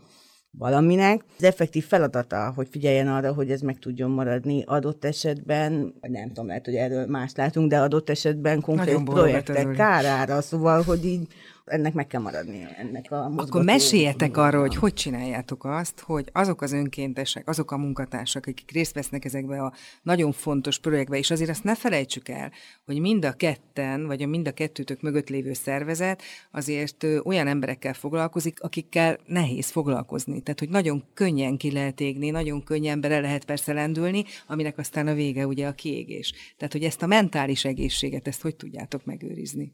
valaminek. 0.50 1.24
Az 1.36 1.44
effektív 1.44 1.84
feladata, 1.84 2.52
hogy 2.54 2.68
figyeljen 2.70 3.08
arra, 3.08 3.32
hogy 3.32 3.50
ez 3.50 3.60
meg 3.60 3.78
tudjon 3.78 4.10
maradni 4.10 4.62
adott 4.66 5.04
esetben, 5.04 5.94
nem 6.00 6.26
tudom, 6.28 6.46
lehet, 6.46 6.64
hogy 6.64 6.74
erről 6.74 7.06
más 7.06 7.32
látunk, 7.34 7.70
de 7.70 7.78
adott 7.78 8.10
esetben 8.10 8.60
konkrét 8.60 9.04
projektek 9.04 9.70
kárára, 9.70 10.40
szóval, 10.40 10.82
hogy 10.82 11.04
így 11.04 11.26
ennek 11.66 11.92
meg 11.92 12.06
kell 12.06 12.20
maradni. 12.20 12.66
Ennek 12.78 13.10
a 13.10 13.32
Akkor 13.36 13.64
meséljetek 13.64 14.36
arról, 14.36 14.60
hogy 14.60 14.76
hogy 14.76 14.94
csináljátok 14.94 15.64
azt, 15.64 16.00
hogy 16.00 16.28
azok 16.32 16.62
az 16.62 16.72
önkéntesek, 16.72 17.48
azok 17.48 17.70
a 17.70 17.76
munkatársak, 17.76 18.46
akik 18.46 18.70
részt 18.70 18.94
vesznek 18.94 19.24
ezekbe 19.24 19.62
a 19.62 19.72
nagyon 20.02 20.32
fontos 20.32 20.78
projektbe, 20.78 21.16
és 21.16 21.30
azért 21.30 21.50
azt 21.50 21.64
ne 21.64 21.74
felejtsük 21.74 22.28
el, 22.28 22.52
hogy 22.84 23.00
mind 23.00 23.24
a 23.24 23.32
ketten, 23.32 24.06
vagy 24.06 24.22
a 24.22 24.26
mind 24.26 24.48
a 24.48 24.52
kettőtök 24.52 25.00
mögött 25.00 25.28
lévő 25.28 25.52
szervezet 25.52 26.22
azért 26.50 27.06
olyan 27.24 27.46
emberekkel 27.46 27.94
foglalkozik, 27.94 28.62
akikkel 28.62 29.18
nehéz 29.26 29.70
foglalkozni. 29.70 30.40
Tehát, 30.40 30.58
hogy 30.58 30.68
nagyon 30.68 31.04
könnyen 31.14 31.56
ki 31.56 31.72
lehet 31.72 32.00
égni, 32.00 32.30
nagyon 32.30 32.64
könnyen 32.64 33.00
bele 33.00 33.20
lehet 33.20 33.44
persze 33.44 33.72
lendülni, 33.72 34.24
aminek 34.46 34.78
aztán 34.78 35.06
a 35.06 35.14
vége 35.14 35.46
ugye 35.46 35.66
a 35.66 35.72
kiégés. 35.72 36.32
Tehát, 36.56 36.72
hogy 36.72 36.84
ezt 36.84 37.02
a 37.02 37.06
mentális 37.06 37.64
egészséget, 37.64 38.28
ezt 38.28 38.42
hogy 38.42 38.56
tudjátok 38.56 39.04
megőrizni? 39.04 39.72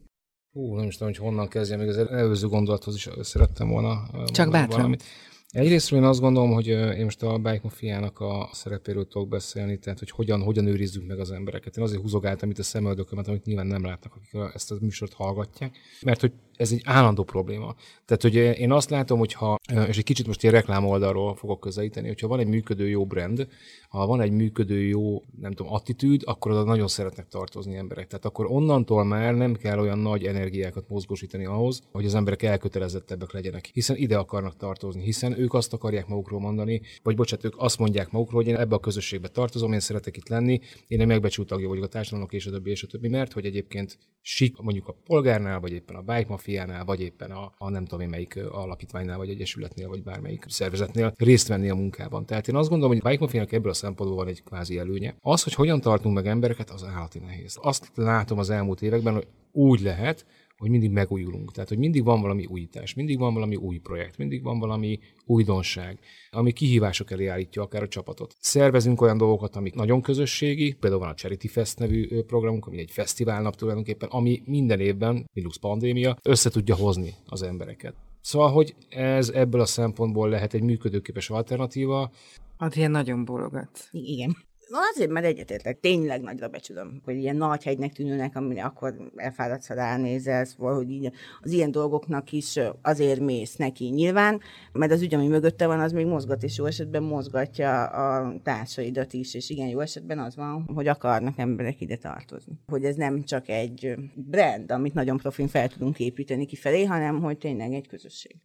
Hú, 0.52 0.74
nem 0.74 0.86
is 0.86 0.96
tudom, 0.96 1.12
hogy 1.12 1.22
honnan 1.22 1.48
kezdjem, 1.48 1.78
még 1.78 1.88
az 1.88 1.96
előző 1.96 2.48
gondolathoz 2.48 2.94
is 2.94 3.08
szerettem 3.20 3.68
volna 3.68 4.10
Csak 4.32 4.50
bátran. 4.50 4.76
Valamit. 4.76 5.02
Egyrészt 5.48 5.92
én 5.92 6.02
azt 6.02 6.20
gondolom, 6.20 6.52
hogy 6.52 6.66
én 6.66 7.04
most 7.04 7.22
a 7.22 7.36
Bike 7.36 7.60
Mafiának 7.62 8.20
a 8.20 8.48
szerepéről 8.52 9.08
tudok 9.08 9.28
beszélni, 9.28 9.78
tehát 9.78 9.98
hogy 9.98 10.10
hogyan, 10.10 10.42
hogyan 10.42 10.66
őrizzük 10.66 11.06
meg 11.06 11.18
az 11.18 11.30
embereket. 11.30 11.76
Én 11.76 11.84
azért 11.84 12.00
húzogáltam 12.00 12.50
itt 12.50 12.58
a 12.58 12.62
szemöldökömet, 12.62 13.28
amit 13.28 13.44
nyilván 13.44 13.66
nem 13.66 13.84
látnak, 13.84 14.14
akik 14.14 14.54
ezt 14.54 14.70
a 14.70 14.76
műsort 14.80 15.12
hallgatják, 15.12 15.76
mert 16.02 16.20
hogy 16.20 16.32
ez 16.62 16.72
egy 16.72 16.80
állandó 16.84 17.22
probléma. 17.24 17.74
Tehát, 18.04 18.22
hogy 18.22 18.34
én 18.34 18.72
azt 18.72 18.90
látom, 18.90 19.18
hogy 19.18 19.32
ha, 19.32 19.58
és 19.88 19.98
egy 19.98 20.04
kicsit 20.04 20.26
most 20.26 20.42
ilyen 20.42 20.54
reklám 20.54 20.86
oldalról 20.86 21.34
fogok 21.34 21.60
közelíteni, 21.60 22.06
hogyha 22.06 22.28
van 22.28 22.38
egy 22.38 22.46
működő 22.46 22.88
jó 22.88 23.06
brand, 23.06 23.48
ha 23.88 24.06
van 24.06 24.20
egy 24.20 24.30
működő 24.30 24.82
jó, 24.82 25.22
nem 25.40 25.52
tudom, 25.52 25.72
attitűd, 25.72 26.22
akkor 26.24 26.50
oda 26.50 26.62
nagyon 26.62 26.88
szeretnek 26.88 27.28
tartozni 27.28 27.76
emberek. 27.76 28.06
Tehát 28.06 28.24
akkor 28.24 28.46
onnantól 28.48 29.04
már 29.04 29.34
nem 29.34 29.54
kell 29.54 29.78
olyan 29.78 29.98
nagy 29.98 30.24
energiákat 30.24 30.88
mozgósítani 30.88 31.44
ahhoz, 31.44 31.82
hogy 31.92 32.04
az 32.04 32.14
emberek 32.14 32.42
elkötelezettebbek 32.42 33.32
legyenek, 33.32 33.70
hiszen 33.72 33.96
ide 33.96 34.16
akarnak 34.16 34.56
tartozni, 34.56 35.02
hiszen 35.02 35.38
ők 35.38 35.54
azt 35.54 35.72
akarják 35.72 36.06
magukról 36.06 36.40
mondani, 36.40 36.80
vagy 37.02 37.16
bocsánat, 37.16 37.44
ők 37.44 37.54
azt 37.56 37.78
mondják 37.78 38.10
magukról, 38.10 38.42
hogy 38.42 38.50
én 38.50 38.58
ebbe 38.58 38.74
a 38.74 38.80
közösségbe 38.80 39.28
tartozom, 39.28 39.72
én 39.72 39.80
szeretek 39.80 40.16
itt 40.16 40.28
lenni, 40.28 40.60
én 40.86 41.00
egy 41.00 41.06
megbecsült 41.06 41.48
tagja 41.48 41.68
vagyok 41.68 41.84
a 41.84 41.88
társadalomnak, 41.88 42.34
és 42.34 42.46
a 42.46 42.50
többi, 42.50 42.70
és 42.70 42.82
a 42.82 42.86
többi, 42.86 43.08
mert 43.08 43.32
hogy 43.32 43.44
egyébként 43.44 43.98
sik, 44.20 44.56
mondjuk 44.56 44.88
a 44.88 44.96
polgárnál, 45.04 45.60
vagy 45.60 45.72
éppen 45.72 45.96
a 45.96 46.00
bike 46.00 46.26
mafiánál, 46.52 46.84
vagy 46.84 47.00
éppen 47.00 47.30
a, 47.30 47.52
a 47.58 47.70
nem 47.70 47.84
tudom 47.84 48.00
én 48.00 48.08
melyik 48.08 48.38
alapítványnál, 48.50 49.16
vagy 49.16 49.28
egyesületnél, 49.28 49.88
vagy 49.88 50.02
bármelyik 50.02 50.44
szervezetnél 50.48 51.12
részt 51.16 51.48
venni 51.48 51.68
a 51.68 51.74
munkában. 51.74 52.26
Tehát 52.26 52.48
én 52.48 52.56
azt 52.56 52.68
gondolom, 52.68 52.94
hogy 52.94 53.04
a 53.04 53.08
bike 53.08 53.22
mafiának 53.24 53.52
ebből 53.52 53.70
a 53.70 53.74
szempontból 53.74 54.18
van 54.18 54.28
egy 54.28 54.42
kvázi 54.42 54.78
előnye. 54.78 55.14
Az, 55.20 55.42
hogy 55.42 55.54
hogyan 55.54 55.80
tartunk 55.80 56.14
meg 56.14 56.26
embereket, 56.26 56.70
az 56.70 56.84
állati 56.84 57.18
nehéz. 57.18 57.58
Azt 57.60 57.90
látom 57.94 58.38
az 58.38 58.50
elmúlt 58.50 58.82
években, 58.82 59.14
hogy 59.14 59.26
úgy 59.52 59.80
lehet, 59.80 60.26
hogy 60.62 60.70
mindig 60.70 60.90
megújulunk. 60.90 61.52
Tehát, 61.52 61.68
hogy 61.68 61.78
mindig 61.78 62.04
van 62.04 62.20
valami 62.20 62.44
újítás, 62.44 62.94
mindig 62.94 63.18
van 63.18 63.34
valami 63.34 63.56
új 63.56 63.78
projekt, 63.78 64.18
mindig 64.18 64.42
van 64.42 64.58
valami 64.58 64.98
újdonság, 65.26 65.98
ami 66.30 66.52
kihívások 66.52 67.10
elé 67.10 67.26
állítja 67.26 67.62
akár 67.62 67.82
a 67.82 67.88
csapatot. 67.88 68.36
Szervezünk 68.38 69.00
olyan 69.00 69.16
dolgokat, 69.16 69.56
amik 69.56 69.74
nagyon 69.74 70.02
közösségi, 70.02 70.72
például 70.72 71.02
van 71.02 71.10
a 71.10 71.14
Charity 71.14 71.46
Fest 71.46 71.78
nevű 71.78 72.22
programunk, 72.22 72.66
ami 72.66 72.78
egy 72.78 72.90
fesztiválnap 72.90 73.56
tulajdonképpen, 73.56 74.08
ami 74.08 74.42
minden 74.44 74.80
évben, 74.80 75.28
minusz 75.32 75.56
pandémia, 75.56 76.16
össze 76.22 76.50
tudja 76.50 76.74
hozni 76.74 77.14
az 77.26 77.42
embereket. 77.42 77.94
Szóval, 78.20 78.50
hogy 78.50 78.74
ez 78.88 79.28
ebből 79.28 79.60
a 79.60 79.66
szempontból 79.66 80.28
lehet 80.28 80.54
egy 80.54 80.62
működőképes 80.62 81.30
alternatíva. 81.30 82.10
Adrián 82.56 82.90
nagyon 82.90 83.24
bólogat. 83.24 83.88
Igen 83.90 84.36
Na 84.72 84.78
azért, 84.94 85.10
mert 85.10 85.26
egyetértek, 85.26 85.80
tényleg 85.80 86.20
nagyra 86.20 86.48
becsülöm, 86.48 87.00
hogy 87.04 87.16
ilyen 87.16 87.36
nagy 87.36 87.64
hegynek 87.64 87.92
tűnőnek, 87.92 88.36
amire 88.36 88.64
akkor 88.64 89.12
elfáradsz, 89.16 89.66
ha 89.66 89.74
ránézel, 89.74 90.46
hogy 90.56 90.90
így 90.90 91.12
az 91.40 91.50
ilyen 91.50 91.70
dolgoknak 91.70 92.32
is 92.32 92.58
azért 92.82 93.20
mész 93.20 93.56
neki 93.56 93.84
nyilván, 93.84 94.40
mert 94.72 94.92
az 94.92 95.02
ügy, 95.02 95.14
ami 95.14 95.26
mögötte 95.26 95.66
van, 95.66 95.80
az 95.80 95.92
még 95.92 96.06
mozgat, 96.06 96.42
és 96.42 96.56
jó 96.56 96.64
esetben 96.64 97.02
mozgatja 97.02 97.84
a 97.84 98.34
társaidat 98.42 99.12
is, 99.12 99.34
és 99.34 99.50
igen, 99.50 99.68
jó 99.68 99.80
esetben 99.80 100.18
az 100.18 100.36
van, 100.36 100.64
hogy 100.74 100.86
akarnak 100.86 101.38
emberek 101.38 101.80
ide 101.80 101.96
tartozni. 101.96 102.58
Hogy 102.66 102.84
ez 102.84 102.96
nem 102.96 103.22
csak 103.22 103.48
egy 103.48 103.94
brand, 104.14 104.70
amit 104.70 104.94
nagyon 104.94 105.16
profin 105.16 105.48
fel 105.48 105.68
tudunk 105.68 105.98
építeni 105.98 106.46
kifelé, 106.46 106.84
hanem 106.84 107.20
hogy 107.20 107.38
tényleg 107.38 107.72
egy 107.72 107.88
közösség. 107.88 108.36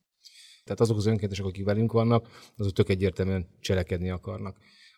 Tehát 0.63 0.79
azok 0.79 0.97
az 0.97 1.05
önkéntesek, 1.05 1.45
akik 1.45 1.65
velünk 1.65 1.91
vannak, 1.91 2.27
azok 2.57 2.73
tök 2.73 2.89
egyértelműen 2.89 3.47
cselekedni 3.59 4.09
akarnak 4.09 4.57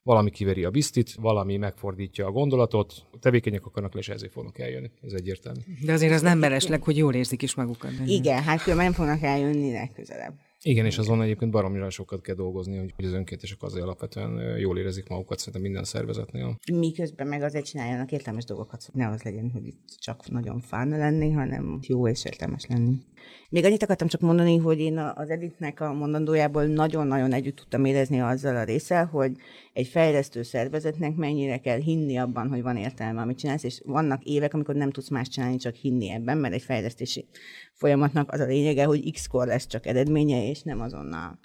valami 0.09 0.29
kiveri 0.29 0.63
a 0.63 0.69
biztit, 0.69 1.13
valami 1.13 1.57
megfordítja 1.57 2.25
a 2.25 2.31
gondolatot, 2.31 2.93
tevékenyek 3.19 3.65
akarnak 3.65 3.93
le, 3.93 3.99
és 3.99 4.09
ezért 4.09 4.31
fognak 4.31 4.59
eljönni. 4.59 4.91
Ez 5.01 5.13
egyértelmű. 5.13 5.59
De 5.85 5.93
azért 5.93 6.13
az 6.13 6.21
nem 6.21 6.37
mellesleg, 6.37 6.83
hogy 6.83 6.97
jól 6.97 7.13
érzik 7.13 7.41
is 7.41 7.55
magukat. 7.55 7.91
Igen, 8.05 8.43
hát 8.43 8.61
különben 8.61 8.85
nem 8.85 8.95
fognak 8.95 9.21
eljönni 9.21 9.71
legközelebb. 9.71 10.33
Igen, 10.61 10.85
és 10.85 10.97
azon 10.97 11.21
egyébként 11.21 11.51
baromira 11.51 11.89
sokat 11.89 12.21
kell 12.21 12.35
dolgozni, 12.35 12.77
hogy 12.77 13.05
az 13.05 13.13
önkéntesek 13.13 13.61
azért 13.61 13.83
alapvetően 13.83 14.57
jól 14.57 14.77
érezik 14.77 15.07
magukat 15.07 15.37
szerintem 15.37 15.61
minden 15.61 15.83
szervezetnél. 15.83 16.55
Miközben 16.73 17.27
meg 17.27 17.41
azért 17.41 17.65
csináljanak 17.65 18.11
értelmes 18.11 18.43
dolgokat, 18.45 18.83
hogy 18.83 19.01
ne 19.01 19.09
az 19.09 19.21
legyen, 19.21 19.49
hogy 19.53 19.65
itt 19.65 19.95
csak 19.99 20.29
nagyon 20.29 20.59
fán 20.59 20.89
lenni, 20.89 21.31
hanem 21.31 21.79
jó 21.81 22.07
és 22.07 22.25
értelmes 22.25 22.65
lenni. 22.65 22.95
Még 23.51 23.65
annyit 23.65 23.83
akartam 23.83 24.07
csak 24.07 24.21
mondani, 24.21 24.57
hogy 24.57 24.79
én 24.79 24.97
az 24.97 25.29
Editnek 25.29 25.79
a 25.79 25.93
mondandójából 25.93 26.65
nagyon-nagyon 26.65 27.33
együtt 27.33 27.55
tudtam 27.55 27.85
érezni 27.85 28.21
azzal 28.21 28.55
a 28.55 28.63
részsel, 28.63 29.05
hogy 29.05 29.31
egy 29.73 29.87
fejlesztő 29.87 30.43
szervezetnek 30.43 31.15
mennyire 31.15 31.57
kell 31.57 31.79
hinni 31.79 32.17
abban, 32.17 32.49
hogy 32.49 32.61
van 32.61 32.77
értelme, 32.77 33.21
amit 33.21 33.37
csinálsz, 33.37 33.63
és 33.63 33.81
vannak 33.85 34.23
évek, 34.23 34.53
amikor 34.53 34.75
nem 34.75 34.91
tudsz 34.91 35.09
más 35.09 35.27
csinálni, 35.27 35.57
csak 35.57 35.75
hinni 35.75 36.09
ebben, 36.11 36.37
mert 36.37 36.53
egy 36.53 36.61
fejlesztési 36.61 37.27
folyamatnak 37.73 38.31
az 38.31 38.39
a 38.39 38.45
lényege, 38.45 38.83
hogy 38.83 39.11
x-kor 39.11 39.47
lesz 39.47 39.67
csak 39.67 39.85
eredménye, 39.85 40.49
és 40.49 40.61
nem 40.61 40.81
azonnal. 40.81 41.39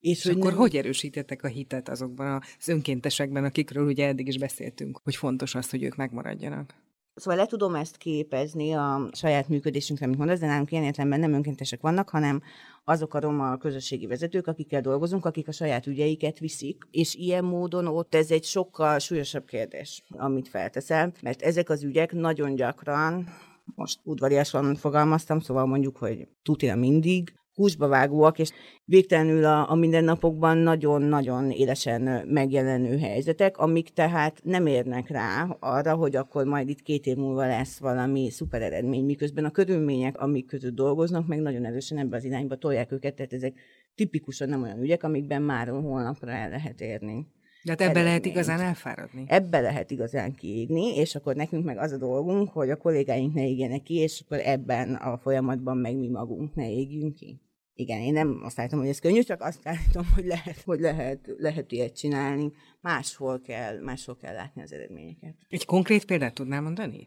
És, 0.00 0.24
és 0.24 0.30
akkor 0.30 0.50
nem... 0.50 0.60
hogy 0.60 0.76
erősítettek 0.76 1.42
a 1.42 1.48
hitet 1.48 1.88
azokban 1.88 2.42
az 2.58 2.68
önkéntesekben, 2.68 3.44
akikről 3.44 3.86
ugye 3.86 4.06
eddig 4.06 4.26
is 4.26 4.38
beszéltünk, 4.38 5.00
hogy 5.04 5.16
fontos 5.16 5.54
az, 5.54 5.70
hogy 5.70 5.82
ők 5.82 5.96
megmaradjanak? 5.96 6.74
Szóval 7.16 7.38
le 7.38 7.46
tudom 7.46 7.74
ezt 7.74 7.96
képezni 7.96 8.72
a 8.72 9.08
saját 9.12 9.48
működésünkre, 9.48 10.06
amit 10.06 10.18
mondasz, 10.18 10.38
de 10.38 10.46
nálunk 10.46 10.72
ilyen 10.72 10.84
értelemben 10.84 11.20
nem 11.20 11.32
önkéntesek 11.32 11.80
vannak, 11.80 12.08
hanem 12.08 12.42
azok 12.84 13.14
a 13.14 13.20
roma 13.20 13.56
közösségi 13.56 14.06
vezetők, 14.06 14.46
akikkel 14.46 14.80
dolgozunk, 14.80 15.24
akik 15.24 15.48
a 15.48 15.52
saját 15.52 15.86
ügyeiket 15.86 16.38
viszik, 16.38 16.88
és 16.90 17.14
ilyen 17.14 17.44
módon 17.44 17.86
ott 17.86 18.14
ez 18.14 18.30
egy 18.30 18.44
sokkal 18.44 18.98
súlyosabb 18.98 19.46
kérdés, 19.46 20.02
amit 20.10 20.48
felteszel, 20.48 21.12
mert 21.22 21.42
ezek 21.42 21.70
az 21.70 21.82
ügyek 21.82 22.12
nagyon 22.12 22.54
gyakran 22.54 23.28
most 23.74 24.00
udvariasan 24.02 24.74
fogalmaztam, 24.74 25.40
szóval 25.40 25.66
mondjuk, 25.66 25.96
hogy 25.96 26.28
tutira 26.42 26.76
mindig, 26.76 27.34
húsba 27.56 27.88
vágóak, 27.88 28.38
és 28.38 28.50
végtelenül 28.84 29.44
a, 29.44 29.70
a 29.70 29.74
mindennapokban 29.74 30.56
nagyon-nagyon 30.56 31.50
élesen 31.50 32.26
megjelenő 32.26 32.98
helyzetek, 32.98 33.58
amik 33.58 33.88
tehát 33.88 34.40
nem 34.42 34.66
érnek 34.66 35.08
rá 35.08 35.56
arra, 35.60 35.94
hogy 35.94 36.16
akkor 36.16 36.44
majd 36.44 36.68
itt 36.68 36.82
két 36.82 37.06
év 37.06 37.16
múlva 37.16 37.46
lesz 37.46 37.78
valami 37.78 38.30
szuper 38.30 38.62
eredmény, 38.62 39.04
miközben 39.04 39.44
a 39.44 39.50
körülmények, 39.50 40.18
amik 40.18 40.46
között 40.46 40.74
dolgoznak, 40.74 41.26
meg 41.26 41.38
nagyon 41.38 41.64
erősen 41.64 41.98
ebbe 41.98 42.16
az 42.16 42.24
irányba 42.24 42.56
tolják 42.56 42.92
őket, 42.92 43.14
tehát 43.14 43.32
ezek 43.32 43.54
tipikusan 43.94 44.48
nem 44.48 44.62
olyan 44.62 44.82
ügyek, 44.82 45.02
amikben 45.02 45.42
már 45.42 45.68
holnapra 45.68 46.30
el 46.30 46.48
lehet 46.48 46.80
érni. 46.80 47.26
De 47.64 47.70
hát 47.70 47.80
ebbe 47.80 48.02
lehet 48.02 48.26
igazán 48.26 48.60
elfáradni. 48.60 49.24
Ebbe 49.28 49.60
lehet 49.60 49.90
igazán 49.90 50.34
kiégni, 50.34 50.96
és 50.96 51.14
akkor 51.14 51.34
nekünk 51.34 51.64
meg 51.64 51.78
az 51.78 51.92
a 51.92 51.96
dolgunk, 51.96 52.48
hogy 52.48 52.70
a 52.70 52.76
kollégáink 52.76 53.34
ne 53.34 53.48
égjenek 53.48 53.82
ki, 53.82 53.94
és 53.94 54.22
akkor 54.24 54.40
ebben 54.44 54.94
a 54.94 55.18
folyamatban 55.18 55.76
meg 55.76 55.96
mi 55.96 56.08
magunk 56.08 56.54
ne 56.54 56.70
égjünk 56.70 57.14
ki. 57.14 57.40
Igen, 57.78 58.00
én 58.00 58.12
nem 58.12 58.40
azt 58.42 58.58
állítom, 58.58 58.78
hogy 58.78 58.88
ez 58.88 58.98
könnyű, 58.98 59.20
csak 59.20 59.40
azt 59.40 59.60
állítom, 59.68 60.06
hogy 60.14 60.24
lehet, 60.24 60.62
hogy 60.64 60.80
lehet, 60.80 61.34
lehet 61.38 61.72
ilyet 61.72 61.96
csinálni. 61.96 62.52
Máshol 62.80 63.40
kell, 63.40 63.80
máshol 63.80 64.16
kell 64.16 64.34
látni 64.34 64.62
az 64.62 64.72
eredményeket. 64.72 65.34
Egy 65.48 65.64
konkrét 65.64 66.04
példát 66.04 66.34
tudnál 66.34 66.60
mondani? 66.60 67.06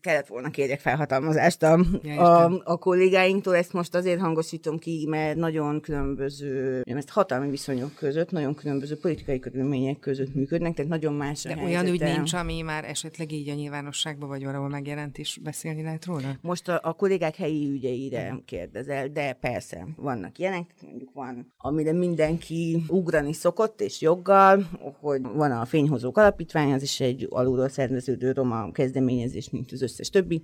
Kellett 0.00 0.26
volna 0.26 0.50
kérjek 0.50 0.80
felhatalmazást 0.80 1.62
a, 1.62 1.78
ja, 2.02 2.44
a, 2.44 2.60
a 2.64 2.76
kollégáinktól, 2.76 3.56
ezt 3.56 3.72
most 3.72 3.94
azért 3.94 4.20
hangosítom 4.20 4.78
ki, 4.78 5.06
mert 5.08 5.36
nagyon 5.36 5.80
különböző, 5.80 6.82
ezt 6.84 7.08
hatalmi 7.08 7.50
viszonyok 7.50 7.94
között, 7.94 8.30
nagyon 8.30 8.54
különböző 8.54 8.98
politikai 8.98 9.38
körülmények 9.38 9.98
között 9.98 10.34
működnek, 10.34 10.74
tehát 10.74 10.90
nagyon 10.90 11.14
más 11.14 11.42
De 11.42 11.52
a 11.52 11.62
olyan 11.62 11.86
ügy 11.86 12.00
nincs, 12.00 12.32
ami 12.32 12.60
már 12.60 12.84
esetleg 12.84 13.32
így 13.32 13.48
a 13.48 13.54
nyilvánosságban 13.54 14.28
vagy 14.28 14.44
valahol 14.44 14.68
megjelent, 14.68 15.18
és 15.18 15.38
beszélni 15.42 15.82
lehet 15.82 16.04
róla? 16.04 16.38
Most 16.40 16.68
a, 16.68 16.80
a 16.82 16.92
kollégák 16.92 17.36
helyi 17.36 17.70
ügyeire 17.70 18.38
kérdezel, 18.44 19.08
de 19.08 19.32
persze, 19.32 19.86
vannak 19.96 20.38
ilyenek, 20.38 20.74
mondjuk 20.82 21.10
van, 21.12 21.52
amire 21.58 21.92
mindenki 21.92 22.84
ugrani 22.88 23.32
szokott, 23.32 23.80
és 23.80 24.00
joggal, 24.00 24.68
hogy 25.00 25.20
van 25.22 25.50
a 25.50 25.64
Fényhozók 25.64 26.18
Alapítvány, 26.18 26.72
az 26.72 26.82
is 26.82 27.00
egy 27.00 27.26
alulról 27.30 27.68
szerveződő 27.68 28.32
roma 28.32 28.70
kezdeményezés, 28.72 29.50
mint 29.60 29.72
az 29.72 29.82
összes 29.82 30.10
többi, 30.10 30.42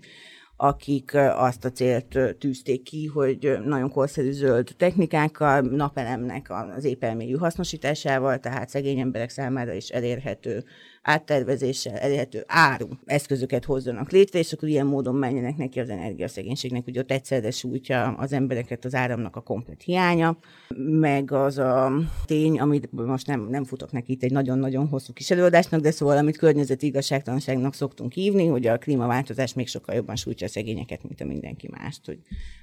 akik 0.56 1.14
azt 1.36 1.64
a 1.64 1.70
célt 1.70 2.18
tűzték 2.38 2.82
ki, 2.82 3.06
hogy 3.06 3.58
nagyon 3.64 3.90
korszerű 3.90 4.30
zöld 4.30 4.74
technikákkal, 4.76 5.60
napelemnek 5.60 6.50
az 6.76 6.84
épelmélyű 6.84 7.34
hasznosításával, 7.34 8.38
tehát 8.38 8.68
szegény 8.68 8.98
emberek 8.98 9.30
számára 9.30 9.72
is 9.72 9.88
elérhető 9.88 10.64
áttervezéssel 11.06 11.96
elérhető 11.96 12.44
áru 12.46 12.88
eszközöket 13.04 13.64
hozzanak 13.64 14.10
létre, 14.10 14.38
és 14.38 14.52
akkor 14.52 14.68
ilyen 14.68 14.86
módon 14.86 15.14
menjenek 15.14 15.56
neki 15.56 15.80
az 15.80 15.88
energiaszegénységnek, 15.88 16.84
hogy 16.84 16.98
ott 16.98 17.10
egyszerre 17.10 17.50
sújtja 17.50 18.14
az 18.18 18.32
embereket 18.32 18.84
az 18.84 18.94
áramnak 18.94 19.36
a 19.36 19.40
komplet 19.40 19.82
hiánya, 19.82 20.36
meg 20.76 21.32
az 21.32 21.58
a 21.58 21.92
tény, 22.24 22.60
amit 22.60 22.92
most 22.92 23.26
nem, 23.26 23.48
nem 23.50 23.64
futok 23.64 23.92
neki 23.92 24.12
itt 24.12 24.22
egy 24.22 24.32
nagyon-nagyon 24.32 24.88
hosszú 24.88 25.12
kis 25.12 25.30
előadásnak, 25.30 25.80
de 25.80 25.90
szóval, 25.90 26.16
amit 26.16 26.36
környezeti 26.36 26.86
igazságtalanságnak 26.86 27.74
szoktunk 27.74 28.12
hívni, 28.12 28.46
hogy 28.46 28.66
a 28.66 28.78
klímaváltozás 28.78 29.54
még 29.54 29.68
sokkal 29.68 29.94
jobban 29.94 30.16
sújtja 30.16 30.45
a 30.46 30.50
szegényeket, 30.52 31.02
mint 31.02 31.20
a 31.20 31.24
mindenki 31.24 31.68
mást, 31.70 32.06
hogy 32.06 32.18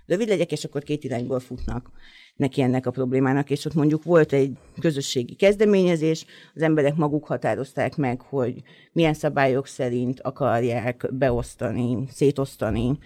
rövid 0.05 0.27
legyek, 0.27 0.51
és 0.51 0.63
akkor 0.63 0.83
két 0.83 1.03
irányból 1.03 1.39
futnak 1.39 1.91
neki 2.35 2.61
ennek 2.61 2.85
a 2.85 2.91
problémának, 2.91 3.49
és 3.49 3.65
ott 3.65 3.73
mondjuk 3.73 4.03
volt 4.03 4.33
egy 4.33 4.57
közösségi 4.79 5.35
kezdeményezés, 5.35 6.25
az 6.55 6.61
emberek 6.61 6.95
maguk 6.95 7.25
határozták 7.25 7.95
meg, 7.95 8.21
hogy 8.21 8.61
milyen 8.91 9.13
szabályok 9.13 9.67
szerint 9.67 10.21
akarják 10.21 11.13
beosztani, 11.13 11.97
szétosztani 12.09 12.97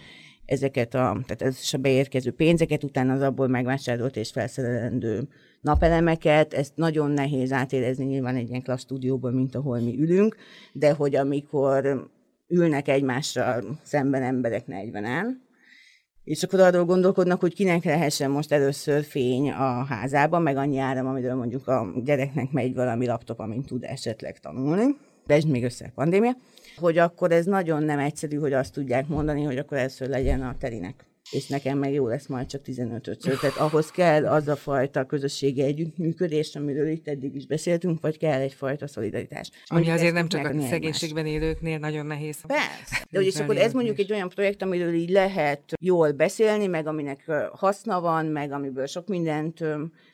ezeket 0.45 0.93
a, 0.93 1.19
tehát 1.25 1.41
ez 1.41 1.59
is 1.61 1.73
a 1.73 1.77
beérkező 1.77 2.31
pénzeket, 2.31 2.83
utána 2.83 3.13
az 3.13 3.21
abból 3.21 3.47
megvásárolt 3.47 4.15
és 4.15 4.31
felszerelendő 4.31 5.27
napelemeket, 5.61 6.53
ezt 6.53 6.75
nagyon 6.75 7.11
nehéz 7.11 7.51
átérezni 7.51 8.05
nyilván 8.05 8.35
egy 8.35 8.49
ilyen 8.49 8.61
klassz 8.61 8.81
stúdióban, 8.81 9.33
mint 9.33 9.55
ahol 9.55 9.79
mi 9.79 9.99
ülünk, 9.99 10.35
de 10.73 10.93
hogy 10.93 11.15
amikor 11.15 12.09
ülnek 12.47 12.87
egymással 12.87 13.79
szemben 13.83 14.23
emberek 14.23 14.63
40-en, 14.67 15.25
és 16.23 16.43
akkor 16.43 16.59
arról 16.59 16.85
gondolkodnak, 16.85 17.39
hogy 17.39 17.53
kinek 17.53 17.83
lehessen 17.83 18.31
most 18.31 18.51
először 18.51 19.03
fény 19.03 19.51
a 19.51 19.83
házában, 19.83 20.41
meg 20.41 20.57
annyi 20.57 20.77
áram, 20.77 21.07
amiről 21.07 21.35
mondjuk 21.35 21.67
a 21.67 21.93
gyereknek 22.03 22.51
megy 22.51 22.73
valami 22.73 23.05
laptop, 23.05 23.39
amint 23.39 23.65
tud 23.65 23.83
esetleg 23.83 24.39
tanulni, 24.39 24.97
de 25.25 25.33
ez 25.33 25.43
még 25.43 25.63
össze 25.63 25.85
a 25.85 25.91
pandémia, 25.95 26.37
hogy 26.77 26.97
akkor 26.97 27.31
ez 27.31 27.45
nagyon 27.45 27.83
nem 27.83 27.99
egyszerű, 27.99 28.37
hogy 28.37 28.53
azt 28.53 28.73
tudják 28.73 29.07
mondani, 29.07 29.43
hogy 29.43 29.57
akkor 29.57 29.77
először 29.77 30.09
legyen 30.09 30.41
a 30.41 30.55
terinek 30.59 31.05
és 31.31 31.47
nekem 31.47 31.77
meg 31.77 31.93
jó 31.93 32.07
lesz 32.07 32.27
majd 32.27 32.47
csak 32.47 32.61
15 32.61 33.07
ötször. 33.07 33.37
Tehát 33.37 33.57
ahhoz 33.57 33.91
kell 33.91 34.27
az 34.27 34.47
a 34.47 34.55
fajta 34.55 35.05
közösségi 35.05 35.61
együttműködés, 35.61 36.55
amiről 36.55 36.87
itt 36.87 37.07
eddig 37.07 37.35
is 37.35 37.45
beszéltünk, 37.45 38.01
vagy 38.01 38.17
kell 38.17 38.39
egyfajta 38.39 38.87
szolidaritás. 38.87 39.51
Ami 39.65 39.89
azért 39.89 40.13
nem 40.13 40.27
csak 40.27 40.45
a 40.45 40.61
szegénységben 40.61 41.25
élőknél 41.25 41.77
nagyon 41.77 42.05
nehéz. 42.05 42.41
Persze. 42.47 43.05
De 43.09 43.19
hogy 43.19 43.33
akkor 43.39 43.57
ez 43.57 43.73
mondjuk 43.73 43.99
egy 43.99 44.11
olyan 44.11 44.29
projekt, 44.29 44.61
amiről 44.61 44.93
így 44.93 45.09
lehet 45.09 45.61
jól 45.81 46.11
beszélni, 46.11 46.67
meg 46.67 46.87
aminek 46.87 47.31
haszna 47.51 48.01
van, 48.01 48.25
meg 48.25 48.51
amiből 48.51 48.85
sok 48.85 49.07
mindent 49.07 49.63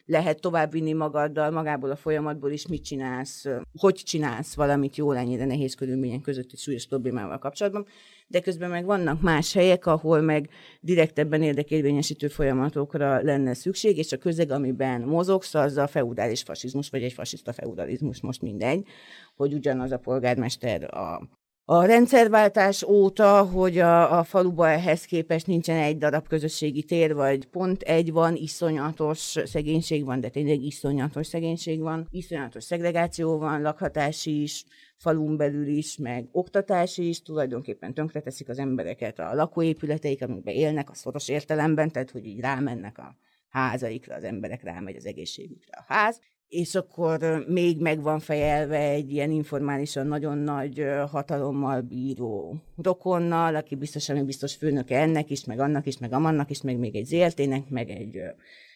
lehet 0.05 0.41
továbbvinni 0.41 0.93
magaddal, 0.93 1.51
magából 1.51 1.91
a 1.91 1.95
folyamatból 1.95 2.51
is 2.51 2.67
mit 2.67 2.83
csinálsz, 2.83 3.45
hogy 3.77 3.95
csinálsz 3.95 4.55
valamit 4.55 4.95
jól 4.95 5.17
ennyire 5.17 5.45
nehéz 5.45 5.75
körülmények 5.75 6.21
között 6.21 6.49
egy 6.51 6.59
súlyos 6.59 6.87
problémával 6.87 7.37
kapcsolatban 7.37 7.85
de 8.33 8.39
közben 8.39 8.69
meg 8.69 8.85
vannak 8.85 9.21
más 9.21 9.53
helyek, 9.53 9.85
ahol 9.85 10.21
meg 10.21 10.49
direktebben 10.79 11.41
érdekérvényesítő 11.41 12.27
folyamatokra 12.27 13.21
lenne 13.21 13.53
szükség, 13.53 13.97
és 13.97 14.11
a 14.11 14.17
közeg, 14.17 14.51
amiben 14.51 15.01
mozogsz, 15.01 15.53
az 15.53 15.77
a 15.77 15.87
feudális 15.87 16.41
fasizmus, 16.41 16.89
vagy 16.89 17.03
egy 17.03 17.13
fasiszta 17.13 17.53
feudalizmus, 17.53 18.21
most 18.21 18.41
mindegy, 18.41 18.87
hogy 19.35 19.53
ugyanaz 19.53 19.91
a 19.91 19.97
polgármester 19.97 20.93
a 20.93 21.29
a 21.65 21.85
rendszerváltás 21.85 22.83
óta, 22.83 23.43
hogy 23.43 23.77
a, 23.77 24.17
a 24.19 24.23
faluba 24.23 24.69
ehhez 24.69 25.05
képest 25.05 25.47
nincsen 25.47 25.77
egy 25.77 25.97
darab 25.97 26.27
közösségi 26.27 26.83
tér, 26.83 27.13
vagy 27.13 27.45
pont 27.45 27.81
egy 27.81 28.11
van, 28.11 28.35
iszonyatos 28.35 29.35
szegénység 29.43 30.05
van, 30.05 30.19
de 30.19 30.29
tényleg 30.29 30.61
iszonyatos 30.61 31.27
szegénység 31.27 31.79
van, 31.79 32.07
iszonyatos 32.11 32.63
szegregáció 32.63 33.37
van, 33.37 33.61
lakhatási 33.61 34.41
is, 34.41 34.63
falun 35.03 35.37
belül 35.37 35.67
is, 35.67 35.97
meg 35.97 36.27
oktatási 36.31 37.07
is, 37.07 37.21
tulajdonképpen 37.21 37.93
tönkreteszik 37.93 38.49
az 38.49 38.59
embereket 38.59 39.19
a 39.19 39.33
lakóépületeik, 39.33 40.21
amikben 40.21 40.53
élnek 40.53 40.89
a 40.89 40.93
szoros 40.93 41.29
értelemben, 41.29 41.91
tehát 41.91 42.11
hogy 42.11 42.25
így 42.25 42.39
rámennek 42.39 42.97
a 42.97 43.15
házaikra, 43.49 44.15
az 44.15 44.23
emberek 44.23 44.63
rámegy 44.63 44.95
az 44.95 45.05
egészségükre 45.05 45.77
a 45.77 45.93
ház, 45.93 46.19
és 46.47 46.75
akkor 46.75 47.45
még 47.47 47.81
meg 47.81 48.01
van 48.01 48.19
fejelve 48.19 48.79
egy 48.79 49.11
ilyen 49.11 49.31
informálisan 49.31 50.07
nagyon 50.07 50.37
nagy 50.37 50.85
hatalommal 51.09 51.81
bíró 51.81 52.55
rokonnal, 52.75 53.55
aki 53.55 53.75
biztosan 53.75 54.15
még 54.15 54.25
biztos 54.25 54.55
főnöke 54.55 54.99
ennek 54.99 55.29
is, 55.29 55.45
meg 55.45 55.59
annak 55.59 55.85
is, 55.85 55.97
meg 55.97 56.13
amannak 56.13 56.49
is, 56.49 56.61
meg 56.61 56.77
még 56.77 56.95
egy 56.95 57.05
ZLT-nek, 57.05 57.69
meg 57.69 57.89
egy 57.89 58.21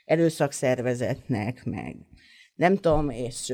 erőszakszervezetnek, 0.06 1.66
meg 1.66 1.96
nem 2.58 2.76
tudom, 2.76 3.10
és 3.10 3.54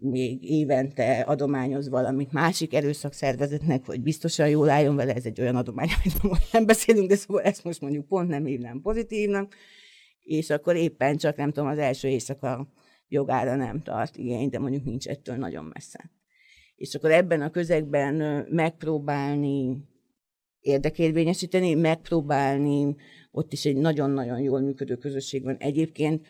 még 0.00 0.44
évente 0.50 1.20
adományoz 1.20 1.88
valamit 1.88 2.32
másik 2.32 2.74
erőszakszervezetnek, 2.74 3.86
hogy 3.86 4.00
biztosan 4.00 4.48
jól 4.48 4.70
álljon 4.70 4.96
vele, 4.96 5.14
ez 5.14 5.24
egy 5.24 5.40
olyan 5.40 5.56
adomány, 5.56 5.88
amit 6.02 6.52
nem 6.52 6.66
beszélünk, 6.66 7.08
de 7.08 7.16
szóval 7.16 7.42
ezt 7.42 7.64
most 7.64 7.80
mondjuk 7.80 8.06
pont 8.06 8.28
nem 8.28 8.44
hívnám 8.44 8.80
pozitívnak, 8.80 9.54
és 10.20 10.50
akkor 10.50 10.76
éppen 10.76 11.16
csak 11.16 11.36
nem 11.36 11.52
tudom, 11.52 11.68
az 11.68 11.78
első 11.78 12.08
éjszaka 12.08 12.72
jogára 13.08 13.56
nem 13.56 13.82
tart 13.82 14.16
igény, 14.16 14.48
de 14.48 14.58
mondjuk 14.58 14.84
nincs 14.84 15.06
ettől 15.06 15.36
nagyon 15.36 15.64
messze. 15.64 16.10
És 16.76 16.94
akkor 16.94 17.10
ebben 17.10 17.42
a 17.42 17.50
közegben 17.50 18.46
megpróbálni 18.50 19.76
érdekérvényesíteni, 20.60 21.74
megpróbálni, 21.74 22.96
ott 23.30 23.52
is 23.52 23.64
egy 23.64 23.76
nagyon-nagyon 23.76 24.40
jól 24.40 24.60
működő 24.60 24.96
közösség 24.96 25.42
van. 25.42 25.56
Egyébként 25.56 26.26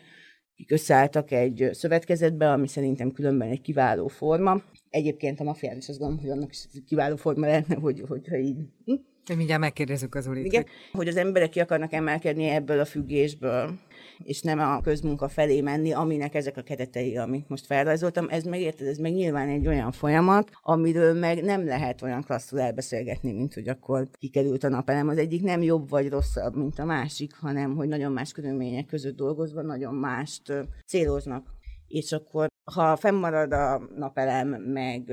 akik 0.58 0.70
összeálltak 0.70 1.30
egy 1.30 1.68
szövetkezetbe, 1.72 2.50
ami 2.50 2.68
szerintem 2.68 3.12
különben 3.12 3.48
egy 3.48 3.60
kiváló 3.60 4.06
forma. 4.06 4.62
Egyébként 4.90 5.40
a 5.40 5.44
mafián 5.44 5.76
is 5.76 5.88
azt 5.88 5.98
gondolom, 5.98 6.24
hogy 6.24 6.30
annak 6.30 6.50
is 6.50 6.66
kiváló 6.86 7.16
forma 7.16 7.46
lehetne, 7.46 7.74
hogy, 7.74 8.02
hogyha 8.08 8.36
így... 8.36 8.56
Hm? 8.84 9.36
Mindjárt 9.36 9.60
megkérdezzük 9.60 10.14
az 10.14 10.26
Ulit. 10.26 10.44
Igen, 10.44 10.66
hogy 10.92 11.08
az 11.08 11.16
emberek 11.16 11.50
ki 11.50 11.60
akarnak 11.60 11.92
emelkedni 11.92 12.44
ebből 12.44 12.80
a 12.80 12.84
függésből 12.84 13.78
és 14.22 14.42
nem 14.42 14.58
a 14.58 14.80
közmunka 14.80 15.28
felé 15.28 15.60
menni, 15.60 15.92
aminek 15.92 16.34
ezek 16.34 16.56
a 16.56 16.62
keretei, 16.62 17.16
amit 17.16 17.48
most 17.48 17.66
felrajzoltam. 17.66 18.26
Ez 18.30 18.44
meg 18.44 18.60
érted, 18.60 18.86
ez 18.86 18.98
meg 18.98 19.12
nyilván 19.12 19.48
egy 19.48 19.66
olyan 19.66 19.92
folyamat, 19.92 20.50
amiről 20.62 21.14
meg 21.14 21.44
nem 21.44 21.66
lehet 21.66 22.02
olyan 22.02 22.22
klasszul 22.22 22.60
elbeszélgetni, 22.60 23.32
mint 23.32 23.54
hogy 23.54 23.68
akkor 23.68 24.08
kikerült 24.18 24.64
a 24.64 24.68
napelem. 24.68 25.08
Az 25.08 25.18
egyik 25.18 25.42
nem 25.42 25.62
jobb 25.62 25.88
vagy 25.88 26.08
rosszabb, 26.08 26.56
mint 26.56 26.78
a 26.78 26.84
másik, 26.84 27.34
hanem 27.34 27.76
hogy 27.76 27.88
nagyon 27.88 28.12
más 28.12 28.32
körülmények 28.32 28.86
között 28.86 29.16
dolgozva 29.16 29.62
nagyon 29.62 29.94
mást 29.94 30.52
céloznak 30.86 31.56
és 31.88 32.12
akkor 32.12 32.46
ha 32.74 32.96
fennmarad 32.96 33.52
a 33.52 33.88
napelem, 33.96 34.48
meg 34.48 35.12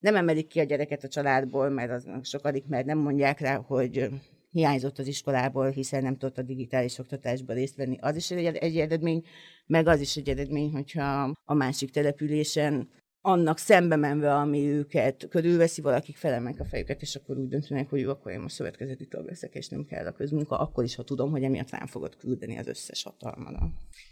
nem 0.00 0.16
emelik 0.16 0.46
ki 0.46 0.60
a 0.60 0.64
gyereket 0.64 1.04
a 1.04 1.08
családból, 1.08 1.68
mert 1.68 1.90
az 1.90 2.06
sokadik, 2.22 2.66
mert 2.66 2.86
nem 2.86 2.98
mondják 2.98 3.40
rá, 3.40 3.56
hogy 3.56 4.08
hiányzott 4.56 4.98
az 4.98 5.06
iskolából, 5.06 5.70
hiszen 5.70 6.02
nem 6.02 6.16
tudott 6.16 6.38
a 6.38 6.42
digitális 6.42 6.98
oktatásban 6.98 7.56
részt 7.56 7.76
venni. 7.76 7.98
Az 8.00 8.16
is 8.16 8.30
egy, 8.30 8.56
egy 8.56 8.78
eredmény, 8.78 9.22
meg 9.66 9.86
az 9.86 10.00
is 10.00 10.16
egy 10.16 10.28
eredmény, 10.28 10.72
hogyha 10.72 11.32
a 11.44 11.54
másik 11.54 11.90
településen 11.90 12.88
annak 13.26 13.58
szembe 13.58 13.96
menve, 13.96 14.34
ami 14.34 14.68
őket 14.68 15.26
körülveszi, 15.28 15.80
valakik 15.80 16.16
felemek 16.16 16.60
a 16.60 16.64
fejüket, 16.64 17.02
és 17.02 17.16
akkor 17.16 17.38
úgy 17.38 17.48
döntenek, 17.48 17.90
hogy 17.90 18.00
jó, 18.00 18.10
akkor 18.10 18.32
én 18.32 18.40
most 18.40 18.54
szövetkezeti 18.54 19.06
tag 19.06 19.26
leszek, 19.26 19.54
és 19.54 19.68
nem 19.68 19.84
kell 19.84 20.06
a 20.06 20.12
közmunka, 20.12 20.58
akkor 20.58 20.84
is, 20.84 20.94
ha 20.94 21.02
tudom, 21.02 21.30
hogy 21.30 21.42
emiatt 21.42 21.70
rám 21.70 21.86
fogod 21.86 22.16
küldeni 22.16 22.58
az 22.58 22.66
összes 22.66 23.02
hatalmadat. 23.02 23.68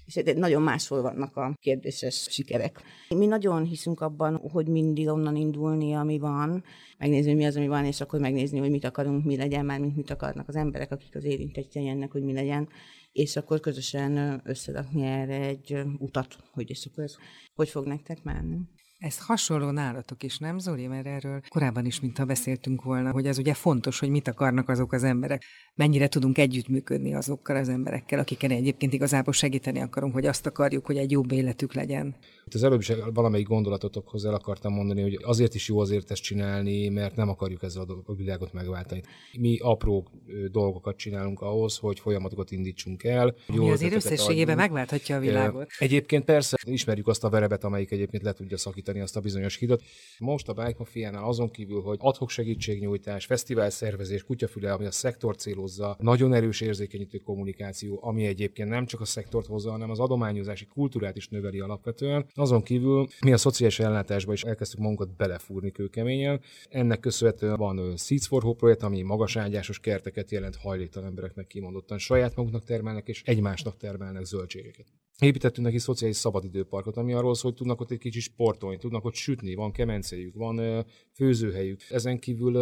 És 0.07 0.23
nagyon 0.37 0.63
máshol 0.63 1.03
vannak 1.03 1.37
a 1.37 1.55
kérdéses 1.61 2.27
sikerek. 2.31 2.81
Mi 3.09 3.27
nagyon 3.27 3.65
hiszünk 3.65 4.01
abban, 4.01 4.37
hogy 4.37 4.69
mindig 4.69 5.09
onnan 5.09 5.37
indulni, 5.37 5.95
ami 5.95 6.19
van, 6.19 6.65
megnézni, 6.99 7.29
hogy 7.29 7.39
mi 7.39 7.47
az, 7.47 7.57
ami 7.57 7.69
van, 7.69 7.85
és 7.85 8.01
akkor 8.01 8.21
megnézni, 8.21 8.59
hogy 8.59 8.71
mit 8.71 8.85
akarunk, 8.85 9.25
mi 9.25 9.37
legyen, 9.37 9.65
már 9.65 9.81
mint 9.81 9.97
mit 9.97 10.11
akarnak 10.11 10.49
az 10.49 10.57
emberek, 10.57 10.93
akik 10.93 11.17
az 11.17 11.25
érintettjei 11.25 11.89
ennek, 11.89 12.13
hogy 12.13 12.23
mi 12.23 12.33
legyen, 12.33 12.69
és 13.13 13.37
akkor 13.37 13.61
közösen 13.61 14.43
összerakni 14.45 15.03
erre 15.03 15.41
egy 15.41 15.83
utat, 15.99 16.37
hogy 16.53 16.71
és 16.71 16.89
akkor 16.91 17.05
ez 17.05 17.17
hogy 17.55 17.69
fog 17.69 17.87
nektek 17.87 18.23
menni. 18.23 18.59
Ez 19.05 19.19
hasonló 19.19 19.71
nálatok 19.71 20.23
is, 20.23 20.39
nem 20.39 20.59
Zoli? 20.59 20.87
Mert 20.87 21.07
erről 21.07 21.41
korábban 21.49 21.85
is, 21.85 22.01
mintha 22.01 22.25
beszéltünk 22.25 22.83
volna, 22.83 23.11
hogy 23.11 23.27
ez 23.27 23.39
ugye 23.39 23.55
fontos, 23.55 23.99
hogy 23.99 24.09
mit 24.09 24.29
akarnak 24.29 24.69
azok 24.69 24.93
az 24.93 25.05
emberek, 25.05 25.45
mennyire 25.75 26.09
tudunk 26.09 26.39
együttműködni 26.39 27.15
azokkal 27.15 27.57
az 27.57 27.69
emberekkel, 27.69 28.19
akiken 28.19 28.51
egyébként 28.51 28.93
igazából 28.93 29.33
segíteni 29.33 29.81
akarunk, 29.81 30.13
hogy 30.13 30.27
azt 30.27 30.47
akarjuk, 30.47 30.87
hogy 30.87 30.97
egy 30.97 31.11
jobb 31.11 31.33
életük 31.33 31.75
legyen. 31.75 32.17
Itt 32.47 32.55
az 32.55 32.63
előbb 32.63 32.81
is 32.81 32.93
valamelyik 33.15 33.47
gondolatotokhoz 33.47 34.25
el 34.25 34.35
akartam 34.35 34.73
mondani, 34.73 35.03
hogy 35.03 35.19
azért 35.23 35.55
is 35.55 35.69
jó 35.69 35.79
azért 35.79 36.11
ezt 36.11 36.23
csinálni, 36.23 36.89
mert 36.89 37.17
nem 37.17 37.29
akarjuk 37.29 37.63
ezzel 37.63 37.87
a 38.05 38.15
világot 38.15 38.53
megváltani. 38.53 39.03
Mi 39.39 39.59
apró 39.59 40.09
dolgokat 40.51 40.97
csinálunk 40.97 41.41
ahhoz, 41.41 41.77
hogy 41.77 42.01
folyamatokat 42.01 42.51
indítsunk 42.51 43.05
el. 43.05 43.35
Mi 43.47 43.71
azért 43.71 43.95
összességében 43.95 44.57
megválthatja 44.57 45.17
a 45.17 45.21
világot. 45.21 45.71
Egyébként 45.79 46.25
persze 46.25 46.57
ismerjük 46.67 47.09
azt 47.09 47.25
a 47.25 47.29
verebet, 47.29 47.65
amelyik 47.65 47.91
egyébként 47.91 48.23
le 48.23 48.33
tudja 48.33 48.57
szakítani 48.57 49.01
azt 49.01 49.17
a 49.17 49.21
bizonyos 49.21 49.57
hidat. 49.57 49.83
Most 50.19 50.49
a 50.49 50.53
Bike 50.53 50.75
Mafia-nál 50.79 51.25
azon 51.25 51.51
kívül, 51.51 51.81
hogy 51.81 51.99
adhok 52.01 52.31
segítségnyújtás, 52.31 53.27
fesztivál 53.27 53.71
szervezés, 53.71 54.23
kutyafüle, 54.23 54.73
ami 54.73 54.87
a 54.87 54.91
szektor 54.91 55.37
célozza, 55.65 55.97
nagyon 55.99 56.35
erős 56.35 56.61
érzékenyítő 56.61 57.19
kommunikáció, 57.19 57.99
ami 58.03 58.27
egyébként 58.27 58.69
nem 58.69 58.87
csak 58.87 59.01
a 59.01 59.05
szektort 59.05 59.47
hozza, 59.47 59.71
hanem 59.71 59.91
az 59.91 59.99
adományozási 59.99 60.67
kultúrát 60.67 61.17
is 61.17 61.29
növeli 61.29 61.61
alapvetően. 61.61 62.27
Azon 62.35 62.63
kívül 62.63 63.07
mi 63.21 63.33
a 63.33 63.37
szociális 63.37 63.79
ellátásba 63.79 64.33
is 64.33 64.43
elkezdtük 64.43 64.81
magunkat 64.81 65.17
belefúrni 65.17 65.71
kőkeményen. 65.71 66.41
Ennek 66.69 67.01
köszönhetően 67.01 67.57
van 67.57 67.97
Seeds 67.97 68.27
for 68.27 68.43
Hope 68.43 68.59
projekt, 68.59 68.83
ami 68.83 69.03
magas 69.03 69.37
ágyásos 69.37 69.79
kerteket 69.81 70.31
jelent 70.31 70.57
hajléktalan 70.57 71.09
embereknek 71.09 71.47
kimondottan 71.47 71.99
saját 71.99 72.37
maguknak 72.37 72.65
termelnek 72.65 73.09
és 73.09 73.23
egymásnak 73.25 73.77
termelnek 73.77 74.25
zöldségeket. 74.25 74.87
Építettünk 75.19 75.67
neki 75.67 75.79
szociális 75.79 76.17
szabadidőparkot, 76.17 76.97
ami 76.97 77.13
arról 77.13 77.35
szól, 77.35 77.51
hogy 77.51 77.59
tudnak 77.59 77.81
ott 77.81 77.91
egy 77.91 77.99
kicsit 77.99 78.23
sportolni, 78.23 78.77
tudnak 78.77 79.05
ott 79.05 79.15
sütni, 79.15 79.55
van 79.55 79.73
kemencéjük, 79.73 80.35
van 80.35 80.85
főzőhelyük. 81.13 81.81
Ezen 81.91 82.19
kívül 82.19 82.53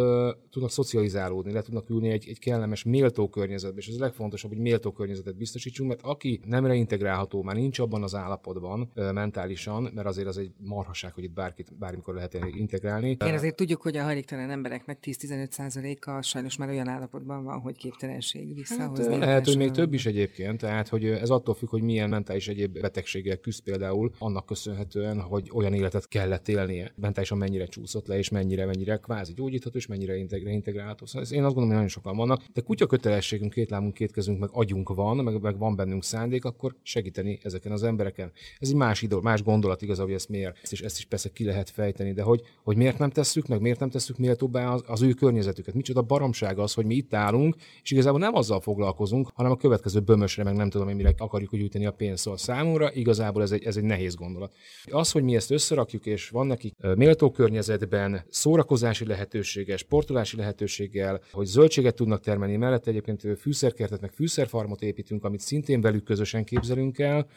tudnak 0.49 0.71
szocializálódni, 0.71 1.51
le 1.51 1.61
tudnak 1.61 1.89
ülni 1.89 2.09
egy, 2.09 2.27
egy 2.27 2.39
kellemes, 2.39 2.83
méltó 2.83 3.29
környezetbe, 3.29 3.79
és 3.79 3.87
ez 3.87 3.95
a 3.95 3.99
legfontosabb, 3.99 4.51
hogy 4.51 4.59
méltó 4.59 4.91
környezetet 4.91 5.37
biztosítsunk, 5.37 5.89
mert 5.89 6.01
aki 6.01 6.39
nem 6.45 6.65
reintegrálható, 6.65 7.43
már 7.43 7.55
nincs 7.55 7.79
abban 7.79 8.03
az 8.03 8.15
állapotban 8.15 8.91
mentálisan, 8.95 9.91
mert 9.93 10.07
azért 10.07 10.27
az 10.27 10.37
egy 10.37 10.51
marhaság, 10.57 11.13
hogy 11.13 11.23
itt 11.23 11.33
bárkit 11.33 11.77
bármikor 11.77 12.13
lehet 12.13 12.37
integrálni. 12.55 13.09
Igen, 13.09 13.33
azért 13.33 13.55
tudjuk, 13.55 13.81
hogy 13.81 13.97
a 13.97 14.03
hajléktalan 14.03 14.49
embereknek 14.49 14.97
10-15%-a 15.01 16.21
sajnos 16.21 16.57
már 16.57 16.69
olyan 16.69 16.87
állapotban 16.87 17.43
van, 17.43 17.59
hogy 17.59 17.77
képtelenség 17.77 18.53
visszahozni. 18.53 19.13
Hát, 19.13 19.19
lehet, 19.19 19.45
hogy 19.45 19.57
még 19.57 19.71
több 19.71 19.93
is 19.93 20.05
egyébként, 20.05 20.59
tehát 20.59 20.87
hogy 20.87 21.05
ez 21.05 21.29
attól 21.29 21.53
függ, 21.53 21.69
hogy 21.69 21.81
milyen 21.81 22.09
mentális 22.09 22.42
és 22.43 22.49
egyéb 22.49 22.79
betegséggel 22.79 23.37
küzd 23.37 23.63
például, 23.63 24.11
annak 24.17 24.45
köszönhetően, 24.45 25.21
hogy 25.21 25.49
olyan 25.53 25.73
életet 25.73 26.07
kellett 26.07 26.47
élnie. 26.47 26.93
Mentálisan 26.95 27.37
mennyire 27.37 27.65
csúszott 27.65 28.07
le, 28.07 28.17
és 28.17 28.29
mennyire, 28.29 28.65
mennyire 28.65 28.97
kvázi 28.97 29.33
gyógyítható, 29.33 29.77
és 29.77 29.87
mennyire 29.87 30.15
integrálható. 30.33 31.05
Szóval 31.05 31.27
én 31.31 31.43
azt 31.43 31.53
gondolom, 31.53 31.67
hogy 31.67 31.75
nagyon 31.75 31.87
sokan 31.87 32.15
vannak, 32.17 32.43
de 32.53 32.61
kutya 32.61 32.85
kötelességünk, 32.85 33.53
két 33.53 33.69
lábunk, 33.69 33.93
két 33.93 34.11
kezünk, 34.11 34.39
meg 34.39 34.49
agyunk 34.51 34.89
van, 34.89 35.17
meg, 35.17 35.41
meg 35.41 35.57
van 35.57 35.75
bennünk 35.75 36.03
szándék, 36.03 36.45
akkor 36.45 36.75
segíteni 36.81 37.39
ezeken 37.43 37.71
az 37.71 37.83
embereken. 37.83 38.31
Ez 38.59 38.69
egy 38.69 38.75
más 38.75 39.01
idő, 39.01 39.17
más 39.17 39.43
gondolat 39.43 39.81
igaz, 39.81 39.99
hogy 39.99 40.11
ezt 40.11 40.29
miért, 40.29 40.59
ezt 40.61 40.71
is, 40.71 40.81
ezt 40.81 40.97
is 40.97 41.05
persze 41.05 41.29
ki 41.29 41.43
lehet 41.43 41.69
fejteni, 41.69 42.13
de 42.13 42.21
hogy, 42.21 42.41
hogy 42.63 42.77
miért 42.77 42.97
nem 42.97 43.09
tesszük 43.09 43.47
meg, 43.47 43.61
miért 43.61 43.79
nem 43.79 43.89
tesszük 43.89 44.17
méltóbbá 44.17 44.73
az, 44.73 44.83
az 44.87 45.01
ő 45.01 45.13
környezetüket. 45.13 45.73
Micsoda 45.73 46.01
baromság 46.01 46.59
az, 46.59 46.73
hogy 46.73 46.85
mi 46.85 46.95
itt 46.95 47.13
állunk, 47.13 47.55
és 47.83 47.91
igazából 47.91 48.19
nem 48.19 48.35
azzal 48.35 48.61
foglalkozunk, 48.61 49.29
hanem 49.33 49.51
a 49.51 49.57
következő 49.57 49.99
bömösre, 49.99 50.43
meg 50.43 50.55
nem 50.55 50.69
tudom, 50.69 50.87
hogy 50.87 50.95
mire 50.95 51.13
akarjuk 51.17 51.51
gyűjteni 51.55 51.85
a 51.85 51.91
pénzt. 51.91 52.21
Szóval 52.23 52.32
számomra 52.37 52.93
igazából 52.93 53.41
ez 53.41 53.51
egy, 53.51 53.63
ez 53.63 53.77
egy 53.77 53.83
nehéz 53.83 54.15
gondolat. 54.15 54.53
Az, 54.91 55.11
hogy 55.11 55.23
mi 55.23 55.35
ezt 55.35 55.51
összerakjuk, 55.51 56.05
és 56.05 56.29
van 56.29 56.47
nekik 56.47 56.73
méltó 56.95 57.31
környezetben 57.31 58.25
szórakozási 58.29 59.05
lehetősége, 59.05 59.77
sportolási 59.77 60.37
lehetőséggel, 60.37 61.21
hogy 61.31 61.45
zöldséget 61.45 61.95
tudnak 61.95 62.21
termelni, 62.21 62.55
mellett 62.55 62.87
egyébként 62.87 63.39
fűszerkertet, 63.39 64.01
meg 64.01 64.11
fűszerfarmot 64.11 64.81
építünk, 64.81 65.23
amit 65.23 65.39
szintén 65.39 65.81
velük 65.81 66.03
közösen 66.03 66.43
képzelünk 66.43 66.99
el. 66.99 67.27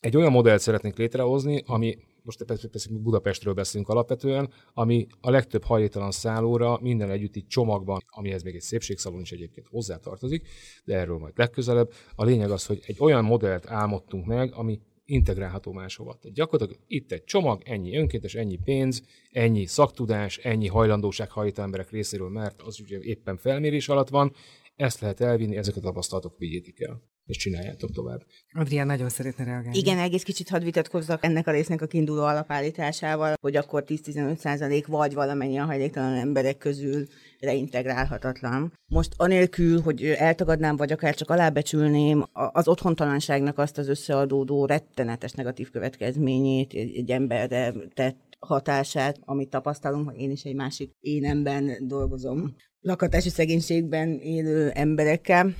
Egy 0.00 0.16
olyan 0.16 0.32
modellt 0.32 0.60
szeretnénk 0.60 0.96
létrehozni, 0.96 1.62
ami 1.66 1.98
most 2.26 2.44
persze 2.44 2.88
Budapestről 2.90 3.54
beszélünk 3.54 3.88
alapvetően, 3.88 4.52
ami 4.72 5.06
a 5.20 5.30
legtöbb 5.30 5.64
hajléktalan 5.64 6.10
szállóra 6.10 6.78
minden 6.80 7.10
együtt 7.10 7.36
itt 7.36 7.48
csomagban, 7.48 8.00
amihez 8.06 8.42
még 8.42 8.54
egy 8.54 8.60
szépségszalon 8.60 9.20
is 9.20 9.32
egyébként 9.32 9.66
hozzátartozik, 9.66 10.48
de 10.84 10.96
erről 10.96 11.18
majd 11.18 11.32
legközelebb. 11.36 11.92
A 12.14 12.24
lényeg 12.24 12.50
az, 12.50 12.66
hogy 12.66 12.82
egy 12.86 12.96
olyan 12.98 13.24
modellt 13.24 13.70
álmodtunk 13.70 14.26
meg, 14.26 14.54
ami 14.54 14.80
integrálható 15.04 15.72
máshova. 15.72 16.18
Tehát 16.20 16.36
gyakorlatilag 16.36 16.82
itt 16.86 17.12
egy 17.12 17.24
csomag, 17.24 17.62
ennyi 17.64 17.96
önkéntes, 17.96 18.34
ennyi 18.34 18.58
pénz, 18.64 19.02
ennyi 19.30 19.66
szaktudás, 19.66 20.38
ennyi 20.38 20.66
hajlandóság 20.66 21.30
hajtó 21.30 21.62
emberek 21.62 21.90
részéről, 21.90 22.28
mert 22.28 22.62
az 22.62 22.80
ugye 22.80 22.98
éppen 23.00 23.36
felmérés 23.36 23.88
alatt 23.88 24.08
van, 24.08 24.32
ezt 24.76 25.00
lehet 25.00 25.20
elvinni, 25.20 25.56
ezeket 25.56 25.82
a 25.82 25.86
tapasztalatok 25.86 26.38
vigyétek 26.38 26.80
el 26.80 27.02
és 27.26 27.36
csináljátok 27.36 27.90
tovább. 27.92 28.22
Adrián 28.52 28.86
nagyon 28.86 29.08
szeretne 29.08 29.44
reagálni. 29.44 29.78
Igen, 29.78 29.98
egész 29.98 30.22
kicsit 30.22 30.48
hadd 30.48 30.62
vitatkozzak 30.62 31.24
ennek 31.24 31.46
a 31.46 31.50
résznek 31.50 31.82
a 31.82 31.86
kiinduló 31.86 32.22
alapállításával, 32.22 33.34
hogy 33.40 33.56
akkor 33.56 33.84
10-15 33.86 34.36
százalék 34.36 34.86
vagy 34.86 35.14
valamennyi 35.14 35.58
a 35.58 35.64
hajléktalan 35.64 36.14
emberek 36.14 36.58
közül 36.58 37.06
reintegrálhatatlan. 37.40 38.72
Most 38.86 39.12
anélkül, 39.16 39.80
hogy 39.80 40.04
eltagadnám, 40.04 40.76
vagy 40.76 40.92
akár 40.92 41.14
csak 41.14 41.30
alábecsülném 41.30 42.24
az 42.32 42.68
otthontalanságnak 42.68 43.58
azt 43.58 43.78
az 43.78 43.88
összeadódó 43.88 44.66
rettenetes 44.66 45.32
negatív 45.32 45.70
következményét 45.70 46.72
egy 46.72 47.10
emberre 47.10 47.72
tett 47.94 48.24
hatását, 48.38 49.18
amit 49.24 49.50
tapasztalunk, 49.50 50.10
hogy 50.10 50.20
én 50.20 50.30
is 50.30 50.42
egy 50.42 50.54
másik 50.54 50.90
énemben 51.00 51.86
dolgozom 51.86 52.54
lakhatási 52.80 53.28
szegénységben 53.28 54.18
élő 54.18 54.70
emberekkel, 54.70 55.54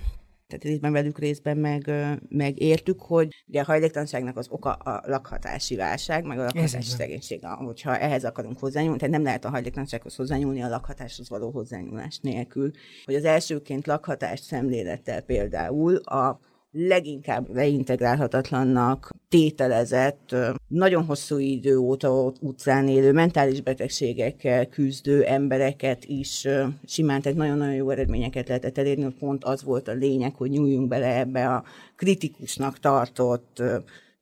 tehát 0.47 0.64
részben 0.64 0.92
velük, 0.92 1.18
részben 1.18 1.57
meg, 1.57 1.90
meg 2.28 2.61
értük, 2.61 3.01
hogy 3.01 3.44
ugye 3.49 3.61
a 3.61 3.64
hajléktalanságnak 3.64 4.36
az 4.36 4.47
oka 4.51 4.72
a 4.72 5.03
lakhatási 5.07 5.76
válság, 5.76 6.24
meg 6.24 6.38
a 6.38 6.42
lakhatási 6.42 6.90
szegénység, 6.90 7.44
hogyha 7.44 7.99
ehhez 7.99 8.24
akarunk 8.24 8.59
hozzányúlni, 8.59 8.99
tehát 8.99 9.14
nem 9.14 9.22
lehet 9.22 9.44
a 9.44 9.51
hajléktalansághoz 9.51 10.16
hozzányúlni 10.16 10.62
a 10.62 10.68
lakhatáshoz 10.68 11.28
való 11.28 11.51
hozzányúlás 11.51 12.18
nélkül. 12.18 12.70
Hogy 13.05 13.14
az 13.14 13.24
elsőként 13.24 13.86
lakhatást 13.86 14.42
szemlélettel 14.42 15.20
például 15.20 15.97
a 15.97 16.40
leginkább 16.70 17.54
reintegrálhatatlannak 17.54 19.10
tételezett, 19.28 20.34
nagyon 20.68 21.04
hosszú 21.04 21.38
idő 21.38 21.76
óta 21.76 22.32
utcán 22.40 22.88
élő, 22.88 23.12
mentális 23.12 23.60
betegségekkel 23.60 24.66
küzdő 24.66 25.24
embereket 25.24 26.04
is 26.04 26.46
simán, 26.86 27.22
tehát 27.22 27.38
nagyon-nagyon 27.38 27.74
jó 27.74 27.90
eredményeket 27.90 28.48
lehetett 28.48 28.78
elérni, 28.78 29.14
pont 29.18 29.44
az 29.44 29.62
volt 29.62 29.88
a 29.88 29.92
lényeg, 29.92 30.34
hogy 30.34 30.50
nyúljunk 30.50 30.88
bele 30.88 31.18
ebbe 31.18 31.48
a 31.48 31.64
kritikusnak 31.96 32.78
tartott 32.78 33.62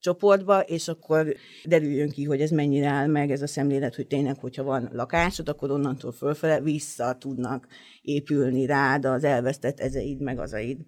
csoportba, 0.05 0.61
és 0.61 0.89
akkor 0.89 1.35
derüljön 1.65 2.11
ki, 2.11 2.25
hogy 2.25 2.41
ez 2.41 2.51
mennyire 2.51 2.89
áll 2.89 3.07
meg 3.07 3.31
ez 3.31 3.43
a 3.43 3.47
szemlélet, 3.47 3.95
hogy 3.95 4.07
tényleg, 4.07 4.39
hogyha 4.39 4.63
van 4.63 4.89
lakásod, 4.93 5.49
akkor 5.49 5.71
onnantól 5.71 6.13
fölfele 6.13 6.61
vissza 6.61 7.17
tudnak 7.19 7.67
épülni 8.03 8.67
rád 8.67 9.05
az 9.05 9.25
elvesztett 9.25 9.81
ezeid, 9.81 10.21
meg 10.21 10.39
azaid. 10.39 10.79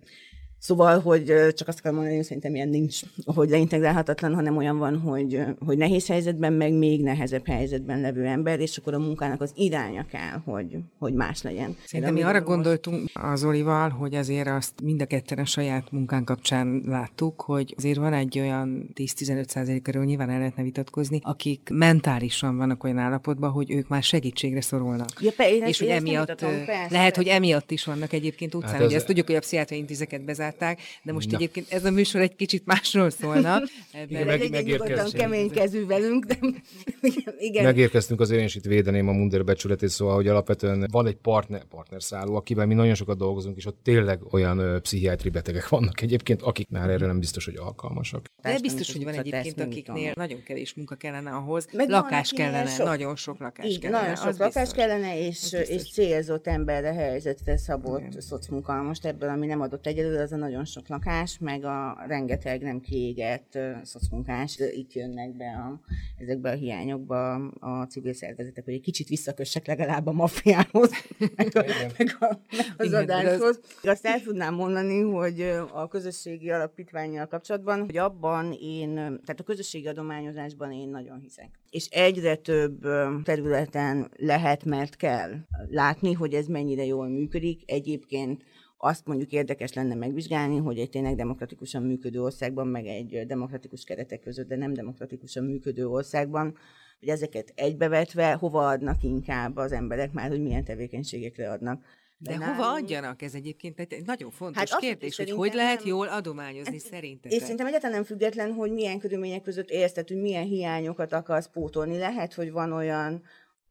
Szóval, 0.59 1.01
hogy 1.01 1.25
csak 1.55 1.69
azt 1.69 1.79
akarom 1.79 1.97
mondani, 1.97 2.17
hogy 2.17 2.25
szerintem 2.25 2.55
ilyen 2.55 2.69
nincs, 2.69 3.01
hogy 3.25 3.49
leintegrálhatatlan, 3.49 4.35
hanem 4.35 4.57
olyan 4.57 4.79
van, 4.79 4.99
hogy, 4.99 5.41
hogy 5.67 5.77
nehéz 5.77 6.07
helyzetben, 6.07 6.53
meg 6.53 6.73
még 6.73 7.03
nehezebb 7.03 7.47
helyzetben 7.47 8.01
levő 8.01 8.25
ember, 8.25 8.61
és 8.61 8.77
akkor 8.77 8.95
a 8.95 8.99
munkának 8.99 9.41
az 9.41 9.53
iránya 9.55 10.07
kell, 10.11 10.41
hogy, 10.45 10.77
hogy 10.99 11.15
más 11.15 11.43
legyen. 11.43 11.77
Szerintem 11.85 12.15
mi 12.15 12.23
arra 12.23 12.33
most... 12.33 12.45
gondoltunk 12.45 13.11
az 13.13 13.45
Olival, 13.45 13.89
hogy 13.91 14.15
azért 14.15 14.49
azt 14.49 14.73
mind 14.83 15.01
a 15.01 15.07
ketten 15.07 15.39
a 15.39 15.45
saját 15.45 15.91
munkán 15.91 16.25
kapcsán 16.25 16.83
láttuk, 16.87 17.41
hogy 17.41 17.75
azért 17.77 17.99
van 17.99 18.13
egy 18.13 18.39
olyan 18.39 18.91
10-15 18.95 19.49
százalékról 19.49 20.05
nyilván 20.05 20.31
el 20.31 20.39
lehetne 20.39 20.63
vitatkozni, 20.63 21.21
akik 21.23 21.69
mentálisan 21.73 22.57
vannak 22.57 22.85
olyan 22.85 22.99
állapotban, 22.99 23.51
hogy 23.51 23.71
ők 23.71 23.89
már 23.89 24.03
segítségre 24.03 24.61
szorulnak. 24.61 25.09
Ja, 25.21 25.31
pe, 25.37 25.51
én 25.51 25.63
és 25.63 25.79
hogy 25.79 25.89
emiatt, 25.89 26.29
mutatom, 26.29 26.65
lehet, 26.89 27.17
hogy 27.17 27.27
emiatt 27.27 27.71
is 27.71 27.85
vannak 27.85 28.13
egyébként 28.13 28.55
utcán, 28.55 28.71
hát 28.71 28.81
hogy 28.81 28.93
ezt 28.93 29.07
tudjuk, 29.07 29.27
hogy 29.27 29.35
a 29.37 29.41
pszichiátriai 29.41 29.81
intézeket 29.81 30.25
bezárt 30.25 30.46
csinálták, 30.51 30.81
de 31.03 31.13
most 31.13 31.31
Na. 31.31 31.37
egyébként 31.37 31.73
ez 31.73 31.85
a 31.85 31.91
műsor 31.91 32.21
egy 32.21 32.37
kicsit 32.37 32.67
másról 32.67 33.11
szólna. 33.11 33.59
Igen, 34.09 34.27
meg, 34.27 34.51
megérkeztünk. 34.51 35.23
keménykező 35.23 35.87
velünk, 35.87 36.25
de 36.25 36.39
igen. 37.39 37.65
Megérkeztünk, 37.65 38.21
azért 38.21 38.41
én 38.41 38.47
is 38.47 38.55
itt 38.55 38.65
védeném 38.65 39.09
a 39.09 39.13
Munder 39.13 39.45
becsületét, 39.45 39.89
szóval, 39.89 40.15
hogy 40.15 40.29
alapvetően 40.29 40.89
van 40.91 41.07
egy 41.07 41.15
partner, 41.15 41.65
partnerszálló, 41.65 42.35
akivel 42.35 42.67
mi 42.67 42.75
nagyon 42.75 42.95
sokat 42.95 43.17
dolgozunk, 43.17 43.57
és 43.57 43.67
ott 43.67 43.79
tényleg 43.83 44.21
olyan 44.31 44.59
ö, 44.59 44.81
pszichiátri 44.81 45.31
betegek 45.31 45.69
vannak 45.69 46.01
egyébként, 46.01 46.43
akik 46.43 46.69
már 46.69 46.91
erre 46.91 47.07
nem 47.07 47.19
biztos, 47.19 47.45
hogy 47.45 47.57
alkalmasak. 47.57 48.27
De 48.43 48.59
biztos, 48.61 48.93
hogy 48.93 49.05
van 49.05 49.15
egyébként, 49.15 49.61
akiknél 49.61 50.13
nagyon 50.15 50.43
kevés 50.43 50.75
munka 50.75 50.95
kellene 50.95 51.31
ahhoz, 51.31 51.67
Meg 51.73 51.89
lakás 51.89 52.31
kellene, 52.33 52.71
sok, 52.71 52.87
nagyon 52.87 53.17
sok 53.17 53.39
lakás 53.39 53.67
így, 53.67 53.79
kellene. 53.79 54.01
Nagyon 54.01 54.17
sok 54.17 54.39
lakás 54.39 54.63
biztos. 54.63 54.79
kellene, 54.79 55.27
és, 55.27 55.53
és 55.69 55.93
célzott 55.93 56.47
emberre 56.47 56.93
helyzetre 56.93 57.57
szabott 57.57 58.21
szocmunka. 58.21 58.83
Most 58.83 59.05
ebből, 59.05 59.29
ami 59.29 59.47
nem 59.47 59.61
adott 59.61 59.87
egyelőre, 59.87 60.23
az 60.23 60.33
a 60.37 60.39
nagyon 60.39 60.65
sok 60.65 60.89
lakás, 60.89 61.39
meg 61.39 61.65
a 61.65 62.05
rengeteg 62.07 62.63
nem 62.63 62.81
kiégett 62.81 63.59
szocmunkás, 63.83 64.59
itt 64.59 64.93
jönnek 64.93 65.37
be 65.37 65.45
a, 65.45 65.81
ezekbe 66.19 66.51
a 66.51 66.55
hiányokba 66.55 67.35
a 67.49 67.85
civil 67.85 68.13
szervezetek, 68.13 68.65
hogy 68.65 68.75
egy 68.75 68.81
kicsit 68.81 69.09
visszakössek 69.09 69.67
legalább 69.67 70.07
a 70.07 70.13
maffiához, 70.13 70.91
meg, 71.37 71.57
a, 71.57 71.65
meg, 71.99 72.17
a, 72.21 72.41
meg 72.51 72.75
az 72.77 72.87
Igen, 72.87 73.03
adáshoz. 73.03 73.61
Az... 73.83 73.89
Azt 73.91 74.07
el 74.07 74.21
tudnám 74.21 74.55
mondani, 74.55 75.01
hogy 75.01 75.41
a 75.73 75.89
közösségi 75.89 76.51
alapítványjal 76.51 77.27
kapcsolatban, 77.27 77.81
hogy 77.81 77.97
abban 77.97 78.53
én, 78.61 78.95
tehát 78.95 79.41
a 79.41 79.45
közösségi 79.45 79.87
adományozásban 79.87 80.73
én 80.73 80.89
nagyon 80.89 81.19
hiszek. 81.19 81.51
És 81.71 81.87
egyre 81.87 82.35
több 82.35 82.87
területen 83.23 84.11
lehet, 84.17 84.65
mert 84.65 84.97
kell 84.97 85.33
látni, 85.69 86.13
hogy 86.13 86.35
ez 86.35 86.47
mennyire 86.47 86.85
jól 86.85 87.09
működik. 87.09 87.63
Egyébként 87.67 88.45
azt 88.77 89.07
mondjuk 89.07 89.33
érdekes 89.33 89.73
lenne 89.73 89.95
megvizsgálni, 89.95 90.57
hogy 90.57 90.79
egy 90.79 90.91
tényleg 90.91 91.17
demokratikusan 91.17 91.83
működő 91.83 92.23
országban, 92.23 92.67
meg 92.67 92.87
egy 92.87 93.27
demokratikus 93.27 93.85
keretek 93.85 94.21
között, 94.21 94.49
de 94.49 94.57
nem 94.57 94.73
demokratikusan 94.73 95.45
működő 95.45 95.89
országban, 95.89 96.57
hogy 96.99 97.09
ezeket 97.09 97.53
egybevetve 97.55 98.33
hova 98.33 98.69
adnak 98.69 99.03
inkább 99.03 99.57
az 99.57 99.73
emberek 99.73 100.13
már, 100.13 100.29
hogy 100.29 100.43
milyen 100.43 100.65
tevékenységekre 100.65 101.51
adnak. 101.51 101.85
De, 102.19 102.31
De 102.31 102.39
nálunk... 102.39 102.57
hova 102.57 102.73
adjanak? 102.73 103.23
Ez 103.23 103.35
egyébként 103.35 103.81
egy 103.81 104.03
nagyon 104.05 104.31
fontos 104.31 104.71
hát 104.71 104.81
kérdés, 104.81 105.17
hogy 105.17 105.31
hogy 105.31 105.55
lehet 105.55 105.79
nem... 105.79 105.87
jól 105.87 106.09
adományozni 106.09 106.75
ez, 106.75 106.83
szerintetek? 106.83 107.33
És 107.33 107.41
szerintem 107.41 107.67
egyáltalán 107.67 107.97
nem 107.97 108.05
független, 108.05 108.53
hogy 108.53 108.73
milyen 108.73 108.99
körülmények 108.99 109.43
között 109.43 109.71
érzted, 109.71 110.09
hogy 110.09 110.17
milyen 110.17 110.45
hiányokat 110.45 111.13
akarsz 111.13 111.49
pótolni. 111.49 111.99
Lehet, 111.99 112.35
hogy 112.35 112.53
van 112.53 112.73
olyan 112.73 113.23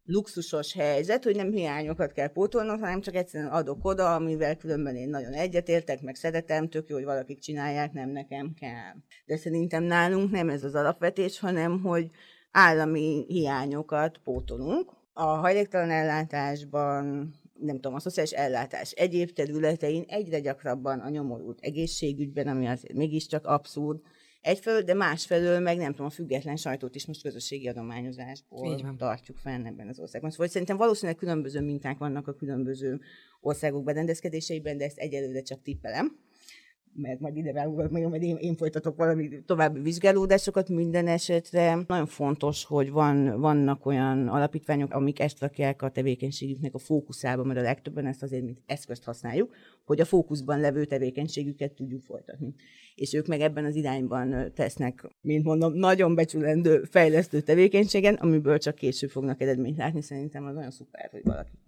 luxusos 0.06 0.74
helyzet, 0.74 1.24
hogy 1.24 1.36
nem 1.36 1.52
hiányokat 1.52 2.12
kell 2.12 2.28
pótolnom, 2.28 2.80
hanem 2.80 3.02
csak 3.02 3.16
egyszerűen 3.16 3.52
adok 3.52 3.86
oda, 3.86 4.16
amivel 4.16 4.56
különben 4.56 4.96
én 4.96 5.10
nagyon 5.10 5.34
egyetértek, 5.34 6.02
meg 6.02 6.16
szeretem, 6.16 6.70
tök 6.70 6.90
jó, 6.90 6.96
hogy 6.96 7.06
valakik 7.06 7.40
csinálják, 7.40 7.94
nem 7.94 8.10
nekem 8.10 8.54
kell. 8.60 8.94
De 9.26 9.38
szerintem 9.38 9.84
nálunk 9.84 10.32
nem 10.32 10.50
ez 10.50 10.64
az 10.64 10.76
alapvetés, 10.76 11.40
hanem 11.40 11.82
hogy 11.82 12.10
állami 12.52 13.26
hiányokat 13.28 14.18
pótolunk. 14.24 14.92
A 15.14 15.24
hajléktalan 15.24 15.90
ellátásban 15.90 17.34
nem 17.60 17.76
tudom, 17.76 17.94
a 17.94 18.00
szociális 18.00 18.32
ellátás 18.32 18.92
egyéb 18.92 19.32
területein 19.32 20.04
egyre 20.08 20.40
gyakrabban 20.40 21.00
a 21.00 21.10
nyomorult 21.10 21.60
egészségügyben, 21.62 22.48
ami 22.48 22.68
azért 22.68 22.98
mégiscsak 22.98 23.46
abszurd, 23.46 24.00
egyfelől, 24.46 24.82
de 24.82 24.94
másfelől 24.94 25.60
meg 25.60 25.78
nem 25.78 25.92
tudom, 25.92 26.06
a 26.06 26.10
független 26.10 26.56
sajtót 26.56 26.96
is 26.96 27.06
most 27.06 27.22
közösségi 27.22 27.68
adományozásból 27.68 28.96
tartjuk 28.98 29.38
fenn 29.38 29.66
ebben 29.66 29.88
az 29.88 30.00
országban. 30.00 30.32
Szóval 30.32 30.48
szerintem 30.48 30.78
valószínűleg 30.78 31.20
különböző 31.20 31.62
minták 31.62 31.98
vannak 31.98 32.28
a 32.28 32.34
különböző 32.34 33.00
országok 33.42 33.84
berendezkedéseiben, 33.84 34.78
de 34.78 34.86
ezt 34.86 34.98
egyelőre 34.98 35.42
csak 35.42 35.62
tippelem 35.62 36.18
mert 36.96 37.20
majd 37.20 37.38
ide 37.38 37.68
majd 37.90 38.24
én, 38.24 38.36
én 38.36 38.56
folytatok 38.56 38.96
valami 38.96 39.30
további 39.46 39.80
vizsgálódásokat 39.80 40.70
minden 40.70 41.08
esetre. 41.08 41.84
Nagyon 41.88 42.06
fontos, 42.06 42.66
hogy 42.66 42.92
van, 42.92 43.40
vannak 43.40 43.86
olyan 43.86 44.28
alapítványok, 44.28 44.94
amik 44.94 45.20
ezt 45.20 45.40
rakják 45.40 45.82
a 45.82 45.90
tevékenységüknek 45.90 46.74
a 46.74 46.78
fókuszába, 46.78 47.44
mert 47.44 47.60
a 47.60 47.62
legtöbben 47.62 48.06
ezt 48.06 48.24
azért 48.24 48.44
mint 48.44 48.62
eszközt 48.66 49.04
használjuk, 49.04 49.56
hogy 49.86 50.00
a 50.00 50.06
fókuszban 50.06 50.60
levő 50.60 50.86
tevékenységüket 50.86 51.72
tudjuk 51.72 52.02
folytatni. 52.02 52.54
És 52.96 53.14
ők 53.14 53.28
meg 53.28 53.42
ebben 53.42 53.66
az 53.66 53.76
irányban 53.76 54.52
tesznek, 54.54 55.10
mint 55.22 55.44
mondom, 55.44 55.74
nagyon 55.74 56.16
becsülendő, 56.16 56.84
fejlesztő 56.84 57.42
tevékenységen, 57.42 58.14
amiből 58.14 58.58
csak 58.58 58.76
később 58.76 59.10
fognak 59.10 59.42
eredményt 59.42 59.78
látni. 59.78 60.02
Szerintem 60.02 60.46
az 60.46 60.56
nagyon 60.56 60.72
szuper, 60.72 61.10
hogy 61.12 61.22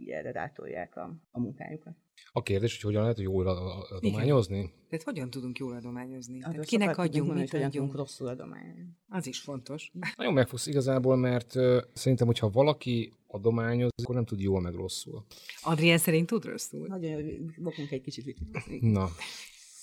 valakik 0.07 0.25
erre 0.25 0.31
rátolják 0.31 0.95
a, 0.95 1.15
a 1.31 1.39
munkájukat. 1.39 1.93
A 2.31 2.43
kérdés, 2.43 2.73
hogy 2.73 2.81
hogyan 2.81 3.01
lehet 3.01 3.19
jól 3.19 3.47
adományozni? 3.47 4.57
Igen. 4.57 4.71
Tehát 4.89 5.05
hogyan 5.05 5.29
tudunk 5.29 5.57
jól 5.57 5.75
adományozni? 5.75 6.39
Tehát 6.39 6.65
kinek 6.65 6.97
adjunk, 6.97 7.33
mit 7.33 7.53
adjunk? 7.53 7.73
Hogyan 7.73 7.91
rosszul 7.91 8.27
adományozni? 8.27 8.97
Az 9.09 9.27
is 9.27 9.39
fontos. 9.39 9.91
Nagyon 10.15 10.33
megfogsz 10.33 10.67
igazából, 10.67 11.15
mert 11.15 11.55
uh, 11.55 11.77
szerintem, 11.93 12.27
hogyha 12.27 12.49
valaki 12.49 13.13
adományoz, 13.27 13.89
akkor 14.03 14.15
nem 14.15 14.25
tud 14.25 14.39
jól 14.39 14.61
meg 14.61 14.73
rosszul. 14.73 15.25
Adrien 15.61 15.97
szerint 15.97 16.27
tud 16.27 16.45
rosszul. 16.45 16.87
Nagyon 16.87 17.11
jó, 17.11 17.15
hogy 17.63 17.87
egy 17.89 18.01
kicsit 18.01 18.37
Na, 18.81 19.09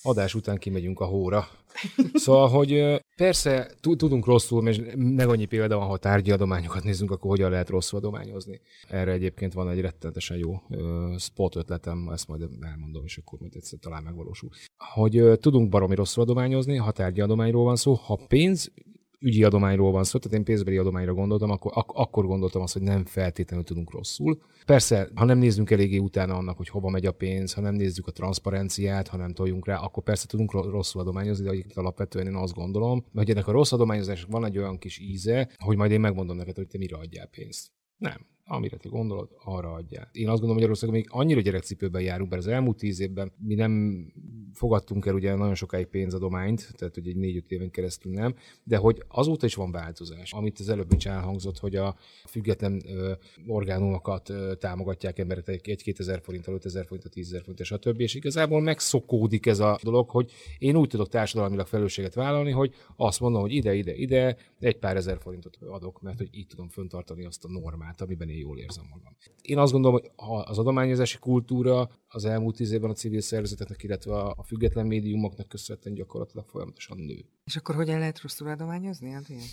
adás 0.05 0.35
után 0.35 0.57
kimegyünk 0.57 0.99
a 0.99 1.05
hóra. 1.05 1.47
Szóval, 2.13 2.49
hogy 2.49 3.01
persze 3.15 3.71
tudunk 3.79 4.25
rosszul, 4.25 4.73
meg 4.95 5.29
annyi 5.29 5.45
példa 5.45 5.77
van, 5.77 5.87
ha 5.87 5.97
tárgyi 5.97 6.31
adományokat 6.31 6.83
nézzünk, 6.83 7.11
akkor 7.11 7.29
hogyan 7.29 7.49
lehet 7.49 7.69
rosszul 7.69 7.99
adományozni. 7.99 8.61
Erre 8.89 9.11
egyébként 9.11 9.53
van 9.53 9.69
egy 9.69 9.81
rettenetesen 9.81 10.37
jó 10.37 10.61
spot 11.17 11.55
ötletem, 11.55 12.09
ezt 12.13 12.27
majd 12.27 12.49
elmondom, 12.61 13.03
és 13.05 13.17
akkor 13.17 13.39
majd 13.39 13.55
egyszer 13.55 13.79
talán 13.79 14.03
megvalósul. 14.03 14.49
Hogy 14.93 15.39
tudunk 15.39 15.69
baromi 15.69 15.95
rosszul 15.95 16.23
adományozni, 16.23 16.75
ha 16.75 16.91
tárgyi 16.91 17.21
adományról 17.21 17.63
van 17.63 17.75
szó, 17.75 17.93
ha 17.93 18.19
pénz 18.27 18.71
ügyi 19.25 19.43
adományról 19.43 19.91
van 19.91 20.03
szó, 20.03 20.19
tehát 20.19 20.37
én 20.37 20.43
pénzbeli 20.43 20.77
adományra 20.77 21.13
gondoltam, 21.13 21.49
akkor, 21.49 21.71
ak- 21.75 21.95
akkor 21.95 22.25
gondoltam 22.25 22.61
azt, 22.61 22.73
hogy 22.73 22.81
nem 22.81 23.05
feltétlenül 23.05 23.65
tudunk 23.65 23.91
rosszul. 23.91 24.41
Persze, 24.65 25.09
ha 25.15 25.25
nem 25.25 25.37
nézzünk 25.37 25.71
eléggé 25.71 25.97
utána 25.97 26.35
annak, 26.35 26.57
hogy 26.57 26.69
hova 26.69 26.89
megy 26.89 27.05
a 27.05 27.11
pénz, 27.11 27.53
ha 27.53 27.61
nem 27.61 27.75
nézzük 27.75 28.07
a 28.07 28.11
transzparenciát, 28.11 29.07
ha 29.07 29.17
nem 29.17 29.33
toljunk 29.33 29.65
rá, 29.65 29.77
akkor 29.77 30.03
persze 30.03 30.27
tudunk 30.27 30.51
rosszul 30.51 31.01
adományozni, 31.01 31.43
de 31.43 31.51
egyébként 31.51 31.77
alapvetően 31.77 32.27
én 32.27 32.35
azt 32.35 32.53
gondolom, 32.53 33.05
hogy 33.13 33.29
ennek 33.29 33.47
a 33.47 33.51
rossz 33.51 33.71
adományozásnak 33.71 34.31
van 34.31 34.45
egy 34.45 34.57
olyan 34.57 34.77
kis 34.77 34.99
íze, 34.99 35.49
hogy 35.57 35.77
majd 35.77 35.91
én 35.91 35.99
megmondom 35.99 36.37
neked, 36.37 36.55
hogy 36.55 36.67
te 36.67 36.77
mire 36.77 36.97
adjál 36.97 37.27
pénzt. 37.27 37.71
Nem 37.97 38.34
amire 38.47 38.77
te 38.77 38.89
gondolod, 38.89 39.29
arra 39.43 39.73
adják. 39.73 40.09
Én 40.11 40.27
azt 40.27 40.33
gondolom, 40.33 40.55
Magyarországon 40.55 40.95
még 40.95 41.07
annyira 41.09 41.41
gyerekcipőben 41.41 42.01
járunk, 42.01 42.29
mert 42.29 42.41
az 42.41 42.47
elmúlt 42.47 42.77
tíz 42.77 42.99
évben 42.99 43.31
mi 43.37 43.55
nem 43.55 44.05
fogadtunk 44.53 45.05
el 45.05 45.13
ugye 45.13 45.35
nagyon 45.35 45.55
sokáig 45.55 45.85
pénzadományt, 45.85 46.73
tehát 46.77 46.97
ugye 46.97 47.09
egy 47.09 47.17
négy-öt 47.17 47.51
éven 47.51 47.71
keresztül 47.71 48.11
nem, 48.11 48.35
de 48.63 48.77
hogy 48.77 49.03
azóta 49.07 49.45
is 49.45 49.55
van 49.55 49.71
változás. 49.71 50.33
Amit 50.33 50.59
az 50.59 50.69
előbb 50.69 50.93
is 50.93 51.05
elhangzott, 51.05 51.57
hogy 51.59 51.75
a 51.75 51.95
független 52.27 52.81
ö, 52.87 53.11
orgánumokat 53.47 54.29
ö, 54.29 54.53
támogatják 54.55 55.19
emberek 55.19 55.47
egy-két 55.47 55.99
ezer 55.99 56.21
forinttal, 56.21 56.53
5 56.53 56.65
ezer 56.65 56.85
forinttal, 56.85 57.11
10 57.11 57.25
ezer 57.25 57.41
forinttal, 57.41 57.65
stb. 57.65 57.99
És 57.99 58.15
igazából 58.15 58.61
megszokódik 58.61 59.45
ez 59.45 59.59
a 59.59 59.79
dolog, 59.83 60.09
hogy 60.09 60.31
én 60.57 60.75
úgy 60.75 60.89
tudok 60.89 61.09
társadalmilag 61.09 61.67
felelősséget 61.67 62.13
vállalni, 62.13 62.51
hogy 62.51 62.73
azt 62.95 63.19
mondom, 63.19 63.41
hogy 63.41 63.53
ide, 63.53 63.73
ide, 63.73 63.95
ide 63.95 64.37
egy 64.59 64.77
pár 64.77 64.95
ezer 64.95 65.17
forintot 65.19 65.57
adok, 65.61 66.01
mert 66.01 66.17
hogy 66.17 66.29
így 66.31 66.47
tudom 66.47 66.69
föntartani 66.69 67.25
azt 67.25 67.45
a 67.45 67.49
normát, 67.49 68.01
amiben 68.01 68.29
én 68.35 68.41
jól 68.41 68.59
érzem 68.59 68.85
magam. 68.89 69.15
Én 69.41 69.57
azt 69.57 69.71
gondolom, 69.71 69.99
hogy 69.99 70.11
az 70.45 70.57
adományozási 70.57 71.17
kultúra 71.19 71.89
az 72.07 72.25
elmúlt 72.25 72.55
tíz 72.55 72.71
évben 72.71 72.89
a 72.89 72.93
civil 72.93 73.21
szervezeteknek, 73.21 73.83
illetve 73.83 74.13
a 74.19 74.43
független 74.43 74.85
médiumoknak 74.85 75.47
köszönhetően 75.47 75.95
gyakorlatilag 75.95 76.47
folyamatosan 76.47 76.97
nő. 76.97 77.25
És 77.43 77.55
akkor 77.55 77.75
hogyan 77.75 77.99
lehet 77.99 78.21
rosszul 78.21 78.47
adományozni, 78.47 79.15
Adrián? 79.15 79.43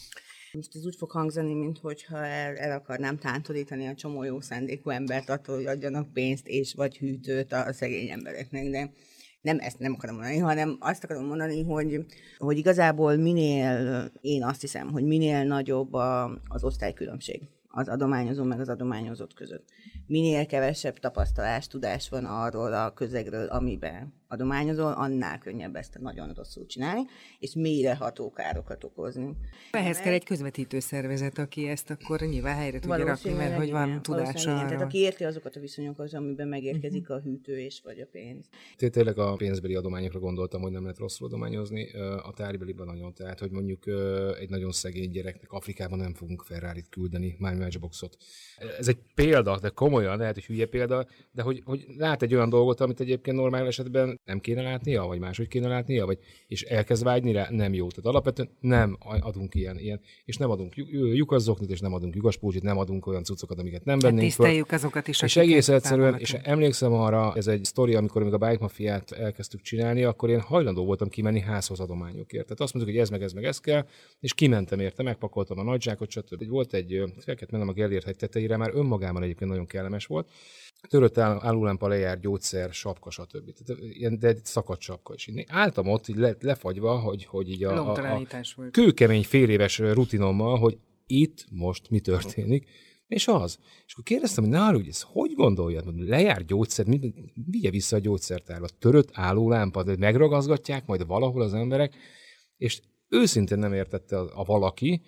Most 0.52 0.74
ez 0.74 0.86
úgy 0.86 0.96
fog 0.96 1.10
hangzani, 1.10 1.54
mintha 1.54 2.24
el, 2.26 2.56
el 2.56 2.78
akarnám 2.78 3.18
tántorítani 3.18 3.86
a 3.86 3.94
csomó 3.94 4.22
jó 4.22 4.40
szándékú 4.40 4.90
embert 4.90 5.28
attól, 5.28 5.56
hogy 5.56 5.66
adjanak 5.66 6.12
pénzt 6.12 6.46
és 6.46 6.74
vagy 6.74 6.98
hűtőt 6.98 7.52
a 7.52 7.72
szegény 7.72 8.08
embereknek, 8.08 8.70
de 8.70 8.92
nem 9.40 9.58
ezt 9.60 9.78
nem 9.78 9.92
akarom 9.92 10.16
mondani, 10.16 10.38
hanem 10.38 10.76
azt 10.80 11.04
akarom 11.04 11.26
mondani, 11.26 11.62
hogy, 11.62 12.06
hogy 12.38 12.56
igazából 12.56 13.16
minél, 13.16 14.10
én 14.20 14.44
azt 14.44 14.60
hiszem, 14.60 14.90
hogy 14.90 15.04
minél 15.04 15.44
nagyobb 15.44 15.92
a, 15.92 16.24
az 16.48 16.64
osztálykülönbség 16.64 17.42
az 17.74 17.88
adományozó 17.88 18.44
meg 18.44 18.60
az 18.60 18.68
adományozott 18.68 19.34
között. 19.34 19.68
Minél 20.06 20.46
kevesebb 20.46 20.98
tapasztalás, 20.98 21.66
tudás 21.66 22.08
van 22.08 22.24
arról 22.24 22.72
a 22.72 22.92
közegről, 22.92 23.46
amiben 23.46 24.14
adományozol, 24.32 24.92
annál 24.92 25.38
könnyebb 25.38 25.76
ezt 25.76 25.98
nagyon 25.98 26.32
rosszul 26.32 26.66
csinálni, 26.66 27.02
és 27.38 27.54
mélyreható 27.54 28.30
károkat 28.30 28.84
okozni. 28.84 29.36
Ehhez 29.70 30.00
kell 30.00 30.12
egy 30.12 30.24
közvetítő 30.24 30.80
szervezet, 30.80 31.38
aki 31.38 31.68
ezt 31.68 31.90
akkor 31.90 32.20
nyilván 32.20 32.56
helyre 32.56 32.78
tudja 32.78 33.04
rakni, 33.04 33.32
mert 33.32 33.56
hogy 33.56 33.70
van 33.70 34.02
tudása 34.02 34.56
arra. 34.56 34.68
Tehát 34.68 34.82
aki 34.82 34.98
érti 34.98 35.24
azokat 35.24 35.56
a 35.56 35.60
viszonyokat, 35.60 36.12
amiben 36.12 36.48
megérkezik 36.48 37.02
uh-huh. 37.02 37.16
a 37.16 37.20
hűtő 37.20 37.58
és 37.58 37.80
vagy 37.84 38.00
a 38.00 38.06
pénz. 38.10 38.48
Tényleg 38.76 39.18
a 39.18 39.34
pénzbeli 39.34 39.74
adományokra 39.74 40.18
gondoltam, 40.18 40.62
hogy 40.62 40.72
nem 40.72 40.82
lehet 40.82 40.98
rosszul 40.98 41.26
adományozni, 41.26 41.90
a 42.22 42.32
táribeliben 42.36 42.86
nagyon. 42.86 43.14
Tehát, 43.14 43.38
hogy 43.38 43.50
mondjuk 43.50 43.86
egy 44.40 44.50
nagyon 44.50 44.72
szegény 44.72 45.10
gyereknek 45.10 45.52
Afrikában 45.52 45.98
nem 45.98 46.14
fogunk 46.14 46.42
ferrari 46.42 46.84
küldeni, 46.90 47.36
már 47.38 47.54
matchboxot. 47.54 48.16
Ez 48.78 48.88
egy 48.88 48.98
példa, 49.14 49.58
de 49.58 49.68
komolyan, 49.68 50.18
lehet, 50.18 50.34
hogy 50.34 50.44
hülye 50.44 50.66
példa, 50.66 51.06
de 51.32 51.42
hogy, 51.42 51.62
hogy 51.64 51.84
lát 51.96 52.22
egy 52.22 52.34
olyan 52.34 52.48
dolgot, 52.48 52.80
amit 52.80 53.00
egyébként 53.00 53.36
normál 53.36 53.66
esetben 53.66 54.20
nem 54.24 54.40
kéne 54.40 54.62
látnia, 54.62 55.04
vagy 55.04 55.18
máshogy 55.18 55.48
kéne 55.48 55.68
látnia, 55.68 56.06
vagy, 56.06 56.18
és 56.46 56.62
elkezd 56.62 57.04
vágyni 57.04 57.32
rá, 57.32 57.46
nem 57.50 57.74
jó. 57.74 57.88
Tehát 57.88 58.06
alapvetően 58.06 58.50
nem 58.60 58.96
adunk 59.00 59.54
ilyen, 59.54 59.78
ilyen 59.78 60.00
és 60.24 60.36
nem 60.36 60.50
adunk 60.50 60.72
lyukazzoknit, 60.92 61.70
és 61.70 61.80
nem 61.80 61.94
adunk 61.94 62.14
lyukaspulcsit, 62.14 62.62
nem 62.62 62.78
adunk 62.78 63.06
olyan 63.06 63.24
cuccokat, 63.24 63.58
amiket 63.58 63.84
nem 63.84 63.98
vennénk 63.98 64.20
hát 64.20 64.28
tiszteljük 64.28 64.66
föl. 64.66 64.78
azokat 64.78 65.08
is, 65.08 65.22
És 65.22 65.36
egész 65.36 65.68
egyszerűen, 65.68 66.18
és 66.18 66.32
emlékszem 66.32 66.92
arra, 66.92 67.32
ez 67.36 67.46
egy 67.46 67.64
sztori, 67.64 67.94
amikor 67.94 68.22
még 68.22 68.32
a 68.32 68.38
Bike 68.38 68.58
Mafiát 68.60 69.12
elkezdtük 69.12 69.60
csinálni, 69.60 70.02
akkor 70.02 70.30
én 70.30 70.40
hajlandó 70.40 70.84
voltam 70.84 71.08
kimenni 71.08 71.40
házhoz 71.40 71.80
adományokért. 71.80 72.44
Tehát 72.44 72.60
azt 72.60 72.74
mondjuk, 72.74 72.94
hogy 72.94 73.04
ez 73.04 73.10
meg 73.10 73.22
ez 73.22 73.32
meg 73.32 73.44
ez 73.44 73.60
kell, 73.60 73.86
és 74.20 74.34
kimentem 74.34 74.80
érte, 74.80 75.02
megpakoltam 75.02 75.58
a 75.58 75.62
nagyzsákot, 75.62 76.10
stb. 76.10 76.48
Volt 76.48 76.74
egy, 76.74 77.02
fel 77.18 77.34
kellett 77.34 77.50
mennem 77.50 77.68
a 77.68 77.72
Gellért 77.72 78.04
hegy 78.04 78.16
tetejére, 78.16 78.56
már 78.56 78.70
önmagában 78.74 79.22
egyébként 79.22 79.50
nagyon 79.50 79.66
kellemes 79.66 80.06
volt, 80.06 80.28
törött 80.88 81.18
álulámpa 81.18 81.88
lejár, 81.88 82.20
gyógyszer, 82.20 82.72
sapka, 82.72 83.10
stb. 83.10 83.52
Tehát 83.52 83.82
ilyen, 83.82 84.18
de 84.18 84.36
szakadt 84.42 84.80
sapka 84.80 85.14
is. 85.14 85.26
Én 85.26 85.44
álltam 85.48 85.88
ott 85.88 86.08
így 86.08 86.16
le, 86.16 86.36
lefagyva, 86.40 86.98
hogy, 86.98 87.24
hogy 87.24 87.50
így 87.50 87.64
a, 87.64 87.94
a, 87.94 88.22
a 88.22 88.70
kőkemény 88.70 89.24
fél 89.24 89.48
éves 89.48 89.78
rutinommal, 89.78 90.58
hogy 90.58 90.78
itt 91.06 91.46
most 91.50 91.90
mi 91.90 92.00
történik, 92.00 92.68
és 93.06 93.28
az. 93.28 93.58
És 93.86 93.92
akkor 93.92 94.04
kérdeztem, 94.04 94.44
hogy 94.44 94.52
nála, 94.52 94.76
hogy 94.76 94.88
ez 94.88 95.02
hogy 95.02 95.34
gondolja? 95.34 95.82
Lejár 95.96 96.44
gyógyszer, 96.44 96.86
mi, 96.86 97.12
vigye 97.50 97.70
vissza 97.70 97.96
a 97.96 97.98
gyógyszertárba. 97.98 98.66
Törött 98.78 99.08
állólámpa, 99.12 99.82
de 99.82 99.96
megragazgatják 99.98 100.86
majd 100.86 101.06
valahol 101.06 101.42
az 101.42 101.54
emberek, 101.54 101.94
és 102.56 102.80
őszintén 103.08 103.58
nem 103.58 103.72
értette 103.72 104.18
a, 104.18 104.30
a 104.34 104.44
valaki, 104.44 105.02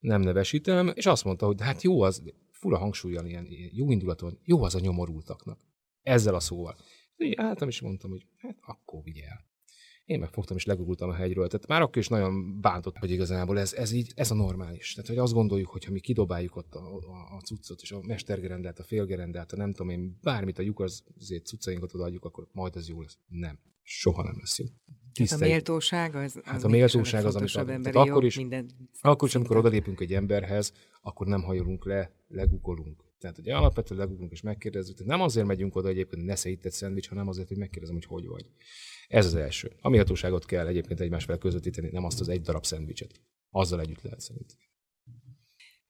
nem 0.00 0.20
nevesítem, 0.20 0.90
és 0.94 1.06
azt 1.06 1.24
mondta, 1.24 1.46
hogy 1.46 1.60
hát 1.60 1.82
jó 1.82 2.02
az, 2.02 2.22
fura 2.58 2.78
hangsúlyjal, 2.78 3.26
ilyen, 3.26 3.46
ilyen 3.46 3.70
jó 3.72 3.90
indulaton, 3.90 4.38
jó 4.44 4.62
az 4.62 4.74
a 4.74 4.80
nyomorultaknak. 4.80 5.60
Ezzel 6.02 6.34
a 6.34 6.40
szóval. 6.40 6.76
Így 7.16 7.34
álltam, 7.36 7.68
és 7.68 7.80
mondtam, 7.80 8.10
hogy 8.10 8.26
hát 8.36 8.56
akkor 8.60 9.02
vigyel. 9.02 9.46
Én 10.08 10.18
megfogtam, 10.18 10.56
és 10.56 10.64
legurultam 10.64 11.08
a 11.08 11.14
hegyről. 11.14 11.46
Tehát 11.46 11.66
már 11.66 11.82
akkor 11.82 11.96
is 11.96 12.08
nagyon 12.08 12.60
bántott, 12.60 12.96
hogy 12.98 13.10
igazából 13.10 13.58
ez, 13.58 13.72
ez 13.72 13.92
így, 13.92 14.12
ez 14.14 14.30
a 14.30 14.34
normális. 14.34 14.92
Tehát, 14.92 15.08
hogy 15.08 15.18
azt 15.18 15.32
gondoljuk, 15.32 15.68
hogy 15.68 15.84
ha 15.84 15.92
mi 15.92 16.00
kidobáljuk 16.00 16.56
ott 16.56 16.74
a, 16.74 16.96
a, 16.96 17.36
a 17.36 17.40
cuccot, 17.40 17.80
és 17.82 17.92
a 17.92 18.00
mestergerendelt, 18.02 18.78
a 18.78 18.82
félgerendelt, 18.82 19.52
a 19.52 19.56
nem 19.56 19.72
tudom 19.72 19.88
én, 19.88 20.18
bármit 20.22 20.58
a 20.58 20.62
lyuk 20.62 20.80
az 20.80 21.04
azért 21.20 21.46
cuccainkat 21.46 21.94
odaadjuk, 21.94 22.24
akkor 22.24 22.48
majd 22.52 22.76
az 22.76 22.88
jó 22.88 23.02
lesz. 23.02 23.18
Nem. 23.26 23.58
Soha 23.82 24.22
nem 24.22 24.34
lesz 24.38 24.58
jó. 24.58 24.66
Hát 25.14 25.32
a 25.32 25.38
méltóság 25.38 26.14
az, 26.14 26.36
az 26.36 26.42
hát 26.44 26.64
a 26.64 26.68
méltóság 26.68 27.24
az, 27.24 27.36
amit 27.36 27.54
adunk. 27.54 27.82
Tehát 27.82 28.08
akkor 28.08 28.24
is, 28.24 28.36
minden 28.36 28.70
akkor 29.00 29.28
is, 29.28 29.34
amikor 29.34 29.56
odalépünk 29.56 30.00
egy 30.00 30.14
emberhez, 30.14 30.72
akkor 31.02 31.26
nem 31.26 31.42
hajolunk 31.42 31.84
le, 31.84 32.12
legugolunk. 32.28 33.04
Tehát 33.18 33.38
ugye 33.38 33.56
alapvetően 33.56 34.00
legugolunk 34.00 34.32
és 34.32 34.40
megkérdezzük. 34.40 34.96
Tehát 34.96 35.12
nem 35.12 35.20
azért 35.20 35.46
megyünk 35.46 35.76
oda 35.76 35.88
egyébként, 35.88 36.14
hogy 36.14 36.24
ne 36.24 36.34
szétett 36.34 36.72
szendvics, 36.72 37.08
hanem 37.08 37.28
azért, 37.28 37.48
hogy 37.48 37.56
megkérdezem, 37.56 37.94
hogy 37.94 38.04
hogy 38.04 38.26
vagy. 38.26 38.46
Ez 39.08 39.26
az 39.26 39.34
első. 39.34 39.72
A 39.80 39.88
méltóságot 39.88 40.44
kell 40.44 40.66
egyébként 40.66 41.00
egymás 41.00 41.24
fel 41.24 41.38
közvetíteni, 41.38 41.88
nem 41.92 42.04
azt 42.04 42.20
az 42.20 42.28
egy 42.28 42.40
darab 42.40 42.64
szendvicset. 42.64 43.20
Azzal 43.50 43.80
együtt 43.80 44.02
lehet 44.02 44.20
szerintem. 44.20 44.56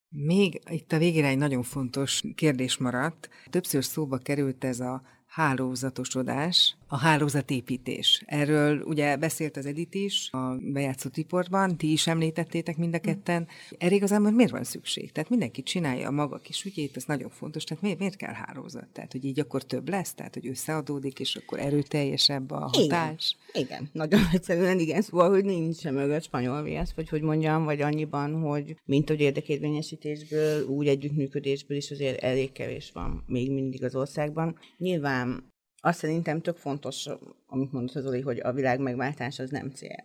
Még 0.09 0.61
itt 0.71 0.93
a 0.93 0.99
végére 0.99 1.27
egy 1.27 1.39
nagyon 1.39 1.62
fontos 1.62 2.23
kérdés 2.35 2.77
maradt. 2.77 3.29
Többször 3.51 3.85
szóba 3.85 4.19
került 4.19 4.64
ez 4.64 4.81
a 4.81 5.03
hálózatosodás, 5.29 6.76
a 6.91 6.97
hálózatépítés. 6.97 8.22
Erről 8.26 8.81
ugye 8.81 9.16
beszélt 9.16 9.57
az 9.57 9.66
Edit 9.66 9.95
is 9.95 10.29
a 10.33 10.57
bejátszott 10.61 11.16
riportban, 11.16 11.76
ti 11.76 11.93
is 11.93 12.07
említettétek 12.07 12.76
mind 12.76 12.95
a 12.95 12.99
ketten. 12.99 13.47
Erre 13.79 13.95
igazából 13.95 14.31
miért 14.31 14.51
van 14.51 14.64
szükség? 14.64 15.12
Tehát 15.12 15.31
mindenki 15.31 15.62
csinálja 15.62 16.09
a 16.09 16.11
maga 16.11 16.39
kis 16.39 16.64
ügyét, 16.64 16.97
ez 16.97 17.05
nagyon 17.05 17.31
fontos. 17.31 17.64
Tehát 17.64 17.83
miért, 17.83 17.99
miért 17.99 18.16
kell 18.16 18.33
hálózat? 18.33 18.89
Tehát, 18.93 19.12
hogy 19.12 19.24
így 19.24 19.41
akkor 19.41 19.62
több 19.62 19.89
lesz? 19.89 20.14
Tehát, 20.14 20.35
hogy 20.35 20.47
összeadódik, 20.47 21.18
és 21.18 21.37
akkor 21.37 21.59
erőteljesebb 21.59 22.51
a 22.51 22.70
hatás? 22.72 23.37
Igen, 23.53 23.66
igen. 23.66 23.89
nagyon 23.93 24.20
egyszerűen 24.33 24.79
igen. 24.79 25.03
Szóval, 25.03 25.31
hogy 25.31 25.45
nincs 25.45 25.76
sem 25.76 25.95
mögött 25.95 26.22
spanyol 26.22 26.62
viasz, 26.62 26.93
vagy 26.95 27.09
hogy 27.09 27.22
mondjam, 27.22 27.64
vagy 27.64 27.81
annyiban, 27.81 28.41
hogy 28.41 28.76
mint 28.85 29.09
hogy 29.09 29.20
érdekérvényesítésből, 29.20 30.66
úgy 30.66 30.87
együttműködésből 30.87 31.76
is 31.76 31.91
azért 31.91 32.22
elég 32.22 32.53
kevés 32.53 32.91
van 32.95 33.24
még 33.26 33.53
mindig 33.53 33.85
az 33.85 33.95
országban. 33.95 34.59
Nyilván 34.79 35.18
azt 35.81 35.99
szerintem 35.99 36.41
tök 36.41 36.57
fontos, 36.57 37.09
amit 37.47 37.73
mondott 37.73 37.95
az 37.97 38.07
Oli, 38.07 38.21
hogy 38.21 38.41
a 38.41 38.53
világ 38.53 38.81
megváltás 38.81 39.39
az 39.39 39.51
nem 39.51 39.71
cél. 39.71 40.05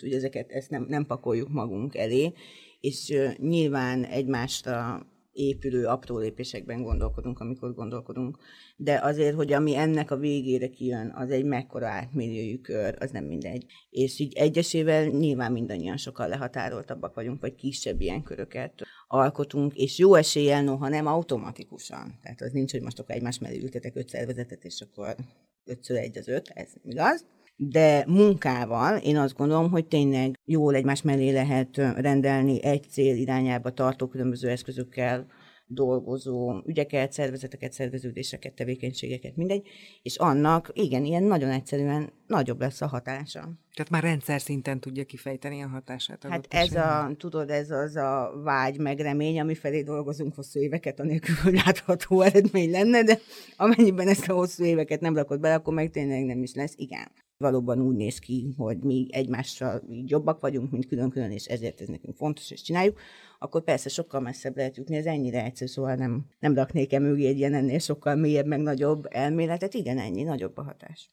Hogy 0.00 0.12
ezeket 0.12 0.50
ezt 0.50 0.70
nem, 0.70 0.86
nem 0.88 1.06
pakoljuk 1.06 1.48
magunk 1.48 1.94
elé, 1.94 2.32
és 2.80 3.14
nyilván 3.36 4.04
egymásra 4.04 5.06
épülő 5.34 5.86
apró 5.86 6.18
lépésekben 6.18 6.82
gondolkodunk, 6.82 7.40
amikor 7.40 7.74
gondolkodunk. 7.74 8.38
De 8.76 9.00
azért, 9.02 9.34
hogy 9.34 9.52
ami 9.52 9.76
ennek 9.76 10.10
a 10.10 10.16
végére 10.16 10.68
kijön, 10.68 11.12
az 11.14 11.30
egy 11.30 11.44
mekkora 11.44 11.86
átmérőjű 11.86 12.58
kör, 12.58 12.96
az 12.98 13.10
nem 13.10 13.24
mindegy. 13.24 13.66
És 13.90 14.18
így 14.18 14.34
egyesével 14.34 15.04
nyilván 15.04 15.52
mindannyian 15.52 15.96
sokkal 15.96 16.28
lehatároltabbak 16.28 17.14
vagyunk, 17.14 17.40
vagy 17.40 17.54
kisebb 17.54 18.00
ilyen 18.00 18.22
köröket 18.22 18.82
alkotunk, 19.06 19.74
és 19.74 19.98
jó 19.98 20.14
eséllyel, 20.14 20.62
noha 20.62 20.88
nem 20.88 21.06
automatikusan. 21.06 22.18
Tehát 22.22 22.40
az 22.40 22.52
nincs, 22.52 22.72
hogy 22.72 22.82
most 22.82 22.98
akkor 22.98 23.14
egymás 23.14 23.38
mellé 23.38 23.62
ültetek 23.62 23.96
öt 23.96 24.08
szervezetet, 24.08 24.64
és 24.64 24.80
akkor 24.80 25.16
ötször 25.64 25.96
egy 25.96 26.18
az 26.18 26.28
öt, 26.28 26.48
ez 26.48 26.72
igaz 26.82 27.24
de 27.56 28.04
munkával 28.06 28.96
én 28.96 29.16
azt 29.16 29.36
gondolom, 29.36 29.70
hogy 29.70 29.86
tényleg 29.86 30.38
jól 30.44 30.74
egymás 30.74 31.02
mellé 31.02 31.30
lehet 31.30 31.76
rendelni 31.76 32.62
egy 32.62 32.86
cél 32.90 33.16
irányába 33.16 33.70
tartó 33.70 34.06
különböző 34.06 34.48
eszközökkel 34.48 35.26
dolgozó 35.66 36.62
ügyeket, 36.66 37.12
szervezeteket, 37.12 37.72
szerveződéseket, 37.72 38.54
tevékenységeket, 38.54 39.36
mindegy, 39.36 39.66
és 40.02 40.16
annak 40.16 40.70
igen, 40.72 41.04
ilyen 41.04 41.22
nagyon 41.22 41.50
egyszerűen 41.50 42.12
nagyobb 42.26 42.60
lesz 42.60 42.80
a 42.80 42.86
hatása. 42.86 43.40
Tehát 43.74 43.90
már 43.90 44.02
rendszer 44.02 44.40
szinten 44.40 44.80
tudja 44.80 45.04
kifejteni 45.04 45.62
a 45.62 45.68
hatását. 45.68 46.26
Hát 46.28 46.46
ez 46.50 46.74
a, 46.74 47.10
tudod, 47.16 47.50
ez 47.50 47.70
az 47.70 47.96
a 47.96 48.40
vágy, 48.42 48.78
meg 48.78 48.98
remény, 48.98 49.40
ami 49.40 49.54
felé 49.54 49.82
dolgozunk 49.82 50.34
hosszú 50.34 50.60
éveket, 50.60 51.00
anélkül, 51.00 51.34
hogy 51.42 51.54
látható 51.64 52.20
eredmény 52.20 52.70
lenne, 52.70 53.02
de 53.02 53.18
amennyiben 53.56 54.08
ezt 54.08 54.28
a 54.28 54.34
hosszú 54.34 54.64
éveket 54.64 55.00
nem 55.00 55.16
rakod 55.16 55.40
bele, 55.40 55.54
akkor 55.54 55.74
meg 55.74 55.90
tényleg 55.90 56.24
nem 56.24 56.42
is 56.42 56.54
lesz. 56.54 56.74
Igen 56.76 57.06
valóban 57.36 57.80
úgy 57.80 57.96
néz 57.96 58.18
ki, 58.18 58.54
hogy 58.56 58.78
mi 58.78 59.06
egymással 59.10 59.82
így 59.90 60.10
jobbak 60.10 60.40
vagyunk, 60.40 60.70
mint 60.70 60.86
külön-külön, 60.86 61.30
és 61.30 61.44
ezért 61.44 61.80
ez 61.80 61.88
nekünk 61.88 62.16
fontos, 62.16 62.50
és 62.50 62.62
csináljuk, 62.62 63.00
akkor 63.38 63.64
persze 63.64 63.88
sokkal 63.88 64.20
messzebb 64.20 64.56
lehet 64.56 64.76
jutni, 64.76 64.96
ez 64.96 65.06
ennyire 65.06 65.44
egyszerű, 65.44 65.70
szóval 65.70 65.94
nem, 65.94 66.26
nem 66.38 66.54
raknék 66.54 66.92
e 66.92 66.98
mögé 66.98 67.26
egy 67.26 67.38
ilyen 67.38 67.54
ennél 67.54 67.78
sokkal 67.78 68.14
mélyebb, 68.14 68.46
meg 68.46 68.60
nagyobb 68.60 69.06
elméletet, 69.10 69.74
igen, 69.74 69.98
ennyi, 69.98 70.22
nagyobb 70.22 70.56
a 70.56 70.62
hatás. 70.62 71.10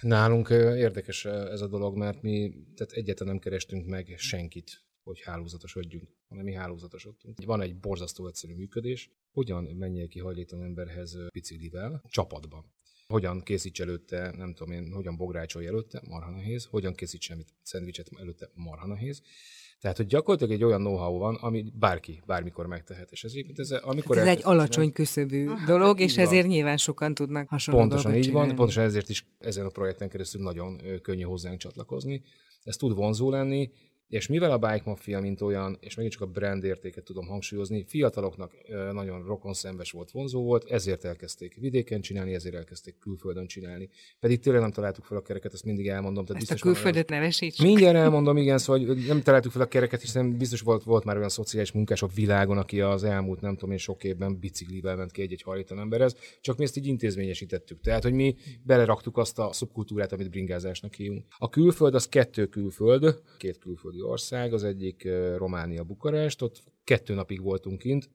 Nálunk 0.00 0.48
érdekes 0.50 1.24
ez 1.24 1.60
a 1.60 1.68
dolog, 1.68 1.96
mert 1.96 2.22
mi 2.22 2.52
tehát 2.74 2.92
egyáltalán 2.92 3.32
nem 3.32 3.42
kerestünk 3.42 3.86
meg 3.86 4.14
senkit, 4.16 4.84
hogy 5.02 5.20
hálózatosodjunk, 5.20 6.08
hanem 6.28 6.44
mi 6.44 6.52
hálózatosodtunk. 6.52 7.44
Van 7.44 7.60
egy 7.60 7.76
borzasztó 7.76 8.26
egyszerű 8.26 8.54
működés, 8.54 9.10
hogyan 9.32 9.64
menjél 9.64 10.08
ki 10.08 10.18
hajlítan 10.18 10.62
emberhez 10.62 11.16
biciklivel, 11.32 12.02
csapatban 12.08 12.72
hogyan 13.10 13.42
készíts 13.42 13.80
előtte, 13.80 14.34
nem 14.36 14.54
tudom 14.54 14.72
én, 14.72 14.92
hogyan 14.92 15.16
bográcsolj 15.16 15.66
előtte, 15.66 16.02
marha 16.08 16.30
nehéz, 16.30 16.64
hogyan 16.64 16.94
készíts 16.94 17.30
egy 17.30 17.44
szendvicset 17.62 18.10
előtte, 18.20 18.50
marha 18.54 18.86
nehéz. 18.86 19.22
Tehát, 19.80 19.96
hogy 19.96 20.06
gyakorlatilag 20.06 20.52
egy 20.52 20.64
olyan 20.64 20.80
know-how 20.80 21.18
van, 21.18 21.34
ami 21.34 21.72
bárki, 21.78 22.22
bármikor 22.26 22.66
megtehet. 22.66 23.10
És 23.10 23.24
ez, 23.24 23.32
ez, 23.54 23.70
amikor 23.70 24.18
ez 24.18 24.26
egy 24.26 24.40
alacsony 24.42 24.92
küszöbű 24.92 25.48
dolog, 25.66 26.00
és 26.00 26.16
ezért 26.16 26.42
van. 26.42 26.50
nyilván 26.50 26.76
sokan 26.76 27.14
tudnak 27.14 27.48
hasonló 27.48 27.80
Pontosan 27.80 28.14
így 28.14 28.22
csinálni. 28.22 28.46
van, 28.46 28.56
pontosan 28.56 28.84
ezért 28.84 29.08
is 29.08 29.26
ezen 29.38 29.66
a 29.66 29.68
projekten 29.68 30.08
keresztül 30.08 30.42
nagyon 30.42 30.80
könnyű 31.02 31.22
hozzánk 31.22 31.58
csatlakozni. 31.58 32.22
Ez 32.64 32.76
tud 32.76 32.94
vonzó 32.94 33.30
lenni, 33.30 33.70
és 34.10 34.26
mivel 34.26 34.50
a 34.50 34.58
Bike 34.58 34.82
Mafia, 34.84 35.20
mint 35.20 35.40
olyan, 35.40 35.76
és 35.80 35.94
megint 35.94 36.14
csak 36.14 36.22
a 36.22 36.26
brand 36.26 36.64
értéket 36.64 37.04
tudom 37.04 37.26
hangsúlyozni, 37.26 37.84
fiataloknak 37.88 38.52
nagyon 38.92 39.24
rokon 39.26 39.52
szembes 39.52 39.90
volt, 39.90 40.10
vonzó 40.10 40.42
volt, 40.42 40.70
ezért 40.70 41.04
elkezdték 41.04 41.56
vidéken 41.60 42.00
csinálni, 42.00 42.34
ezért 42.34 42.54
elkezdték 42.54 42.98
külföldön 42.98 43.46
csinálni. 43.46 43.88
Pedig 44.20 44.40
tényleg 44.40 44.62
nem 44.62 44.70
találtuk 44.70 45.04
fel 45.04 45.16
a 45.16 45.22
kereket, 45.22 45.52
ezt 45.52 45.64
mindig 45.64 45.88
elmondom. 45.88 46.24
Tehát 46.24 46.42
ezt 46.42 46.50
a 46.50 46.54
külföldet 46.54 47.08
nevesíts. 47.08 47.58
Mindjárt 47.62 47.96
elmondom, 47.96 48.36
igen, 48.36 48.58
szóval 48.58 48.94
nem 49.06 49.22
találtuk 49.22 49.52
fel 49.52 49.62
a 49.62 49.66
kereket, 49.66 50.00
hiszen 50.00 50.36
biztos 50.36 50.60
volt, 50.60 50.82
volt 50.82 51.04
már 51.04 51.16
olyan 51.16 51.28
szociális 51.28 51.72
munkás 51.72 52.02
a 52.02 52.08
világon, 52.14 52.58
aki 52.58 52.80
az 52.80 53.04
elmúlt 53.04 53.40
nem 53.40 53.54
tudom 53.54 53.70
én 53.70 53.78
sok 53.78 54.04
évben 54.04 54.38
biciklivel 54.38 54.96
ment 54.96 55.10
ki 55.10 55.22
egy-egy 55.22 55.42
hajlítan 55.42 55.78
emberhez, 55.78 56.16
csak 56.40 56.56
mi 56.56 56.64
ezt 56.64 56.76
így 56.76 56.86
intézményesítettük. 56.86 57.80
Tehát, 57.80 58.02
hogy 58.02 58.12
mi 58.12 58.36
beleraktuk 58.62 59.16
azt 59.16 59.38
a 59.38 59.52
szubkultúrát, 59.52 60.12
amit 60.12 60.30
bringázásnak 60.30 60.94
hívunk. 60.94 61.24
A 61.38 61.48
külföld 61.48 61.94
az 61.94 62.08
kettő 62.08 62.46
külföld, 62.46 63.20
két 63.38 63.58
külföld 63.58 63.98
ország, 64.02 64.52
az 64.52 64.64
egyik 64.64 65.08
Románia, 65.36 65.84
Bukarest, 65.84 66.42
ott 66.42 66.62
kettő 66.84 67.14
napig 67.14 67.42
voltunk 67.42 67.78
kint, 67.78 68.10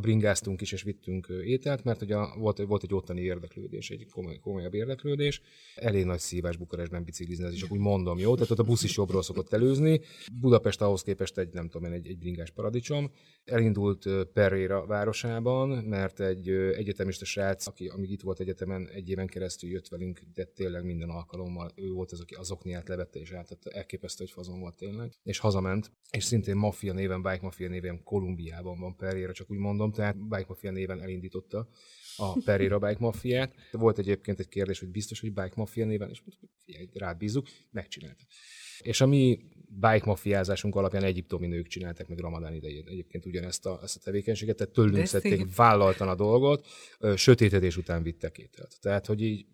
bringáztunk 0.00 0.60
is 0.60 0.72
és 0.72 0.82
vittünk 0.82 1.26
ételt, 1.44 1.84
mert 1.84 2.02
ugye 2.02 2.16
volt, 2.38 2.58
volt 2.58 2.82
egy 2.82 2.94
ottani 2.94 3.20
érdeklődés, 3.20 3.90
egy 3.90 4.06
komoly, 4.10 4.38
komolyabb 4.38 4.74
érdeklődés. 4.74 5.40
Elég 5.74 6.04
nagy 6.04 6.18
szívás 6.18 6.56
Bukarestben 6.56 7.04
biciklizni, 7.04 7.44
ez 7.44 7.52
is 7.52 7.70
úgy 7.70 7.78
mondom, 7.78 8.18
jó? 8.18 8.34
Tehát 8.34 8.50
ott 8.50 8.58
a 8.58 8.62
busz 8.62 8.82
is 8.82 8.96
jobbról 8.96 9.22
szokott 9.22 9.52
előzni. 9.52 10.00
Budapest 10.40 10.80
ahhoz 10.80 11.02
képest 11.02 11.38
egy, 11.38 11.52
nem 11.52 11.68
tudom 11.68 11.88
én, 11.88 11.94
egy, 11.94 12.06
egy 12.06 12.18
bringás 12.18 12.50
paradicsom. 12.50 13.10
Elindult 13.44 14.08
Pereira 14.32 14.86
városában, 14.86 15.68
mert 15.68 16.20
egy 16.20 16.48
egyetemista 16.48 17.24
srác, 17.24 17.66
aki 17.66 17.86
amíg 17.86 18.10
itt 18.10 18.22
volt 18.22 18.40
egyetemen, 18.40 18.88
egy 18.88 19.08
éven 19.08 19.26
keresztül 19.26 19.70
jött 19.70 19.88
velünk, 19.88 20.20
de 20.34 20.44
tényleg 20.44 20.84
minden 20.84 21.08
alkalommal 21.10 21.70
ő 21.74 21.90
volt 21.90 22.12
az, 22.12 22.20
aki 22.20 22.34
az 22.34 22.50
okniát 22.50 22.88
levette 22.88 23.18
és 23.18 23.32
átadta. 23.32 23.70
Elképesztő, 23.70 24.24
hogy 24.24 24.32
fazon 24.32 24.60
volt 24.60 24.76
tényleg. 24.76 25.12
És 25.22 25.38
hazament, 25.38 25.92
és 26.10 26.24
szintén 26.24 26.56
Mafia 26.56 26.92
néven, 26.92 27.22
Bike 27.22 27.38
Mafia 27.42 27.68
néven 27.68 28.02
Kolumbiában 28.02 28.80
van 28.80 28.96
Pereira, 28.96 29.32
csak 29.32 29.50
úgy 29.50 29.58
mondom, 29.66 29.92
tehát 29.92 30.28
Bike 30.28 30.44
Mafia 30.48 30.70
néven 30.70 31.00
elindította 31.00 31.68
a 32.16 32.32
Pereira 32.44 32.78
Bike 32.78 32.96
Mafiát. 32.98 33.54
Volt 33.72 33.98
egyébként 33.98 34.40
egy 34.40 34.48
kérdés, 34.48 34.78
hogy 34.78 34.88
biztos, 34.88 35.20
hogy 35.20 35.32
Bike 35.32 35.52
Mafia 35.54 35.84
néven, 35.84 36.08
és 36.08 36.22
figyelj, 36.64 36.88
rád 36.92 37.16
bízunk, 37.16 37.48
megcsinálta. 37.70 38.24
És 38.80 39.00
a 39.00 39.06
mi 39.06 39.38
bike 39.68 40.04
mafiázásunk 40.04 40.74
alapján 40.74 41.02
egyiptomi 41.02 41.46
nők 41.46 41.66
csináltak 41.66 42.08
meg 42.08 42.18
Ramadán 42.18 42.54
idején 42.54 42.86
egyébként 42.88 43.26
ugyanezt 43.26 43.66
a, 43.66 43.80
ezt 43.82 43.96
a 43.96 44.00
tevékenységet, 44.00 44.56
tehát 44.56 44.72
tőlünk 44.72 45.06
szedték 45.06 45.54
vállaltan 45.54 46.08
a 46.08 46.14
dolgot, 46.14 46.66
sötétedés 47.16 47.76
után 47.76 48.02
vittek 48.02 48.38
ételt. 48.38 48.76
Tehát, 48.80 49.06
hogy 49.06 49.22
így 49.22 49.46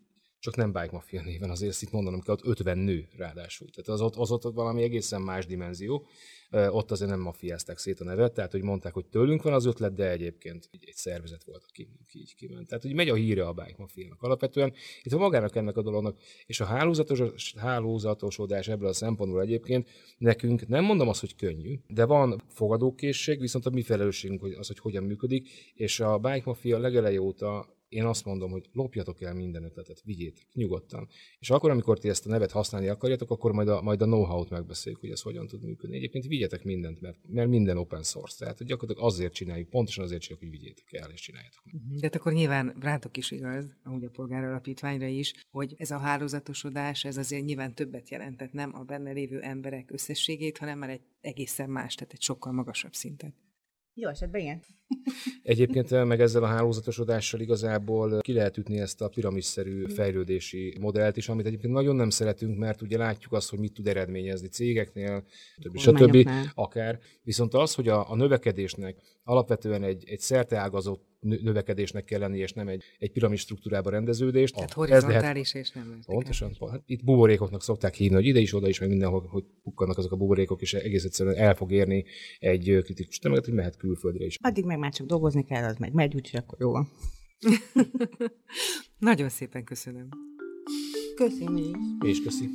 csak 0.43 0.55
nem 0.55 0.71
Bike 0.71 0.89
Mafia 0.91 1.21
néven, 1.21 1.49
azért 1.49 1.81
itt 1.81 1.91
mondanom 1.91 2.21
kell, 2.21 2.33
ott 2.33 2.45
50 2.45 2.77
nő 2.77 3.07
ráadásul. 3.17 3.69
Tehát 3.69 3.87
az 3.87 4.01
ott, 4.01 4.15
az 4.15 4.31
ott 4.31 4.53
valami 4.53 4.83
egészen 4.83 5.21
más 5.21 5.45
dimenzió 5.45 6.07
ott 6.51 6.91
azért 6.91 7.09
nem 7.09 7.19
mafiázták 7.19 7.77
szét 7.77 7.99
a 7.99 8.03
nevet, 8.03 8.33
tehát 8.33 8.51
hogy 8.51 8.61
mondták, 8.61 8.93
hogy 8.93 9.05
tőlünk 9.05 9.41
van 9.41 9.53
az 9.53 9.65
ötlet, 9.65 9.93
de 9.93 10.09
egyébként 10.09 10.69
egy 10.71 10.93
szervezet 10.95 11.43
volt, 11.43 11.65
aki, 11.67 11.89
aki 12.01 12.19
így 12.19 12.35
kiment. 12.35 12.67
Tehát, 12.67 12.83
hogy 12.83 12.93
megy 12.93 13.09
a 13.09 13.15
híre 13.15 13.47
a 13.47 13.53
bike 13.53 13.75
mafiának 13.77 14.21
alapvetően. 14.21 14.73
Itt 15.03 15.15
magának 15.17 15.55
ennek 15.55 15.77
a 15.77 15.81
dolognak, 15.81 16.19
és 16.45 16.59
a 16.59 16.65
hálózatos, 16.65 17.53
hálózatosodás 17.57 18.67
ebből 18.67 18.87
a 18.87 18.93
szempontból 18.93 19.41
egyébként 19.41 19.89
nekünk 20.17 20.67
nem 20.67 20.83
mondom 20.83 21.07
azt, 21.07 21.19
hogy 21.19 21.35
könnyű, 21.35 21.79
de 21.87 22.05
van 22.05 22.43
fogadókészség, 22.47 23.39
viszont 23.39 23.65
a 23.65 23.69
mi 23.69 23.81
felelősségünk 23.81 24.43
az, 24.57 24.67
hogy 24.67 24.79
hogyan 24.79 25.03
működik, 25.03 25.49
és 25.73 25.99
a 25.99 26.17
bike 26.17 26.43
mafia 26.45 26.77
legelejé 26.77 27.17
óta 27.17 27.81
én 27.93 28.05
azt 28.05 28.25
mondom, 28.25 28.51
hogy 28.51 28.69
lopjatok 28.71 29.21
el 29.21 29.33
minden 29.33 29.63
ötletet, 29.63 30.01
vigyétek, 30.03 30.47
nyugodtan. 30.53 31.07
És 31.39 31.49
akkor, 31.49 31.69
amikor 31.69 31.99
ti 31.99 32.09
ezt 32.09 32.25
a 32.25 32.29
nevet 32.29 32.51
használni 32.51 32.87
akarjátok, 32.87 33.31
akkor 33.31 33.51
majd 33.51 33.67
a, 33.67 33.81
majd 33.81 34.01
a 34.01 34.05
know-how-t 34.05 34.49
megbeszéljük, 34.49 35.01
hogy 35.01 35.09
ez 35.09 35.21
hogyan 35.21 35.47
tud 35.47 35.63
működni. 35.63 35.95
Egyébként 35.95 36.25
vigyetek 36.25 36.63
mindent, 36.63 37.01
mert, 37.01 37.17
mert 37.27 37.49
minden 37.49 37.77
open 37.77 38.03
source. 38.03 38.37
Tehát 38.37 38.57
hogy 38.57 38.67
gyakorlatilag 38.67 39.09
azért 39.09 39.33
csináljuk, 39.33 39.69
pontosan 39.69 40.03
azért 40.03 40.21
csináljuk, 40.21 40.49
hogy 40.49 40.59
vigyétek 40.59 40.93
el 40.93 41.11
és 41.11 41.21
csináljátok. 41.21 41.63
De 41.71 41.99
hát 42.01 42.15
akkor 42.15 42.33
nyilván 42.33 42.75
rátok 42.79 43.17
is 43.17 43.31
igaz, 43.31 43.65
ahogy 43.83 44.03
a 44.03 44.09
polgár 44.09 44.43
alapítványra 44.43 45.05
is, 45.05 45.33
hogy 45.51 45.73
ez 45.77 45.91
a 45.91 45.97
hálózatosodás, 45.97 47.05
ez 47.05 47.17
azért 47.17 47.45
nyilván 47.45 47.73
többet 47.73 48.09
jelentett, 48.09 48.51
nem 48.51 48.75
a 48.75 48.83
benne 48.83 49.11
lévő 49.11 49.41
emberek 49.41 49.91
összességét, 49.91 50.57
hanem 50.57 50.77
már 50.77 50.89
egy 50.89 51.01
egészen 51.21 51.69
más, 51.69 51.95
tehát 51.95 52.13
egy 52.13 52.21
sokkal 52.21 52.53
magasabb 52.53 52.93
szintet. 52.93 53.33
Jó 53.95 54.09
esetben 54.09 54.41
igen. 54.41 54.61
Egyébként 55.43 55.91
eh, 55.91 56.05
meg 56.05 56.21
ezzel 56.21 56.43
a 56.43 56.47
hálózatosodással 56.47 57.39
igazából 57.39 58.19
ki 58.19 58.33
lehet 58.33 58.57
ütni 58.57 58.79
ezt 58.79 59.01
a 59.01 59.07
piramisszerű 59.07 59.85
fejlődési 59.85 60.77
modellt 60.79 61.17
is, 61.17 61.29
amit 61.29 61.45
egyébként 61.45 61.73
nagyon 61.73 61.95
nem 61.95 62.09
szeretünk, 62.09 62.57
mert 62.57 62.81
ugye 62.81 62.97
látjuk 62.97 63.33
azt, 63.33 63.49
hogy 63.49 63.59
mit 63.59 63.73
tud 63.73 63.87
eredményezni 63.87 64.47
cégeknél, 64.47 65.23
többi, 65.61 65.77
stb. 65.77 66.29
akár. 66.53 66.99
Viszont 67.23 67.53
az, 67.53 67.73
hogy 67.73 67.87
a, 67.87 68.11
a 68.11 68.15
növekedésnek 68.15 68.95
alapvetően 69.23 69.83
egy, 69.83 70.03
egy 70.07 70.19
szerteágazott 70.19 71.11
növekedésnek 71.23 72.03
kell 72.03 72.19
lenni, 72.19 72.39
és 72.39 72.53
nem 72.53 72.67
egy, 72.67 72.83
egy 72.97 73.11
piramis 73.11 73.39
struktúrába 73.39 73.89
rendeződés. 73.89 74.51
Tehát 74.51 74.73
horizontális 74.73 75.53
és 75.53 75.71
nem 75.71 75.99
Pontosan. 76.05 76.55
Hát 76.71 76.81
itt 76.85 77.03
buborékoknak 77.03 77.63
szokták 77.63 77.93
hívni, 77.93 78.15
hogy 78.15 78.25
ide 78.25 78.39
is, 78.39 78.53
oda 78.53 78.67
is, 78.67 78.79
meg 78.79 78.89
mindenhol, 78.89 79.27
hogy 79.29 79.43
pukkannak 79.63 79.97
azok 79.97 80.11
a 80.11 80.15
buborékok, 80.15 80.61
és 80.61 80.73
egész 80.73 81.03
egyszerűen 81.03 81.35
el 81.35 81.55
fog 81.55 81.71
érni 81.71 82.05
egy 82.39 82.79
kritikus 82.83 83.17
tömeget, 83.17 83.45
hogy 83.45 83.53
mehet 83.53 83.77
külföldre 83.77 84.25
is. 84.25 84.37
Addig 84.41 84.65
meg 84.65 84.79
már 84.83 84.93
csak 84.93 85.07
dolgozni 85.07 85.43
kell, 85.43 85.63
az 85.63 85.77
meg 85.77 85.93
megy, 85.93 86.15
úgyhogy 86.15 86.39
akkor 86.39 86.57
jó 86.59 86.71
van. 86.71 86.89
Nagyon 89.09 89.29
szépen 89.29 89.63
köszönöm. 89.63 90.09
Köszönöm 91.15 91.57
is. 91.57 92.09
És 92.09 92.21
köszi. 92.23 92.49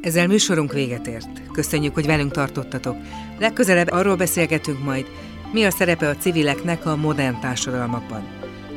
Ezzel 0.00 0.26
műsorunk 0.26 0.72
véget 0.72 1.06
ért. 1.06 1.50
Köszönjük, 1.52 1.94
hogy 1.94 2.06
velünk 2.06 2.30
tartottatok. 2.30 2.96
Legközelebb 3.38 3.90
arról 3.90 4.16
beszélgetünk 4.16 4.84
majd, 4.84 5.06
mi 5.52 5.64
a 5.64 5.70
szerepe 5.70 6.08
a 6.08 6.16
civileknek 6.16 6.86
a 6.86 6.96
modern 6.96 7.40
társadalmakban. 7.40 8.22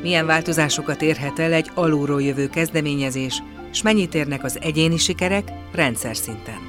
Milyen 0.02 0.26
változásokat 0.26 1.02
érhet 1.02 1.40
el 1.40 1.54
egy 1.54 1.72
alulról 1.74 2.22
jövő 2.22 2.50
kezdeményezés, 2.50 3.44
és 3.72 3.82
mennyit 3.82 4.14
érnek 4.14 4.44
az 4.44 4.60
egyéni 4.62 4.98
sikerek 4.98 5.52
rendszer 5.72 6.16
szinten. 6.16 6.65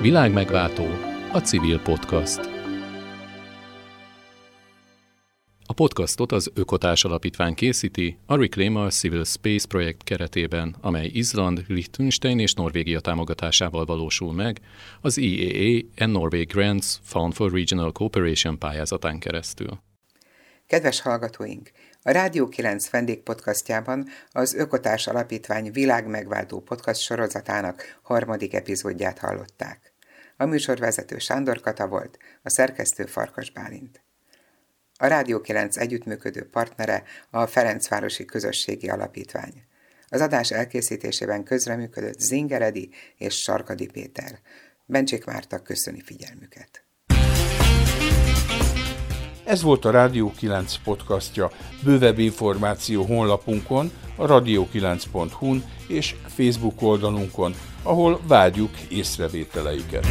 Világmegváltó, 0.00 0.86
a 1.32 1.38
civil 1.38 1.80
podcast. 1.80 2.38
A 5.66 5.72
podcastot 5.74 6.32
az 6.32 6.50
Ökotárs 6.54 7.04
Alapítvány 7.04 7.54
készíti 7.54 8.18
a 8.26 8.36
Reclaimer 8.36 8.92
Civil 8.92 9.24
Space 9.24 9.66
projekt 9.66 10.02
keretében, 10.04 10.76
amely 10.80 11.06
Izland, 11.06 11.64
Liechtenstein 11.68 12.38
és 12.38 12.52
Norvégia 12.52 13.00
támogatásával 13.00 13.84
valósul 13.84 14.32
meg 14.32 14.60
az 15.00 15.18
EAA 15.18 15.80
and 15.96 16.12
Norway 16.12 16.44
Grants 16.44 16.86
Found 17.02 17.34
for 17.34 17.52
Regional 17.52 17.92
Cooperation 17.92 18.58
pályázatán 18.58 19.18
keresztül. 19.18 19.78
Kedves 20.66 21.00
hallgatóink! 21.00 21.70
A 22.02 22.10
Rádió 22.10 22.48
9 22.48 22.90
vendégpodcastjában 22.90 24.08
az 24.30 24.54
Ökotárs 24.54 25.06
Alapítvány 25.06 25.72
világmegváltó 25.72 26.60
podcast 26.60 27.00
sorozatának 27.00 27.98
harmadik 28.02 28.54
epizódját 28.54 29.18
hallották. 29.18 29.87
A 30.40 30.46
műsorvezető 30.46 31.18
Sándor 31.18 31.60
Kata 31.60 31.86
volt, 31.86 32.18
a 32.42 32.50
szerkesztő 32.50 33.04
Farkas 33.04 33.50
Bálint. 33.50 34.02
A 34.98 35.06
Rádió 35.06 35.40
9 35.40 35.76
együttműködő 35.76 36.48
partnere 36.50 37.02
a 37.30 37.46
Ferencvárosi 37.46 38.24
Közösségi 38.24 38.88
Alapítvány. 38.88 39.62
Az 40.08 40.20
adás 40.20 40.50
elkészítésében 40.50 41.44
közreműködött 41.44 42.18
Zingeredi 42.18 42.90
és 43.16 43.40
Sarkadi 43.40 43.86
Péter. 43.86 44.38
Bencsik 44.86 45.24
Márta 45.24 45.62
köszöni 45.62 46.00
figyelmüket. 46.00 46.82
Ez 49.44 49.62
volt 49.62 49.84
a 49.84 49.90
Rádió 49.90 50.32
9 50.36 50.74
podcastja. 50.84 51.50
Bővebb 51.84 52.18
információ 52.18 53.04
honlapunkon, 53.04 53.90
a 54.16 54.26
radio9.hu-n 54.26 55.64
és 55.88 56.14
Facebook 56.26 56.82
oldalunkon, 56.82 57.54
ahol 57.88 58.20
várjuk 58.26 58.70
észrevételeiket. 58.88 60.06